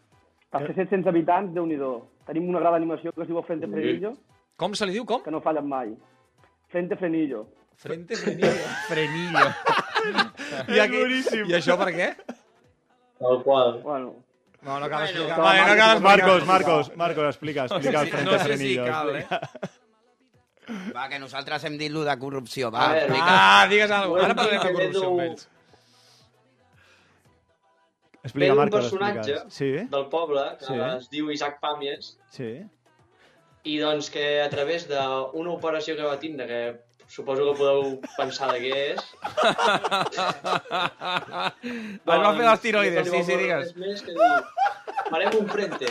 Per 0.49 0.61
ser 0.69 0.77
700 0.79 1.11
habitants, 1.11 1.51
déu 1.53 1.67
nhi 1.67 1.75
Tenim 2.31 2.47
una 2.47 2.61
gran 2.63 2.75
animació 2.79 3.11
que 3.11 3.23
es 3.23 3.27
diu 3.27 3.43
Frente 3.43 3.67
Frenillo, 3.67 4.13
Com 4.55 4.71
se 4.73 4.85
li 4.87 4.93
diu, 4.93 5.03
com? 5.03 5.19
que 5.21 5.31
no 5.35 5.41
fallen 5.41 5.67
mai. 5.67 5.91
Frente 6.71 6.95
Frenillo. 6.95 7.49
Frente 7.79 8.15
Frenillo. 8.15 8.65
Frenillo. 8.89 9.45
I, 10.75 10.79
aquí, 10.83 10.99
I 11.47 11.53
això 11.59 11.77
per 11.79 11.91
què? 11.95 12.09
Tal 13.19 13.43
qual. 13.45 13.77
Bueno, 13.83 14.15
No, 14.61 14.75
no 14.81 14.89
cal 14.91 15.05
explicar. 15.05 15.37
Vale, 15.39 15.61
no 15.69 15.75
cal. 15.79 16.01
Marcos, 16.03 16.45
Marcos, 16.45 16.89
Marcos, 16.99 17.25
explica, 17.29 17.63
explica 17.69 18.01
el 18.01 18.09
Frente 18.09 18.25
no 18.31 18.37
sé 18.37 18.39
si 18.43 18.47
Frenillo. 18.49 18.85
cal, 18.85 19.15
eh? 19.15 19.27
Va, 20.95 21.05
que 21.09 21.17
nosaltres 21.17 21.63
hem 21.69 21.77
dit 21.79 21.89
lo 21.95 22.03
de 22.03 22.17
corrupció. 22.19 22.67
Va, 22.69 22.89
veure, 22.89 23.05
explica. 23.05 23.37
Ah, 23.37 23.67
digues 23.71 23.91
alguna 23.95 24.19
cosa. 24.19 24.25
Ara 24.27 24.35
parlarem 24.41 24.65
de 24.67 24.73
corrupció 24.75 25.07
amb 25.13 25.23
ells. 25.29 25.47
Explica, 28.21 28.55
Marcos, 28.59 28.81
personatge 28.83 29.31
explica. 29.37 29.55
Sí, 29.55 29.71
del 29.95 30.05
poble 30.11 30.43
que 30.59 30.65
Sí. 30.67 30.79
es 30.97 31.09
diu 31.09 31.31
Isaac 31.31 31.61
Pàmies 31.63 32.11
sí. 32.35 32.49
i 33.63 33.77
doncs 33.79 34.09
que 34.11 34.41
a 34.43 34.49
través 34.51 34.89
d'una 34.91 35.53
operació 35.55 35.95
que 35.95 36.03
va 36.03 36.19
tindre 36.19 36.47
que 36.47 36.59
suposo 37.09 37.41
que 37.47 37.57
podeu 37.57 38.01
pensar 38.15 38.51
de 38.53 38.59
què 38.63 38.73
és 38.93 39.01
Es 42.05 42.05
va 42.05 42.33
fer 42.37 42.45
les 42.45 42.61
tiroides, 42.65 43.09
sí, 43.09 43.23
sí, 43.25 43.37
digues. 43.41 43.73
Més 43.81 44.03
que 44.05 44.13
farem 45.09 45.37
un 45.39 45.47
frente. 45.49 45.89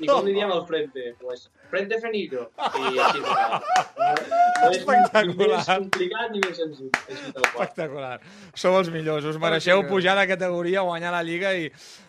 I 0.00 0.08
com 0.08 0.24
li 0.26 0.34
diem 0.36 0.50
al 0.54 0.64
frente? 0.68 1.12
Pues, 1.20 1.48
frente 1.70 2.00
frenillo. 2.00 2.48
I 2.56 3.00
així 3.04 3.22
no, 3.22 3.28
no 3.28 4.70
és 4.72 4.84
ni 5.28 5.36
més 5.36 5.68
complicat 5.68 6.34
ni 6.34 6.42
més 6.44 6.56
senzill. 6.62 6.92
Així. 7.04 7.32
Espectacular. 7.44 8.16
Sou 8.54 8.78
els 8.80 8.90
millors. 8.94 9.28
Us 9.28 9.40
mereixeu 9.42 9.84
pujar 9.90 10.16
de 10.18 10.28
categoria, 10.30 10.86
guanyar 10.88 11.12
la 11.14 11.24
Lliga 11.26 11.54
i... 11.54 11.68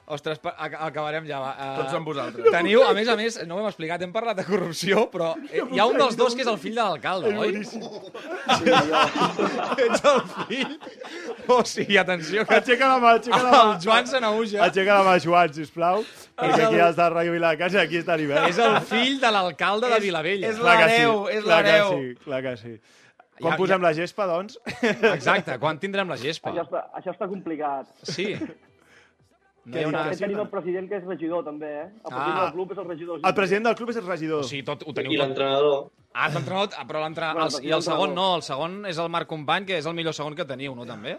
Ostres, 0.10 0.40
acabarem 0.42 1.26
ja. 1.30 1.38
Va. 1.40 1.50
Uh, 1.54 1.76
Tots 1.84 1.94
amb 2.00 2.08
vosaltres. 2.10 2.48
Teniu, 2.50 2.82
a 2.82 2.94
més 2.98 3.08
a 3.14 3.16
més, 3.20 3.36
no 3.46 3.56
ho 3.56 3.60
hem 3.62 3.68
explicat, 3.70 4.02
hem 4.02 4.12
parlat 4.16 4.40
de 4.40 4.46
corrupció, 4.48 5.04
però 5.14 5.36
eh, 5.52 5.62
hi 5.70 5.78
ha 5.78 5.86
un 5.86 6.00
dels 6.02 6.18
dos 6.18 6.34
que 6.34 6.42
és 6.42 6.50
el 6.50 6.58
fill 6.58 6.74
de 6.80 6.82
l'alcalde, 6.82 7.30
oi? 7.38 7.52
Ets 9.86 10.04
el 10.10 10.22
fill? 10.48 10.74
O 11.50 11.60
sigui, 11.66 11.98
atenció, 12.02 12.46
que 12.50 12.58
Aixeca 12.60 12.90
la 12.92 12.98
mà, 13.04 13.12
aixeca 13.20 13.42
la 13.44 13.52
mà. 13.52 13.62
el 13.68 13.76
Joan 13.86 14.08
se 14.10 14.22
n'ahuja. 14.24 14.64
Aixeca 14.68 14.98
la 15.00 15.04
mà, 15.08 15.16
Joan, 15.24 15.54
sisplau, 15.56 16.04
perquè 16.40 16.66
aquí 16.68 16.80
has 16.86 16.98
de 17.00 17.08
Ràdio 17.14 17.36
i 17.38 17.78
aquí 17.84 17.98
està 18.02 18.18
l'hivern. 18.20 18.48
És 18.50 18.58
el 18.66 18.80
fill 18.90 19.20
de 19.22 19.32
l'alcalde 19.36 19.90
de 19.94 20.00
Vilavella. 20.08 20.50
és 20.50 20.58
Clar 20.60 20.78
sí, 20.78 20.84
l'hereu, 20.88 21.28
és 21.30 21.44
clar 21.44 21.62
que 21.64 21.70
l'hereu. 21.72 21.90
sí, 21.94 22.16
clar 22.26 22.42
que 22.46 22.56
sí. 22.58 22.74
Quan 23.40 23.54
Ja- 23.54 23.58
posem 23.58 23.82
la 23.82 23.94
gespa, 23.96 24.26
doncs? 24.28 24.58
Exacte, 25.14 25.58
quan 25.60 25.78
tindrem 25.80 26.10
la 26.10 26.18
gespa? 26.20 26.50
Això 26.52 26.66
està, 26.66 26.82
això 27.00 27.14
està 27.14 27.28
complicat. 27.30 27.88
Sí. 28.04 28.34
No 29.66 29.76
hi 29.76 29.80
Sí, 29.80 29.84
ha 29.84 29.88
una... 29.90 30.04
fet, 30.10 30.20
tenim 30.24 30.40
el 30.40 30.48
president 30.50 30.88
que 30.90 30.96
és 30.98 31.04
regidor, 31.06 31.44
també, 31.46 31.68
eh? 31.68 31.88
El 31.90 32.12
president 32.12 32.38
Ah. 32.38 32.44
del 32.46 32.54
club 32.54 32.72
és 32.72 32.78
el 32.78 32.86
regidor. 32.88 33.20
El 33.24 33.34
president 33.36 33.66
del 33.66 33.76
club 33.76 33.90
és 33.90 33.98
el 33.98 34.08
regidor. 34.08 34.40
O 34.40 34.44
sigui, 34.44 34.64
tot 34.64 34.84
ho 34.88 34.94
teniu 34.94 35.12
I 35.12 35.18
l'entrenador. 35.18 35.90
Ah, 36.14 36.30
l'entrenador, 36.30 36.70
ah, 36.78 36.86
però 36.88 37.02
l'entrenador... 37.04 37.52
Bueno, 37.52 37.68
I 37.68 37.72
el 37.78 37.82
segon 37.86 38.16
no, 38.16 38.36
el 38.36 38.42
segon 38.42 38.86
és 38.90 38.98
el 38.98 39.10
Marc 39.10 39.28
Company, 39.28 39.66
que 39.66 39.78
és 39.78 39.86
el 39.86 39.94
millor 39.94 40.14
segon 40.14 40.34
que 40.36 40.46
teniu, 40.46 40.74
no, 40.76 40.86
també? 40.86 41.18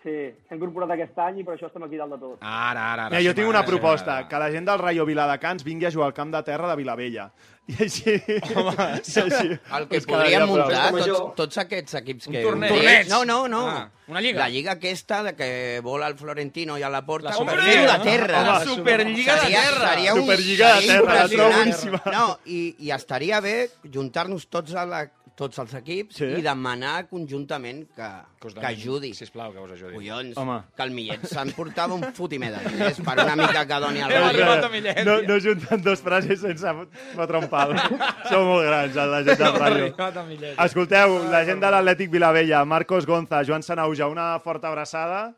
Sí, 0.00 0.12
s'ha 0.48 0.56
incorporat 0.56 0.94
aquest 0.94 1.18
any 1.20 1.42
i 1.42 1.44
per 1.44 1.58
això 1.58 1.68
estem 1.68 1.82
aquí 1.84 1.98
dalt 2.00 2.14
de 2.14 2.18
tot. 2.22 2.38
Ara, 2.40 2.86
ara, 2.94 3.04
ara. 3.04 3.08
Mira, 3.12 3.20
jo 3.26 3.34
tinc 3.36 3.50
una 3.50 3.60
proposta, 3.66 4.14
m'agrada. 4.14 4.28
que 4.30 4.38
la 4.40 4.50
gent 4.54 4.68
del 4.70 4.78
Rayo 4.80 5.04
Viladecans 5.04 5.64
vingui 5.66 5.84
a 5.84 5.90
jugar 5.92 6.06
al 6.08 6.14
camp 6.16 6.32
de 6.32 6.40
terra 6.46 6.70
de 6.70 6.76
Vilavella. 6.80 7.26
I 7.70 7.76
així... 7.84 8.14
Home, 8.56 8.72
i 9.12 9.20
així 9.20 9.50
El 9.76 9.84
que 9.90 10.00
podríem 10.08 10.46
muntar, 10.48 10.86
tots, 10.96 11.20
tots 11.36 11.60
aquests 11.62 11.98
equips 12.00 12.30
Un 12.30 12.32
que... 12.32 12.42
torneig. 12.46 12.72
Torneig. 12.72 13.10
No, 13.12 13.20
no, 13.28 13.36
no. 13.52 13.60
Ah, 13.68 13.84
una 14.08 14.22
lliga. 14.24 14.40
La 14.40 14.48
lliga 14.48 14.72
aquesta 14.72 15.20
de 15.28 15.34
que 15.36 15.50
vola 15.84 16.08
el 16.08 16.16
Florentino 16.18 16.78
i 16.80 16.82
a 16.82 16.88
la 16.90 17.04
porta 17.06 17.28
La 17.30 17.36
Superliga, 17.36 17.68
fer-ho 17.68 17.92
de 17.92 18.10
terra. 18.10 18.42
La 18.48 18.58
Superliga 18.64 19.36
de 19.36 19.40
Seria- 19.44 19.62
terra. 19.68 19.92
Seria 19.92 20.14
un, 20.16 20.20
Superliga 20.24 20.72
de 20.74 20.80
seria 20.80 20.96
terra, 20.96 21.14
la 21.20 21.28
trobo 21.28 21.52
boníssima. 21.60 22.02
No, 22.16 22.26
i, 22.46 22.60
i 22.88 22.90
estaria 22.96 23.44
bé 23.44 23.56
juntar-nos 23.92 24.48
tots 24.48 24.74
a 24.74 24.86
la, 24.88 25.04
tots 25.40 25.58
els 25.62 25.72
equips 25.78 26.18
Sí. 26.20 26.26
i 26.38 26.42
demanar 26.44 27.06
conjuntament 27.08 27.86
que, 27.96 28.08
Que 28.40 28.48
us 28.50 28.54
que 28.54 28.66
ajudi. 28.66 29.14
Sisplau, 29.16 29.52
que 29.54 29.60
us 29.64 29.72
ajudi. 29.72 29.94
Collons, 29.96 30.36
Home. 30.36 30.58
que 30.76 30.82
el 30.84 30.90
Millet 30.92 31.24
se'n 31.30 31.52
portava 31.56 31.94
un 31.96 32.04
fotimer 32.16 32.52
de 32.54 32.62
diners 32.68 33.00
per 33.00 33.16
una 33.24 33.36
mica 33.40 33.64
que 33.66 33.80
doni 33.80 34.00
al 34.04 34.12
a 34.12 34.68
Millet, 34.68 35.02
no, 35.08 35.20
no 35.22 35.38
junten 35.40 35.82
dos 35.82 36.00
frases 36.04 36.40
sense 36.44 36.74
fotre 37.16 37.38
un 37.40 37.48
pal. 37.48 37.72
Sou 38.30 38.44
molt 38.44 38.66
grans, 38.68 38.94
la 38.94 39.22
gent 39.24 39.40
del 39.40 40.26
Millet. 40.28 40.58
Escolteu, 40.66 41.16
la 41.32 41.44
gent 41.48 41.60
de 41.62 41.70
l'Atlètic 41.72 42.10
Vilavella, 42.12 42.64
Marcos 42.64 43.06
Gonza, 43.06 43.42
Joan 43.46 43.62
Sanauja, 43.64 44.06
una 44.12 44.34
forta 44.44 44.68
abraçada 44.68 45.30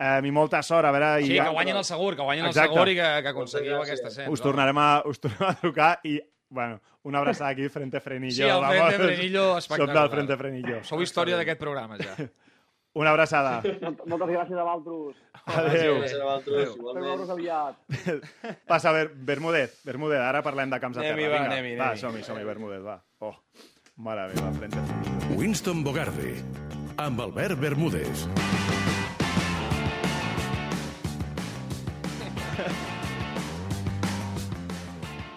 eh, 0.00 0.20
i 0.24 0.30
molta 0.32 0.62
sort. 0.62 0.86
A 0.88 0.92
veure, 0.94 1.10
Sí, 1.24 1.34
i 1.34 1.38
que 1.40 1.48
guanyin 1.52 1.76
el 1.76 1.84
segur, 1.84 2.14
que 2.16 2.22
guanyin 2.22 2.46
Exacte. 2.46 2.70
el 2.70 2.74
segur 2.78 2.88
i 2.88 2.94
que, 2.96 3.08
que 3.22 3.28
aconseguiu 3.34 3.76
Moltes 3.76 3.90
aquest 3.90 4.04
gràcies. 4.04 4.18
ascens. 4.24 4.32
us 4.32 4.40
tornarem, 4.40 4.78
a, 4.78 5.02
us 5.04 5.20
tornarem 5.20 5.50
a 5.50 5.60
trucar 5.60 5.90
i, 6.04 6.18
bueno, 6.50 6.80
una 7.04 7.18
abraçada 7.20 7.50
aquí, 7.50 7.68
Frente 7.68 8.00
Frenillo. 8.00 8.34
Sí, 8.34 8.42
el 8.42 8.64
Frente 8.66 8.98
Frenillo, 9.04 9.44
Som 9.48 9.58
espectacular. 9.58 10.02
del 10.02 10.10
Frente 10.10 10.36
Frenillo. 10.36 10.82
Sou 10.84 11.00
història 11.02 11.36
d'aquest 11.38 11.60
programa, 11.60 11.96
ja. 11.98 12.16
Una 12.92 13.10
abraçada. 13.14 13.60
Mol- 13.62 14.00
Moltes 14.10 14.28
gràcies 14.34 14.58
a 14.58 14.64
vosaltres. 14.66 15.16
Adéu. 15.46 16.00
Gràcies 16.00 16.20
a 16.20 16.38
Espero 16.40 16.72
igualment. 16.74 17.30
aviat. 17.30 17.74
Passa, 18.66 18.90
Ber 18.92 19.12
Bermúdez, 19.14 19.78
Bermúdez, 19.86 20.18
ara 20.18 20.42
parlem 20.42 20.70
de 20.74 20.80
camps 20.82 20.96
de 20.98 21.02
terra. 21.04 21.14
Anem-hi, 21.14 21.30
va, 21.30 21.44
anem-hi, 21.46 21.76
va, 21.78 21.92
som-hi, 21.96 22.24
som-hi, 22.26 22.42
Bermúdez, 22.44 22.82
va. 22.82 22.98
Oh, 23.20 23.36
mare 23.96 24.26
meva, 24.34 24.50
Frente 24.58 24.76
Frenillo. 24.82 25.38
Winston 25.38 25.84
Bogarde, 25.86 26.34
amb 26.98 27.20
Albert 27.28 27.60
Bermúdez. 27.62 28.26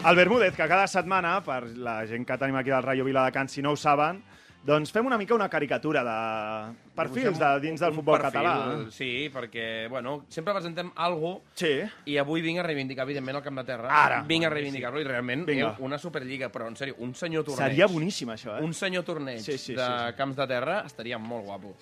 El 0.05 0.15
Bermúdez, 0.15 0.55
que 0.55 0.67
cada 0.67 0.85
setmana, 0.87 1.37
per 1.45 1.63
la 1.79 2.01
gent 2.07 2.25
que 2.27 2.35
tenim 2.37 2.57
aquí 2.59 2.69
del 2.73 2.83
Rayo 2.83 3.05
Viladecans, 3.07 3.51
si 3.55 3.61
no 3.63 3.71
ho 3.71 3.77
saben, 3.79 4.19
doncs 4.63 4.91
fem 4.95 5.05
una 5.07 5.17
mica 5.19 5.35
una 5.35 5.47
caricatura 5.51 6.01
de 6.03 6.73
perfils 6.95 7.39
de 7.39 7.49
dins 7.63 7.79
del 7.83 7.93
futbol 7.95 8.19
perfil, 8.19 8.41
català. 8.41 8.91
Sí, 8.91 9.29
perquè, 9.33 9.87
bueno, 9.91 10.25
sempre 10.29 10.53
presentem 10.55 10.91
algo 10.95 11.41
Sí. 11.55 11.71
i 12.05 12.17
avui 12.17 12.41
vinc 12.41 12.59
a 12.59 12.63
reivindicar, 12.63 13.03
evidentment, 13.07 13.37
el 13.37 13.43
Camp 13.43 13.57
de 13.59 13.63
Terra. 13.71 13.89
Ara. 14.03 14.21
Vinc 14.27 14.45
a 14.45 14.49
reivindicar-lo 14.49 14.99
i 14.99 15.07
realment 15.07 15.45
Vinga. 15.45 15.75
una 15.79 15.97
Superliga, 15.97 16.49
però 16.51 16.67
en 16.67 16.75
sèrio, 16.75 16.95
un 16.99 17.15
senyor 17.15 17.43
torneig. 17.43 17.69
Seria 17.71 17.87
boníssim, 17.87 18.29
això, 18.29 18.57
eh? 18.59 18.63
Un 18.63 18.73
senyor 18.73 19.03
torneig 19.03 19.39
Sí, 19.39 19.57
sí, 19.57 19.73
de 19.75 19.81
sí, 19.85 19.91
sí. 20.07 20.13
camps 20.17 20.35
de 20.37 20.47
terra 20.47 20.81
estaria 20.85 21.17
molt 21.17 21.45
guapo. 21.45 21.75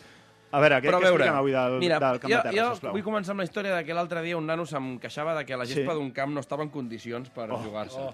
A 0.52 0.60
veure, 0.60 0.82
què, 0.82 0.90
Però 0.90 1.00
què 1.00 1.04
veure, 1.08 1.24
expliquem 1.24 1.38
avui 1.40 1.52
del, 1.56 1.78
mira, 1.80 2.00
del 2.00 2.20
camp 2.20 2.32
jo, 2.32 2.38
de 2.38 2.44
terra, 2.44 2.56
jo 2.58 2.70
sisplau? 2.76 2.94
vull 2.94 3.04
començar 3.04 3.32
amb 3.32 3.40
la 3.40 3.46
història 3.48 3.76
de 3.78 3.86
que 3.88 3.94
l'altre 3.96 4.22
dia 4.22 4.38
un 4.38 4.46
nano 4.46 4.66
se'm 4.66 4.98
queixava 5.00 5.34
de 5.38 5.46
que 5.46 5.56
la 5.58 5.66
gespa 5.66 5.94
Sí. 5.94 5.98
d'un 6.00 6.12
camp 6.12 6.34
no 6.34 6.40
estava 6.44 6.64
en 6.64 6.70
condicions 6.70 7.30
per 7.30 7.48
jugar-se. 7.50 7.98
Oh. 8.00 8.14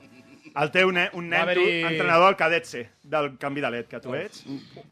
El 0.55 0.71
teu 0.71 0.91
nen, 0.91 1.09
un 1.13 1.27
nen, 1.29 1.49
tu, 1.53 1.61
entrenador 1.61 2.27
del 2.27 2.35
cadetse, 2.37 2.89
del 3.03 3.37
canvi 3.37 3.61
de 3.61 3.69
led 3.71 3.85
que 3.87 3.97
Oh. 3.97 4.01
tu 4.01 4.13
ets. 4.15 4.45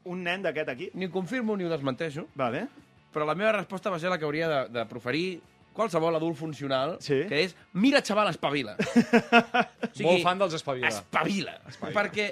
Un 0.03 0.23
nen 0.23 0.41
d'aquest 0.41 0.69
aquí. 0.69 0.89
Ni 0.93 1.05
ho 1.05 1.11
confirmo 1.11 1.55
ni 1.55 1.63
ho 1.63 1.69
desmenteixo, 1.69 2.27
Vale. 2.35 2.67
però 3.13 3.25
la 3.25 3.35
meva 3.35 3.51
resposta 3.53 3.89
va 3.89 3.99
ser 3.99 4.09
la 4.09 4.17
que 4.17 4.25
hauria 4.25 4.47
de, 4.49 4.69
de 4.79 4.85
proferir 4.85 5.39
qualsevol 5.73 6.15
adult 6.15 6.37
funcional, 6.37 6.97
Sí. 6.99 7.23
que 7.27 7.43
és 7.43 7.55
mira, 7.73 8.01
xaval, 8.01 8.29
espavila. 8.29 8.75
o 9.35 10.03
Molt 10.03 10.23
fan 10.23 10.37
dels 10.39 10.53
espavila. 10.53 10.87
Espavila. 10.87 11.59
espavila. 11.67 12.01
Perquè 12.01 12.27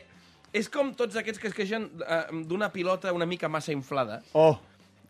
és 0.54 0.69
com 0.69 0.93
tots 0.93 1.15
aquests 1.17 1.39
que 1.41 1.47
es 1.49 1.54
queixen 1.56 1.89
eh, 2.08 2.21
d'una 2.45 2.69
pilota 2.71 3.12
una 3.13 3.26
mica 3.26 3.49
massa 3.49 3.71
inflada. 3.73 4.21
Oh, 4.34 4.60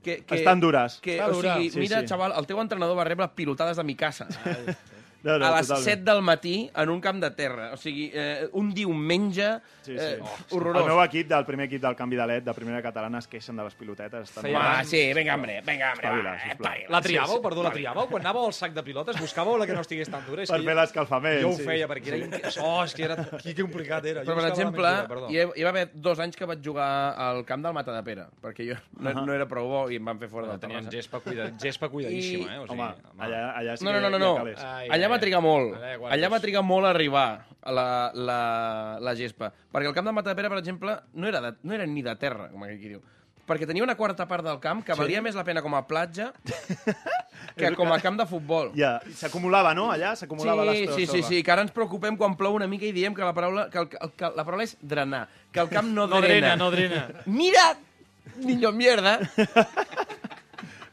Que, 0.03 0.17
que, 0.25 0.35
estan 0.35 0.59
dures. 0.59 0.99
Que, 1.01 1.15
Està 1.17 1.29
o 1.31 1.37
dura. 1.37 1.55
sigui, 1.55 1.69
Sí, 1.71 1.79
mira, 1.79 2.01
sí. 2.01 2.07
xaval, 2.11 2.33
el 2.37 2.45
teu 2.49 2.59
entrenador 2.61 2.97
va 2.99 3.05
rebre 3.07 3.27
pilotades 3.33 3.77
de 3.79 3.83
mi 3.87 3.95
casa. 3.95 4.27
No, 5.23 5.37
no, 5.39 5.45
a 5.47 5.51
les 5.57 5.67
totalment. 5.67 5.85
7 5.85 6.03
del 6.03 6.21
matí 6.21 6.69
en 6.75 6.89
un 6.89 6.99
camp 7.01 7.21
de 7.23 7.29
terra. 7.31 7.69
O 7.73 7.77
sigui, 7.77 8.09
eh, 8.13 8.49
un 8.53 8.73
diumenge 8.73 9.59
Sí, 9.83 9.91
sí. 9.97 9.99
eh, 9.99 10.19
El 10.51 10.57
horrorós. 10.57 10.85
meu 10.85 11.01
equip, 11.03 11.27
del 11.27 11.45
primer 11.45 11.65
equip 11.67 11.81
del 11.81 11.95
canvi 11.95 12.15
de 12.15 12.25
led, 12.27 12.43
de 12.43 12.53
primera 12.53 12.81
catalana, 12.81 13.19
es 13.19 13.27
queixen 13.27 13.55
de 13.55 13.63
les 13.63 13.73
pilotetes. 13.75 14.29
Estan 14.29 14.43
Feia- 14.43 14.59
Home, 14.59 14.85
sí, 14.85 15.13
vinga, 15.13 15.35
hombre, 15.35 15.61
vinga, 15.65 15.91
hombre, 15.93 16.07
Espavila, 16.07 16.29
va, 16.31 16.51
espavila. 16.51 16.89
La 16.89 17.01
triàveu, 17.01 17.41
perdó, 17.41 17.63
la 17.63 17.71
triàveu? 17.71 18.07
Quan 18.09 18.21
anàveu 18.25 18.45
al 18.45 18.53
sac 18.53 18.73
de 18.73 18.83
pilotes, 18.83 19.15
buscàveu 19.19 19.57
la 19.57 19.65
que 19.67 19.73
no 19.73 19.81
estigués 19.81 20.09
tan 20.09 20.25
dura? 20.25 20.43
És 20.43 20.51
Per 20.51 20.61
fer 20.63 20.75
l'escalfament, 20.75 21.41
Jo 21.41 21.49
ho 21.49 21.55
sí. 21.57 21.63
feia, 21.63 21.87
perquè 21.87 22.13
era... 22.13 22.51
Oh, 22.63 22.83
és 22.83 22.93
que 22.93 23.03
era... 23.03 23.15
Que 23.43 23.55
complicat 23.55 24.05
era. 24.05 24.21
Però, 24.23 24.35
per 24.35 24.43
la 24.43 24.49
exemple, 24.49 24.93
hi, 25.29 25.39
hi 25.39 25.63
va 25.63 25.69
haver 25.69 25.89
dos 25.93 26.19
anys 26.19 26.35
que 26.35 26.45
vaig 26.45 26.59
jugar 26.63 26.89
al 27.17 27.43
camp 27.45 27.63
del 27.63 27.73
Mata 27.73 27.91
de 27.95 28.03
Pere, 28.03 28.27
perquè 28.41 28.67
jo 28.71 28.79
no, 28.99 29.13
no 29.25 29.33
era 29.33 29.47
prou 29.47 29.67
bo 29.67 29.81
i 29.91 29.97
em 29.99 30.05
van 30.05 30.19
fer 30.19 30.27
fora 30.29 30.47
No, 30.47 30.51
del 30.53 30.59
tenien 30.63 30.79
Terrassa. 30.87 30.97
gespa, 30.97 31.19
cuida, 31.19 31.49
gespa 31.59 31.89
cuidadíssima, 31.89 32.55
eh? 32.55 32.59
O 32.59 32.67
sigui, 32.67 32.79
Home, 32.79 32.93
allà, 33.19 33.41
allà 33.57 33.77
sí 33.77 33.85
No, 33.85 33.91
que 33.91 33.99
no, 34.01 34.09
no, 34.09 34.19
no. 34.19 34.37
no. 34.39 34.53
Allà 34.89 35.09
va 35.13 35.21
trigar 35.21 35.41
molt. 35.45 35.77
Allà 36.11 36.29
va 36.33 36.41
trigar 36.43 36.63
molt 36.65 36.89
a 36.89 36.93
arribar 36.93 37.27
a 37.63 37.71
la, 37.71 37.87
la, 38.13 38.39
la 38.99 39.13
gespa. 39.15 39.53
Perquè 39.71 39.87
el 39.91 39.95
camp 39.95 40.09
de 40.09 40.17
Matapera, 40.19 40.49
per 40.51 40.59
exemple, 40.59 40.97
no 41.13 41.29
era, 41.29 41.41
de, 41.45 41.53
no 41.63 41.73
era 41.77 41.85
ni 41.87 42.03
de 42.05 42.15
terra, 42.19 42.49
com 42.51 42.65
aquí 42.67 42.95
diu. 42.95 43.03
Perquè 43.43 43.67
tenia 43.67 43.83
una 43.83 43.97
quarta 43.99 44.23
part 44.23 44.45
del 44.47 44.59
camp 44.63 44.85
que 44.87 44.95
valia 44.95 45.19
més 45.21 45.35
la 45.35 45.43
pena 45.43 45.59
com 45.61 45.73
a 45.75 45.81
platja 45.83 46.29
que 47.59 47.71
com 47.75 47.91
a 47.91 47.97
camp 47.99 48.15
de 48.21 48.25
futbol. 48.29 48.69
Ja, 48.77 48.93
s'acumulava, 49.19 49.73
no? 49.75 49.89
Allà 49.91 50.13
s'acumulava 50.15 50.63
Sí, 50.71 50.85
sí, 50.95 51.07
sí, 51.11 51.23
sí, 51.27 51.41
que 51.43 51.51
ara 51.51 51.65
ens 51.65 51.73
preocupem 51.75 52.15
quan 52.15 52.37
plou 52.39 52.55
una 52.55 52.69
mica 52.71 52.87
i 52.87 52.93
diem 52.95 53.11
que 53.15 53.19
la 53.25 53.33
paraula, 53.35 53.65
que, 53.73 53.83
el, 53.83 53.89
que, 54.15 54.29
la 54.31 54.45
paraula 54.47 54.63
és 54.63 54.77
drenar, 54.79 55.25
que 55.51 55.59
el 55.59 55.67
camp 55.73 55.91
no, 55.91 56.07
No 56.07 56.21
drena. 56.23 56.53
drena, 56.53 56.55
no 56.55 56.71
drena. 56.71 57.03
Mira, 57.25 57.65
niño 58.39 58.71
mierda, 58.71 59.17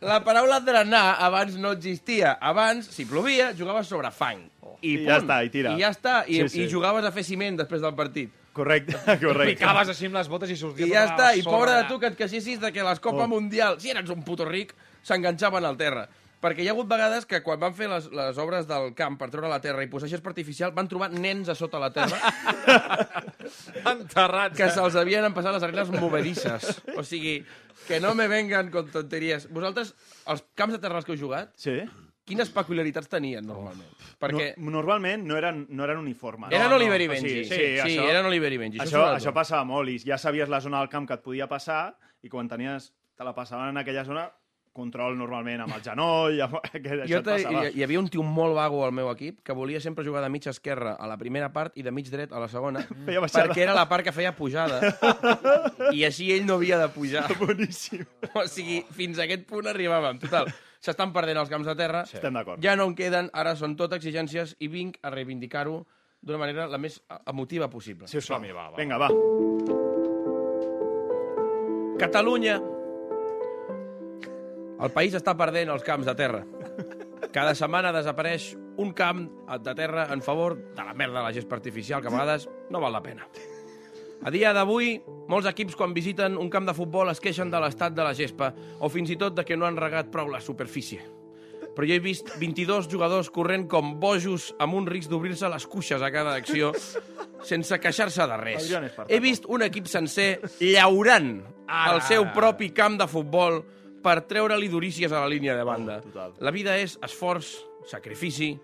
la 0.01 0.19
paraula 0.25 0.61
drenar 0.65 1.17
abans 1.21 1.57
no 1.61 1.73
existia. 1.77 2.37
Abans, 2.41 2.87
si 2.93 3.05
plovia, 3.07 3.51
jugaves 3.57 3.87
sobre 3.91 4.11
fang. 4.11 4.47
I, 4.81 4.95
I 4.95 4.97
punt. 4.97 5.09
ja 5.11 5.17
està, 5.21 5.41
i 5.45 5.51
tira. 5.53 5.75
I 5.77 5.83
ja 5.85 5.91
està, 5.93 6.15
i, 6.27 6.39
Sí, 6.41 6.49
sí. 6.49 6.63
i 6.65 6.71
jugaves 6.73 7.05
a 7.05 7.13
fer 7.13 7.25
ciment 7.27 7.59
després 7.61 7.83
del 7.85 7.95
partit. 7.99 8.33
Correcte, 8.57 8.97
correcte. 9.25 9.59
Picaves 9.61 9.93
així 9.93 10.09
amb 10.09 10.17
les 10.19 10.29
botes 10.33 10.51
i 10.51 10.57
sortia... 10.59 10.87
I 10.89 10.95
ja 10.95 11.05
està, 11.11 11.29
i 11.39 11.45
pobre 11.47 11.75
de 11.77 11.85
tu 11.91 12.01
que 12.01 12.09
et 12.11 12.17
queixessis 12.19 12.59
de 12.61 12.73
que 12.73 12.83
les 12.83 12.99
Copa 13.05 13.27
Oh. 13.27 13.29
Mundial, 13.29 13.77
si 13.79 13.93
eres 13.93 14.09
un 14.11 14.25
puto 14.25 14.45
ric, 14.49 14.73
s'enganxaven 15.07 15.65
al 15.69 15.77
terra. 15.79 16.09
Perquè 16.41 16.65
hi 16.65 16.71
ha 16.71 16.73
hagut 16.73 16.89
vegades 16.89 17.27
que 17.29 17.43
quan 17.45 17.61
van 17.61 17.75
fer 17.77 17.85
les, 17.93 18.07
les 18.17 18.39
obres 18.41 18.65
del 18.67 18.95
camp 18.97 19.19
per 19.21 19.29
treure 19.29 19.51
la 19.53 19.61
terra 19.61 19.85
i 19.85 19.91
posar 19.93 20.09
gespa 20.09 20.31
artificial 20.33 20.73
van 20.73 20.89
trobar 20.89 21.11
nens 21.13 21.51
a 21.53 21.55
sota 21.55 21.77
la 21.79 21.91
terra 21.93 22.17
Enterrats. 23.93 24.57
que 24.57 24.69
se'ls 24.73 24.97
havien 24.97 25.27
empassat 25.29 25.53
les 25.59 25.67
arenes 25.69 25.91
movedisses. 26.01 26.81
O 26.97 27.05
sigui, 27.05 27.41
que 27.91 28.01
no 28.01 28.15
me 28.15 28.29
vengan 28.31 28.71
con 28.71 28.91
tonteries. 28.91 29.49
Vosaltres, 29.53 29.95
els 30.31 30.45
camps 30.55 30.77
de 30.77 30.81
terra 30.83 30.97
als 31.01 31.05
que 31.09 31.13
heu 31.17 31.19
jugat, 31.21 31.53
Sí. 31.59 31.81
quines 32.25 32.51
peculiaritats 32.55 33.09
tenien 33.11 33.45
normalment? 33.47 33.89
Perquè 34.21 34.53
No, 34.57 34.71
normalment 34.71 35.25
no 35.27 35.37
eren, 35.37 35.67
no 35.69 35.83
eren 35.85 35.99
uniformes. 35.99 36.53
eren 36.53 36.69
no, 36.71 36.77
Oliver 36.77 37.01
i 37.01 37.07
no. 37.09 37.13
Benji. 37.15 37.29
Sí, 37.29 37.45
sí, 37.45 37.57
sí 37.57 37.97
això, 37.99 38.09
eren 38.09 38.27
Oliver 38.27 38.53
i 38.53 38.59
Benji. 38.59 38.79
això, 38.79 38.91
sobretot. 39.01 39.19
això 39.21 39.33
passava 39.35 39.65
molt 39.65 39.89
i 39.91 39.99
ja 39.99 40.19
sabies 40.19 40.49
la 40.49 40.61
zona 40.61 40.79
del 40.79 40.89
camp 40.89 41.09
que 41.09 41.15
et 41.15 41.23
podia 41.23 41.49
passar 41.49 41.97
i 42.23 42.29
quan 42.29 42.49
tenies, 42.49 42.93
te 43.17 43.25
la 43.25 43.35
passaven 43.35 43.69
en 43.71 43.77
aquella 43.79 44.05
zona 44.05 44.31
control 44.73 45.17
normalment 45.19 45.65
amb 45.65 45.75
el 45.77 45.83
genoll, 45.85 46.41
amb... 46.45 46.57
Jo 47.11 47.21
te, 47.27 47.37
hi, 47.43 47.73
hi 47.75 47.85
havia 47.85 48.01
un 48.01 48.09
tio 48.13 48.23
molt 48.27 48.55
vago 48.57 48.85
al 48.87 48.95
meu 48.97 49.11
equip 49.13 49.41
que 49.47 49.57
volia 49.57 49.81
sempre 49.83 50.05
jugar 50.07 50.23
de 50.23 50.31
mig 50.33 50.47
esquerra 50.51 50.95
a 50.95 51.09
la 51.11 51.19
primera 51.19 51.51
part 51.53 51.77
i 51.79 51.83
de 51.87 51.93
mig 51.95 52.11
dret 52.11 52.33
a 52.33 52.41
la 52.43 52.49
segona 52.49 52.85
Feia 53.07 53.21
baixada. 53.23 53.49
perquè 53.49 53.65
era 53.67 53.77
la 53.77 53.87
part 53.91 54.07
que 54.07 54.15
feia 54.15 54.33
pujada 54.37 54.81
i 55.97 56.05
així 56.07 56.31
ell 56.35 56.47
no 56.47 56.59
havia 56.61 56.79
de 56.81 56.89
pujar. 56.95 57.27
Boníssim. 57.41 58.05
O 58.35 58.47
sigui, 58.49 58.83
fins 58.95 59.19
a 59.19 59.27
aquest 59.27 59.47
punt 59.51 59.69
arribàvem. 59.71 60.21
Total, 60.23 60.51
s'estan 60.81 61.13
perdent 61.15 61.41
els 61.43 61.51
camps 61.53 61.69
de 61.69 61.77
terra. 61.79 62.05
Sí. 62.09 62.19
Estem 62.21 62.37
d'acord. 62.37 62.63
Ja 62.65 62.77
no 62.79 62.87
en 62.89 62.97
queden, 62.99 63.31
ara 63.35 63.57
són 63.59 63.77
tot 63.79 63.95
exigències 63.97 64.57
i 64.61 64.71
vinc 64.73 65.01
a 65.03 65.13
reivindicar-ho 65.13 65.83
d'una 66.21 66.41
manera 66.41 66.69
la 66.69 66.79
més 66.79 67.01
emotiva 67.27 67.71
possible. 67.73 68.09
Si 68.09 68.21
us 68.21 68.29
som. 68.29 68.45
Vinga, 68.77 69.01
va. 69.01 69.09
Catalunya. 72.01 72.61
El 74.81 74.93
país 74.97 75.15
està 75.17 75.37
perdent 75.37 75.69
els 75.73 75.85
camps 75.85 76.09
de 76.09 76.15
terra. 76.17 76.41
Cada 77.35 77.53
setmana 77.55 77.93
desapareix 77.93 78.55
un 78.81 78.95
camp 78.97 79.27
de 79.61 79.75
terra 79.77 80.09
en 80.15 80.23
favor 80.25 80.57
de 80.57 80.83
la 80.83 80.95
merda 80.97 81.21
de 81.21 81.25
la 81.27 81.35
gespa 81.37 81.59
artificial, 81.59 82.01
que 82.01 82.09
a 82.09 82.15
vegades 82.15 82.49
no 82.71 82.81
val 82.81 82.97
la 82.97 83.03
pena. 83.05 83.29
A 84.21 84.33
dia 84.33 84.53
d'avui, 84.53 84.99
molts 85.33 85.49
equips 85.49 85.77
quan 85.77 85.95
visiten 85.97 86.37
un 86.41 86.51
camp 86.53 86.67
de 86.69 86.75
futbol 86.77 87.09
es 87.13 87.21
queixen 87.21 87.53
de 87.53 87.61
l'estat 87.61 87.95
de 87.97 88.05
la 88.05 88.13
gespa 88.17 88.51
o 88.81 88.91
fins 88.93 89.13
i 89.13 89.17
tot 89.21 89.37
de 89.37 89.45
que 89.49 89.57
no 89.57 89.69
han 89.69 89.79
regat 89.81 90.11
prou 90.13 90.29
la 90.33 90.43
superfície. 90.45 91.01
Però 91.77 91.87
jo 91.87 91.95
he 91.95 92.03
vist 92.03 92.29
22 92.41 92.89
jugadors 92.91 93.31
corrent 93.33 93.69
com 93.71 93.95
bojos 94.01 94.51
amb 94.61 94.77
un 94.77 94.89
risc 94.91 95.09
d'obrir-se 95.09 95.49
les 95.49 95.67
cuixes 95.71 96.03
a 96.03 96.11
cada 96.13 96.35
acció 96.37 96.73
sense 97.47 97.79
queixar-se 97.81 98.27
de 98.29 98.37
res. 98.41 98.69
He 99.09 99.21
vist 99.23 99.47
un 99.49 99.65
equip 99.65 99.89
sencer 99.89 100.41
llaurant 100.61 101.39
el 101.71 102.03
seu 102.05 102.27
propi 102.35 102.73
camp 102.77 102.99
de 103.01 103.09
futbol 103.09 103.63
per 104.03 104.21
treure-li 104.29 104.69
durícies 104.73 105.13
a 105.13 105.21
la 105.21 105.29
línia 105.29 105.57
de 105.57 105.65
banda. 105.65 106.01
total. 106.01 106.35
La 106.41 106.51
vida 106.51 106.77
és 106.79 106.99
esforç, 107.03 107.57
sacrifici, 107.87 108.55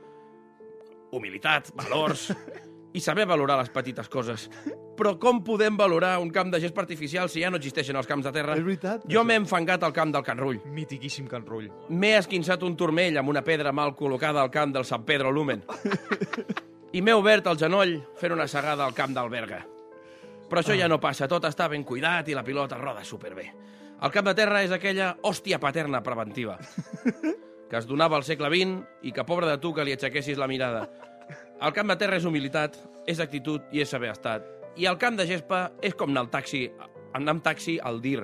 humilitat, 1.12 1.70
valors 1.76 2.30
i 2.96 3.00
saber 3.00 3.26
valorar 3.28 3.58
les 3.60 3.70
petites 3.70 4.08
coses. 4.08 4.48
Però 4.96 5.18
com 5.20 5.42
podem 5.44 5.76
valorar 5.76 6.14
un 6.22 6.30
camp 6.32 6.48
de 6.52 6.60
gespa 6.62 6.80
artificial 6.86 7.28
si 7.28 7.42
ja 7.42 7.50
no 7.52 7.60
existeixen 7.60 7.96
els 8.00 8.08
camps 8.08 8.24
de 8.24 8.32
terra? 8.32 8.56
És 8.56 8.64
veritat. 8.64 9.04
Jo 9.12 9.24
m'he 9.24 9.36
enfangat 9.36 9.84
al 9.84 9.92
camp 9.92 10.14
del 10.14 10.24
Can 10.24 10.40
Rull. 10.40 10.62
Mitiquíssim 10.72 11.28
Can 11.28 11.44
Rull. 11.44 11.68
M'he 11.92 12.14
esquinçat 12.16 12.64
un 12.64 12.76
turmell 12.76 13.18
amb 13.20 13.28
una 13.28 13.44
pedra 13.44 13.74
mal 13.76 13.92
col·locada 13.98 14.40
al 14.40 14.50
camp 14.50 14.72
del 14.72 14.88
San 14.88 15.04
Pedro 15.04 15.30
Lumen. 15.30 15.62
I 16.96 17.02
m'he 17.04 17.12
obert 17.12 17.50
el 17.52 17.58
genoll 17.60 17.98
fent 18.16 18.32
una 18.32 18.48
segada 18.48 18.86
al 18.86 18.96
camp 18.96 19.12
del 19.12 19.28
Berga. 19.28 19.60
Però 20.46 20.62
això 20.62 20.76
ja 20.78 20.88
no 20.88 21.00
passa, 21.02 21.26
tot 21.28 21.44
està 21.44 21.66
ben 21.68 21.84
cuidat 21.84 22.28
i 22.30 22.36
la 22.38 22.44
pilota 22.46 22.78
roda 22.80 23.04
superbé. 23.04 23.50
El 24.02 24.12
camp 24.12 24.26
de 24.28 24.34
terra 24.36 24.60
és 24.64 24.72
aquella 24.74 25.14
hòstia 25.24 25.58
paterna 25.62 26.02
preventiva 26.04 26.58
que 27.70 27.78
es 27.78 27.86
donava 27.86 28.18
al 28.18 28.24
segle 28.26 28.50
XX 28.52 29.06
i 29.08 29.12
que 29.12 29.24
pobre 29.26 29.48
de 29.48 29.58
tu 29.58 29.72
que 29.74 29.84
li 29.84 29.94
aixequessis 29.96 30.38
la 30.38 30.48
mirada. 30.50 30.86
El 31.56 31.72
camp 31.74 31.90
de 31.90 31.96
terra 31.98 32.18
és 32.20 32.26
humilitat, 32.28 32.76
és 33.08 33.20
actitud 33.22 33.64
i 33.72 33.82
és 33.82 33.90
saber 33.90 34.12
estat. 34.12 34.44
I 34.76 34.86
el 34.86 34.98
camp 35.00 35.16
de 35.18 35.26
gespa 35.26 35.70
és 35.82 35.96
com 35.96 36.12
anar 36.12 36.26
al 36.26 36.30
taxi, 36.30 36.66
anar 37.16 37.36
amb 37.36 37.42
taxi 37.42 37.78
al 37.82 38.02
dir. 38.04 38.20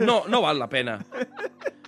No, 0.00 0.24
no 0.28 0.42
val 0.42 0.58
la 0.58 0.70
pena. 0.72 0.98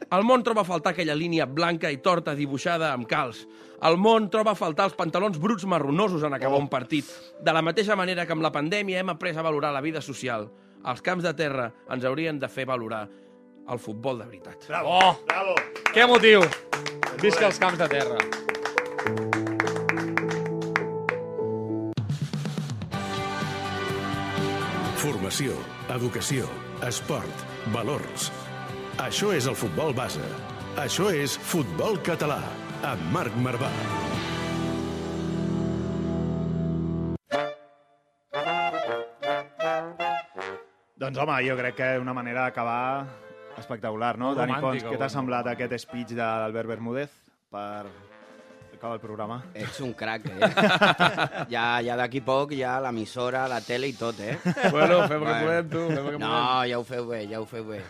El 0.08 0.24
món 0.24 0.44
troba 0.44 0.62
a 0.62 0.68
faltar 0.68 0.94
aquella 0.94 1.16
línia 1.16 1.44
blanca 1.44 1.90
i 1.92 1.98
torta 2.04 2.36
dibuixada 2.36 2.92
amb 2.94 3.08
calç. 3.08 3.42
El 3.84 3.98
món 4.00 4.30
troba 4.32 4.54
a 4.54 4.58
faltar 4.58 4.86
els 4.88 4.96
pantalons 4.96 5.36
bruts 5.40 5.66
marronosos 5.68 6.24
en 6.24 6.36
acabar 6.36 6.60
un 6.60 6.70
partit. 6.72 7.08
De 7.40 7.52
la 7.52 7.62
mateixa 7.62 7.96
manera 7.96 8.24
que 8.24 8.32
amb 8.32 8.44
la 8.44 8.52
pandèmia 8.54 9.02
hem 9.02 9.12
après 9.12 9.36
a 9.36 9.44
valorar 9.44 9.74
la 9.74 9.84
vida 9.84 10.00
social, 10.00 10.48
els 10.86 11.02
camps 11.02 11.24
de 11.24 11.32
terra 11.34 11.70
ens 11.90 12.04
haurien 12.04 12.38
de 12.38 12.48
fer 12.48 12.64
valorar 12.66 13.08
el 13.68 13.78
futbol 13.78 14.18
de 14.18 14.24
veritat. 14.26 14.66
Bravo, 14.68 14.88
Oh! 14.98 15.16
bravo. 15.26 15.54
Que 15.92 16.02
emotiu! 16.02 16.42
Visca 17.20 17.46
els 17.46 17.58
camps 17.58 17.78
de 17.78 17.88
terra. 17.88 19.28
Formació, 24.98 25.54
educació, 25.94 26.48
esport, 26.88 27.44
valors. 27.74 28.30
Això 29.04 29.30
és 29.36 29.46
el 29.46 29.56
futbol 29.58 29.94
base. 29.94 30.24
Això 30.78 31.10
és 31.14 31.36
Futbol 31.52 32.00
Català, 32.06 32.40
amb 32.92 33.08
Marc 33.14 33.34
Marvà. 33.44 33.70
Doncs 41.08 41.22
home, 41.22 41.36
jo 41.40 41.54
crec 41.56 41.76
que 41.78 41.86
una 42.02 42.12
manera 42.12 42.42
d'acabar 42.44 43.06
espectacular, 43.56 44.18
no? 44.20 44.34
Dani 44.36 44.58
Pons, 44.60 44.82
què 44.84 44.98
t'ha 45.00 45.08
semblat 45.08 45.46
aquest 45.48 45.72
speech 45.80 46.10
de 46.12 46.20
l'Albert 46.20 46.68
Bermúdez 46.68 47.14
per 47.48 47.88
acabar 48.78 48.96
el 48.96 49.02
programa? 49.02 49.36
Ets 49.54 49.80
un 49.84 49.92
crac, 49.98 50.24
eh? 50.30 50.38
ja 51.54 51.66
ja 51.84 51.96
d'aquí 51.98 52.20
poc 52.24 52.54
ja 52.56 52.78
l'emissora, 52.82 53.44
la 53.50 53.60
tele 53.60 53.90
i 53.90 53.94
tot, 53.98 54.18
eh? 54.24 54.38
Bueno, 54.70 55.02
fem 55.10 55.22
el 55.22 55.28
que 55.28 55.38
podem, 55.44 55.68
tu, 55.74 55.84
fem 55.92 56.10
que 56.14 56.18
No, 56.22 56.32
podem. 56.32 56.70
ja 56.72 56.78
ho 56.80 56.84
feu 56.88 57.06
bé, 57.10 57.22
ja 57.30 57.40
ho 57.42 57.46
feu 57.50 57.64
bé. 57.68 57.82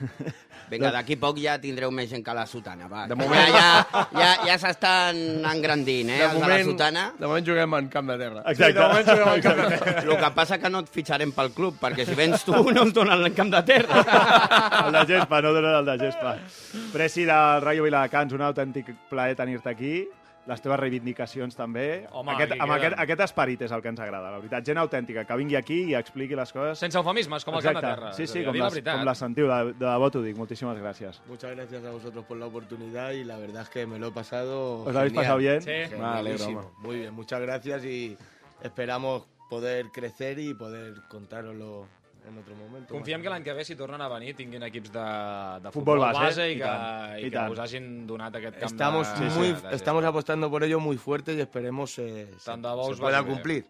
Vinga, 0.69 0.91
d'aquí 0.93 1.17
poc 1.17 1.39
ja 1.41 1.55
tindreu 1.61 1.89
més 1.95 2.11
gent 2.11 2.21
que 2.25 2.29
a 2.33 2.35
la 2.37 2.43
sotana, 2.47 2.89
va. 2.93 3.07
De 3.09 3.17
moment- 3.17 3.55
Ja, 3.55 3.87
ja, 3.93 4.03
ja, 4.13 4.33
ja 4.51 4.57
s'estan 4.61 5.17
engrandint, 5.49 6.11
eh, 6.13 6.19
De 6.19 6.25
els 6.27 6.41
de 6.43 6.49
la 6.51 6.59
sotana. 6.65 7.05
de 7.19 7.27
moment 7.27 7.47
juguem 7.47 7.75
en 7.79 7.89
camp 7.89 8.11
de 8.13 8.19
terra. 8.21 8.43
Exacte. 8.53 8.75
de 8.75 8.87
moment 8.89 9.09
juguem 9.09 9.35
en 9.35 9.41
camp 9.47 9.57
de 9.63 9.69
terra. 9.79 10.03
El 10.03 10.17
que 10.25 10.31
passa 10.37 10.59
que 10.59 10.69
no 10.71 10.81
et 10.85 10.89
fitxarem 10.93 11.33
pel 11.33 11.53
club, 11.57 11.79
perquè 11.81 12.05
si 12.05 12.15
vens 12.15 12.45
tu 12.45 12.53
no 12.53 12.83
ens 12.83 12.93
donen 12.93 13.25
el 13.25 13.33
camp 13.35 13.51
de 13.55 13.63
terra. 13.63 14.05
El 14.89 14.93
de 14.93 15.07
gespa, 15.15 15.41
no 15.43 15.53
donen 15.53 15.75
el 15.81 15.85
de 15.87 15.97
gespa. 16.05 16.37
Presi 16.93 17.25
del 17.25 17.61
Rayo 17.63 17.83
Viladecans, 17.85 18.33
un 18.33 18.43
autèntic 18.43 18.93
plaer 19.09 19.35
tenir-te 19.37 19.69
aquí. 19.71 20.09
Les 20.49 20.63
teves 20.65 20.81
reivindicacions 20.81 21.57
també. 21.57 22.07
Home, 22.17 22.33
aquest, 22.33 22.55
amb 22.57 22.73
aquest, 22.79 22.95
aquest 23.05 23.23
esperit 23.27 23.65
és 23.67 23.75
el 23.77 23.83
que 23.85 23.91
ens 23.93 24.01
agrada, 24.01 24.31
la 24.33 24.41
veritat. 24.41 24.65
Gent 24.65 24.81
autèntica, 24.81 25.27
que 25.29 25.37
vingui 25.37 25.59
aquí 25.59 25.83
i 25.91 25.97
expliqui 25.99 26.39
les 26.39 26.53
coses. 26.57 26.81
Sense 26.81 26.97
eufemismes, 26.97 27.45
com 27.45 27.59
el 27.59 27.67
camp 27.67 27.77
de 27.77 27.85
terra. 27.85 28.13
Sí, 28.17 28.27
sí, 28.27 28.45
com 28.47 28.57
la 28.57 28.71
les, 28.73 28.81
com 28.89 29.05
les 29.11 29.23
sentiu, 29.25 29.51
de, 29.53 29.75
de 29.75 29.85
debò 29.85 30.09
t'ho 30.15 30.25
dic. 30.25 30.39
Moltíssimes 30.41 30.81
gràcies. 30.81 31.21
Muchas 31.29 31.55
gracias 31.55 31.85
a 31.85 31.93
vosotros 31.93 32.25
por 32.25 32.41
la 32.41 32.47
oportunidad 32.47 33.13
y 33.13 33.25
la 33.25 33.37
verdad 33.37 33.63
es 33.63 33.69
que 33.69 33.87
me 33.87 33.99
lo 33.99 34.09
he 34.09 34.13
pasado. 34.13 34.85
¿Os 34.85 34.93
lo 34.93 34.99
habéis 34.99 35.13
genial. 35.13 35.25
pasado 35.25 35.39
bien? 35.39 35.63
Sí. 35.63 35.95
Home. 35.95 36.63
Muy 36.79 36.99
bien, 37.01 37.15
muchas 37.15 37.41
gracias 37.41 37.85
y 37.85 38.17
esperamos 38.63 39.27
poder 39.51 39.87
crecer 39.93 40.39
y 40.39 40.55
poder 40.55 40.95
contároslo 41.09 41.87
en 42.29 42.39
otro 42.39 42.55
momento. 42.57 42.93
Confiem 42.95 43.23
que 43.23 43.31
l'any 43.33 43.43
que 43.45 43.55
ve, 43.57 43.65
si 43.65 43.75
tornen 43.77 44.01
a 44.05 44.09
venir, 44.13 44.35
tinguin 44.37 44.63
equips 44.69 44.93
de, 44.93 45.01
de 45.65 45.73
Futbol 45.73 45.99
futbol, 45.99 46.05
base, 46.07 46.21
base, 46.25 46.49
i 46.51 46.55
i, 46.55 46.59
que, 46.61 46.65
tant, 46.69 47.19
i 47.19 47.27
i 47.27 47.31
que 47.33 47.47
us 47.55 47.59
hagin 47.65 48.07
donat 48.07 48.37
aquest 48.37 48.59
camp 48.61 48.71
Estamos, 48.73 49.15
de... 49.19 49.31
muy, 49.37 49.49
de- 49.53 49.69
de- 49.69 49.75
estamos 49.77 50.05
apostando 50.05 50.51
por 50.51 50.63
ello 50.65 50.79
muy 50.81 50.97
fuerte 50.97 51.35
y 51.35 51.41
esperemos 51.41 51.99
eh, 51.99 52.29
se, 52.39 52.51
de 52.53 52.95
se 52.95 53.01
pueda 53.01 53.23
bé. 53.23 53.29
cumplir. 53.29 53.65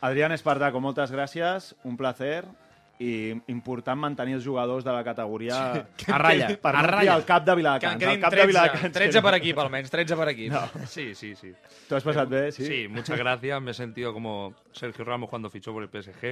Adrián 0.00 0.30
Espartaco, 0.32 0.78
moltes 0.80 1.10
gràcies, 1.10 1.74
un 1.84 1.96
placer 1.98 2.44
i 2.98 3.30
important 3.46 3.94
mantenir 3.98 4.34
els 4.34 4.42
jugadors 4.46 4.82
de 4.82 4.90
la 4.90 5.04
categoria 5.06 5.58
A 6.10 6.18
ratlla, 6.18 6.48
per 6.58 6.72
a 6.74 6.80
no 6.82 6.88
ratlla. 6.88 7.14
al 7.14 7.24
cap 7.24 7.44
de 7.44 7.46
Que 7.46 7.52
en 7.52 7.56
Viladecans. 7.58 7.94
Al 7.94 7.98
quedin 8.00 8.20
cap 8.20 8.30
de 8.32 8.36
13, 8.36 8.46
Viladecans. 8.48 8.92
13 8.96 9.22
per 9.22 9.34
equip, 9.36 9.58
almenys, 9.62 9.90
13 9.90 10.16
per 10.16 10.28
equip. 10.32 10.52
No. 10.52 10.62
Sí, 10.86 11.14
sí, 11.14 11.34
sí. 11.36 11.52
¿Tú 11.88 11.94
has 11.94 12.02
pasado 12.02 12.26
bien? 12.26 12.50
Sí. 12.52 12.66
Sí, 12.66 12.88
muchas 12.88 13.16
gracias. 13.16 13.62
Me 13.62 13.70
he 13.70 13.74
sentido 13.74 14.12
como 14.12 14.54
Sergio 14.78 15.04
Ramos 15.04 15.28
cuando 15.28 15.50
fichó 15.50 15.72
por 15.72 15.82
el 15.82 15.88
PSG. 15.90 16.22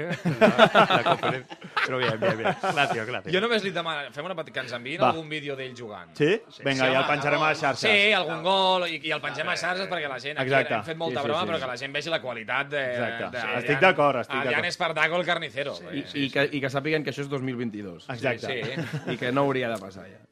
La, 0.40 0.70
la 0.96 1.02
conferencia. 1.04 1.58
Pero 1.84 1.98
bien, 1.98 2.18
bien, 2.20 2.38
bien. 2.38 2.56
Gracias, 2.62 3.06
gracias. 3.06 3.34
Jo 3.34 3.40
només 3.42 3.64
li 3.66 3.70
demano, 3.74 4.10
fem 4.14 4.24
una 4.26 4.34
petita, 4.38 4.54
que 4.60 4.64
ens 4.66 4.72
enviïn 4.78 5.02
Va. 5.02 5.10
algun 5.10 5.28
vídeo 5.28 5.56
d'ell 5.58 5.74
jugant. 5.76 6.14
Sí? 6.18 6.30
Vinga, 6.64 6.88
ja 6.92 7.00
el 7.02 7.06
penjarem 7.10 7.42
a 7.42 7.50
les 7.52 7.60
xarxes. 7.60 7.90
Sí, 7.90 8.12
algun 8.16 8.42
gol, 8.46 8.86
i, 8.88 9.00
i 9.06 9.12
el 9.14 9.20
pengem 9.24 9.46
a 9.48 9.54
les 9.56 9.60
xarxes 9.66 9.88
perquè 9.90 10.08
la 10.08 10.18
gent... 10.22 10.38
Aquí 10.40 10.50
Exacte. 10.50 10.74
hem 10.80 10.84
fet 10.90 11.00
molta 11.02 11.20
Sí, 11.20 11.26
sí, 11.26 11.28
broma, 11.30 11.42
sí. 11.44 11.48
però 11.52 11.60
que 11.64 11.70
la 11.72 11.78
gent 11.84 11.98
vegi 12.00 12.10
la 12.14 12.20
qualitat 12.22 12.70
de... 12.74 12.84
Exacte. 12.94 13.24
de 13.24 13.30
Sí, 13.30 13.46
Adrián- 13.46 13.58
estic 13.64 13.80
d'acord, 13.86 14.20
estic 14.24 14.36
Adrián 14.36 14.52
d'acord. 14.62 14.72
Espartaco, 14.74 15.20
el 15.20 15.26
carnicero. 15.26 15.76
I, 15.92 16.04
i, 16.24 16.30
que, 16.30 16.48
I 16.52 16.60
que 16.64 16.70
sàpiguen 16.72 17.04
que 17.06 17.12
això 17.14 17.22
és 17.26 17.30
2022. 17.32 18.08
Exacte. 18.16 18.62
Sí. 18.62 19.12
I 19.14 19.18
que 19.20 19.30
no 19.32 19.46
hauria 19.46 19.70
de 19.70 19.78
passar 19.82 20.06
ja. 20.10 20.22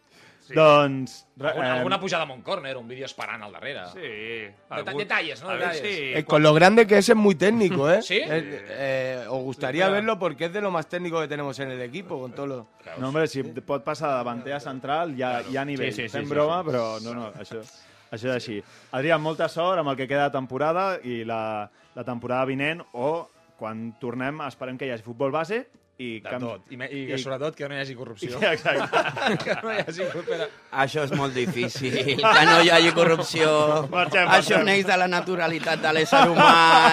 Doncs... 0.52 1.26
Alguna, 1.40 1.66
eh, 1.66 1.70
alguna 1.78 1.98
pujada 2.00 2.22
amb 2.24 2.32
un 2.32 2.42
córner, 2.42 2.76
un 2.76 2.86
vídeo 2.86 3.06
esperant 3.06 3.42
al 3.42 3.52
darrere. 3.52 3.86
Sí. 3.92 4.54
Algún- 4.68 4.98
detalles, 4.98 5.42
¿no? 5.42 5.48
A 5.50 5.54
Detalles. 5.56 5.80
si- 5.80 6.12
Eh, 6.14 6.24
con 6.24 6.42
lo 6.42 6.52
grande 6.52 6.86
que 6.86 6.98
es, 6.98 7.08
es 7.08 7.16
muy 7.16 7.34
técnico, 7.34 7.90
¿eh? 7.90 8.02
¿Sí? 8.02 8.18
Eh, 8.18 8.64
eh, 8.68 9.24
os 9.28 9.42
gustaría 9.42 9.88
verlo 9.88 10.18
porque 10.18 10.46
es 10.46 10.52
de 10.52 10.60
lo 10.60 10.70
más 10.70 10.86
técnico 10.88 11.20
que 11.20 11.28
tenemos 11.28 11.58
en 11.60 11.70
el 11.70 11.80
equipo, 11.80 12.20
con 12.20 12.32
todo 12.32 12.46
lo... 12.46 12.66
No, 12.98 13.08
hombre, 13.08 13.26
si 13.26 13.42
pot 13.42 13.82
passar 13.82 14.10
de 14.10 14.14
davanter 14.16 14.52
a 14.52 14.60
central, 14.60 15.14
hi 15.18 15.22
ha, 15.22 15.42
hi 15.42 15.56
ha 15.56 15.64
nivell. 15.64 15.92
Sí, 15.92 16.02
sí, 16.02 16.08
sí, 16.08 16.16
Fem 16.18 16.24
sí, 16.26 16.30
broma, 16.30 16.62
però 16.62 17.00
no, 17.00 17.14
no, 17.14 17.32
això, 17.32 17.62
això 18.10 18.28
és 18.28 18.34
així. 18.36 18.58
Adrià, 18.92 19.16
molta 19.18 19.48
sort 19.48 19.78
amb 19.80 19.88
el 19.90 19.96
que 19.96 20.06
queda 20.06 20.28
de 20.28 20.36
temporada 20.36 20.98
i 21.02 21.24
la, 21.24 21.70
la 21.94 22.04
temporada 22.04 22.44
vinent 22.44 22.82
o 22.92 23.28
quan 23.56 23.94
tornem 23.98 24.40
esperem 24.46 24.76
que 24.76 24.86
hi 24.86 24.90
hagi 24.92 25.02
futbol 25.06 25.30
base 25.32 25.64
i... 25.98 26.20
De 26.20 26.38
tot. 26.42 26.62
I, 26.70 26.76
me- 26.76 26.88
i, 26.90 27.04
que 27.06 27.14
i- 27.18 27.22
sobretot 27.22 27.54
que 27.54 27.68
no 27.70 27.76
hi 27.76 27.80
hagi 27.84 27.94
corrupció. 27.94 28.40
Exacte. 28.52 29.02
que 29.44 29.56
no 29.62 29.72
hi 29.72 29.82
hagi 29.84 30.06
corrupció. 30.12 30.48
Això 30.84 31.04
és 31.06 31.12
molt 31.14 31.34
difícil, 31.38 31.98
que 32.18 32.44
no 32.48 32.56
hi 32.64 32.70
hagi 32.74 32.90
corrupció. 32.96 33.50
Marxem, 33.94 34.26
Això 34.26 34.56
marxem. 34.58 34.64
neix 34.70 34.86
de 34.88 34.96
la 35.04 35.08
naturalitat 35.12 35.82
de 35.84 35.92
l'ésser 35.98 36.24
humà 36.32 36.50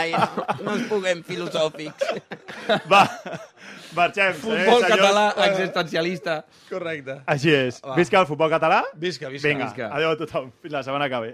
i 0.10 0.14
no, 0.14 0.46
no 0.66 0.76
ens 0.78 0.86
puguem 0.92 1.24
filosòfics. 1.26 2.14
Va, 2.92 3.06
Marxem. 3.98 4.34
Futbol 4.40 4.86
eh, 4.86 4.92
català 4.94 5.26
existencialista. 5.50 6.38
Correcte. 6.70 7.18
Així 7.34 7.52
és. 7.52 7.82
Va. 7.84 7.98
Visca 7.98 8.22
el 8.22 8.28
futbol 8.30 8.50
català. 8.54 8.84
Visca, 8.96 9.28
visca. 9.34 9.50
Vinga, 9.50 9.66
visca. 9.68 9.90
adéu 9.98 10.14
a 10.14 10.20
tothom. 10.22 10.52
Fins 10.64 10.78
la 10.78 10.84
setmana 10.86 11.10
que 11.12 11.20
ve. 11.26 11.34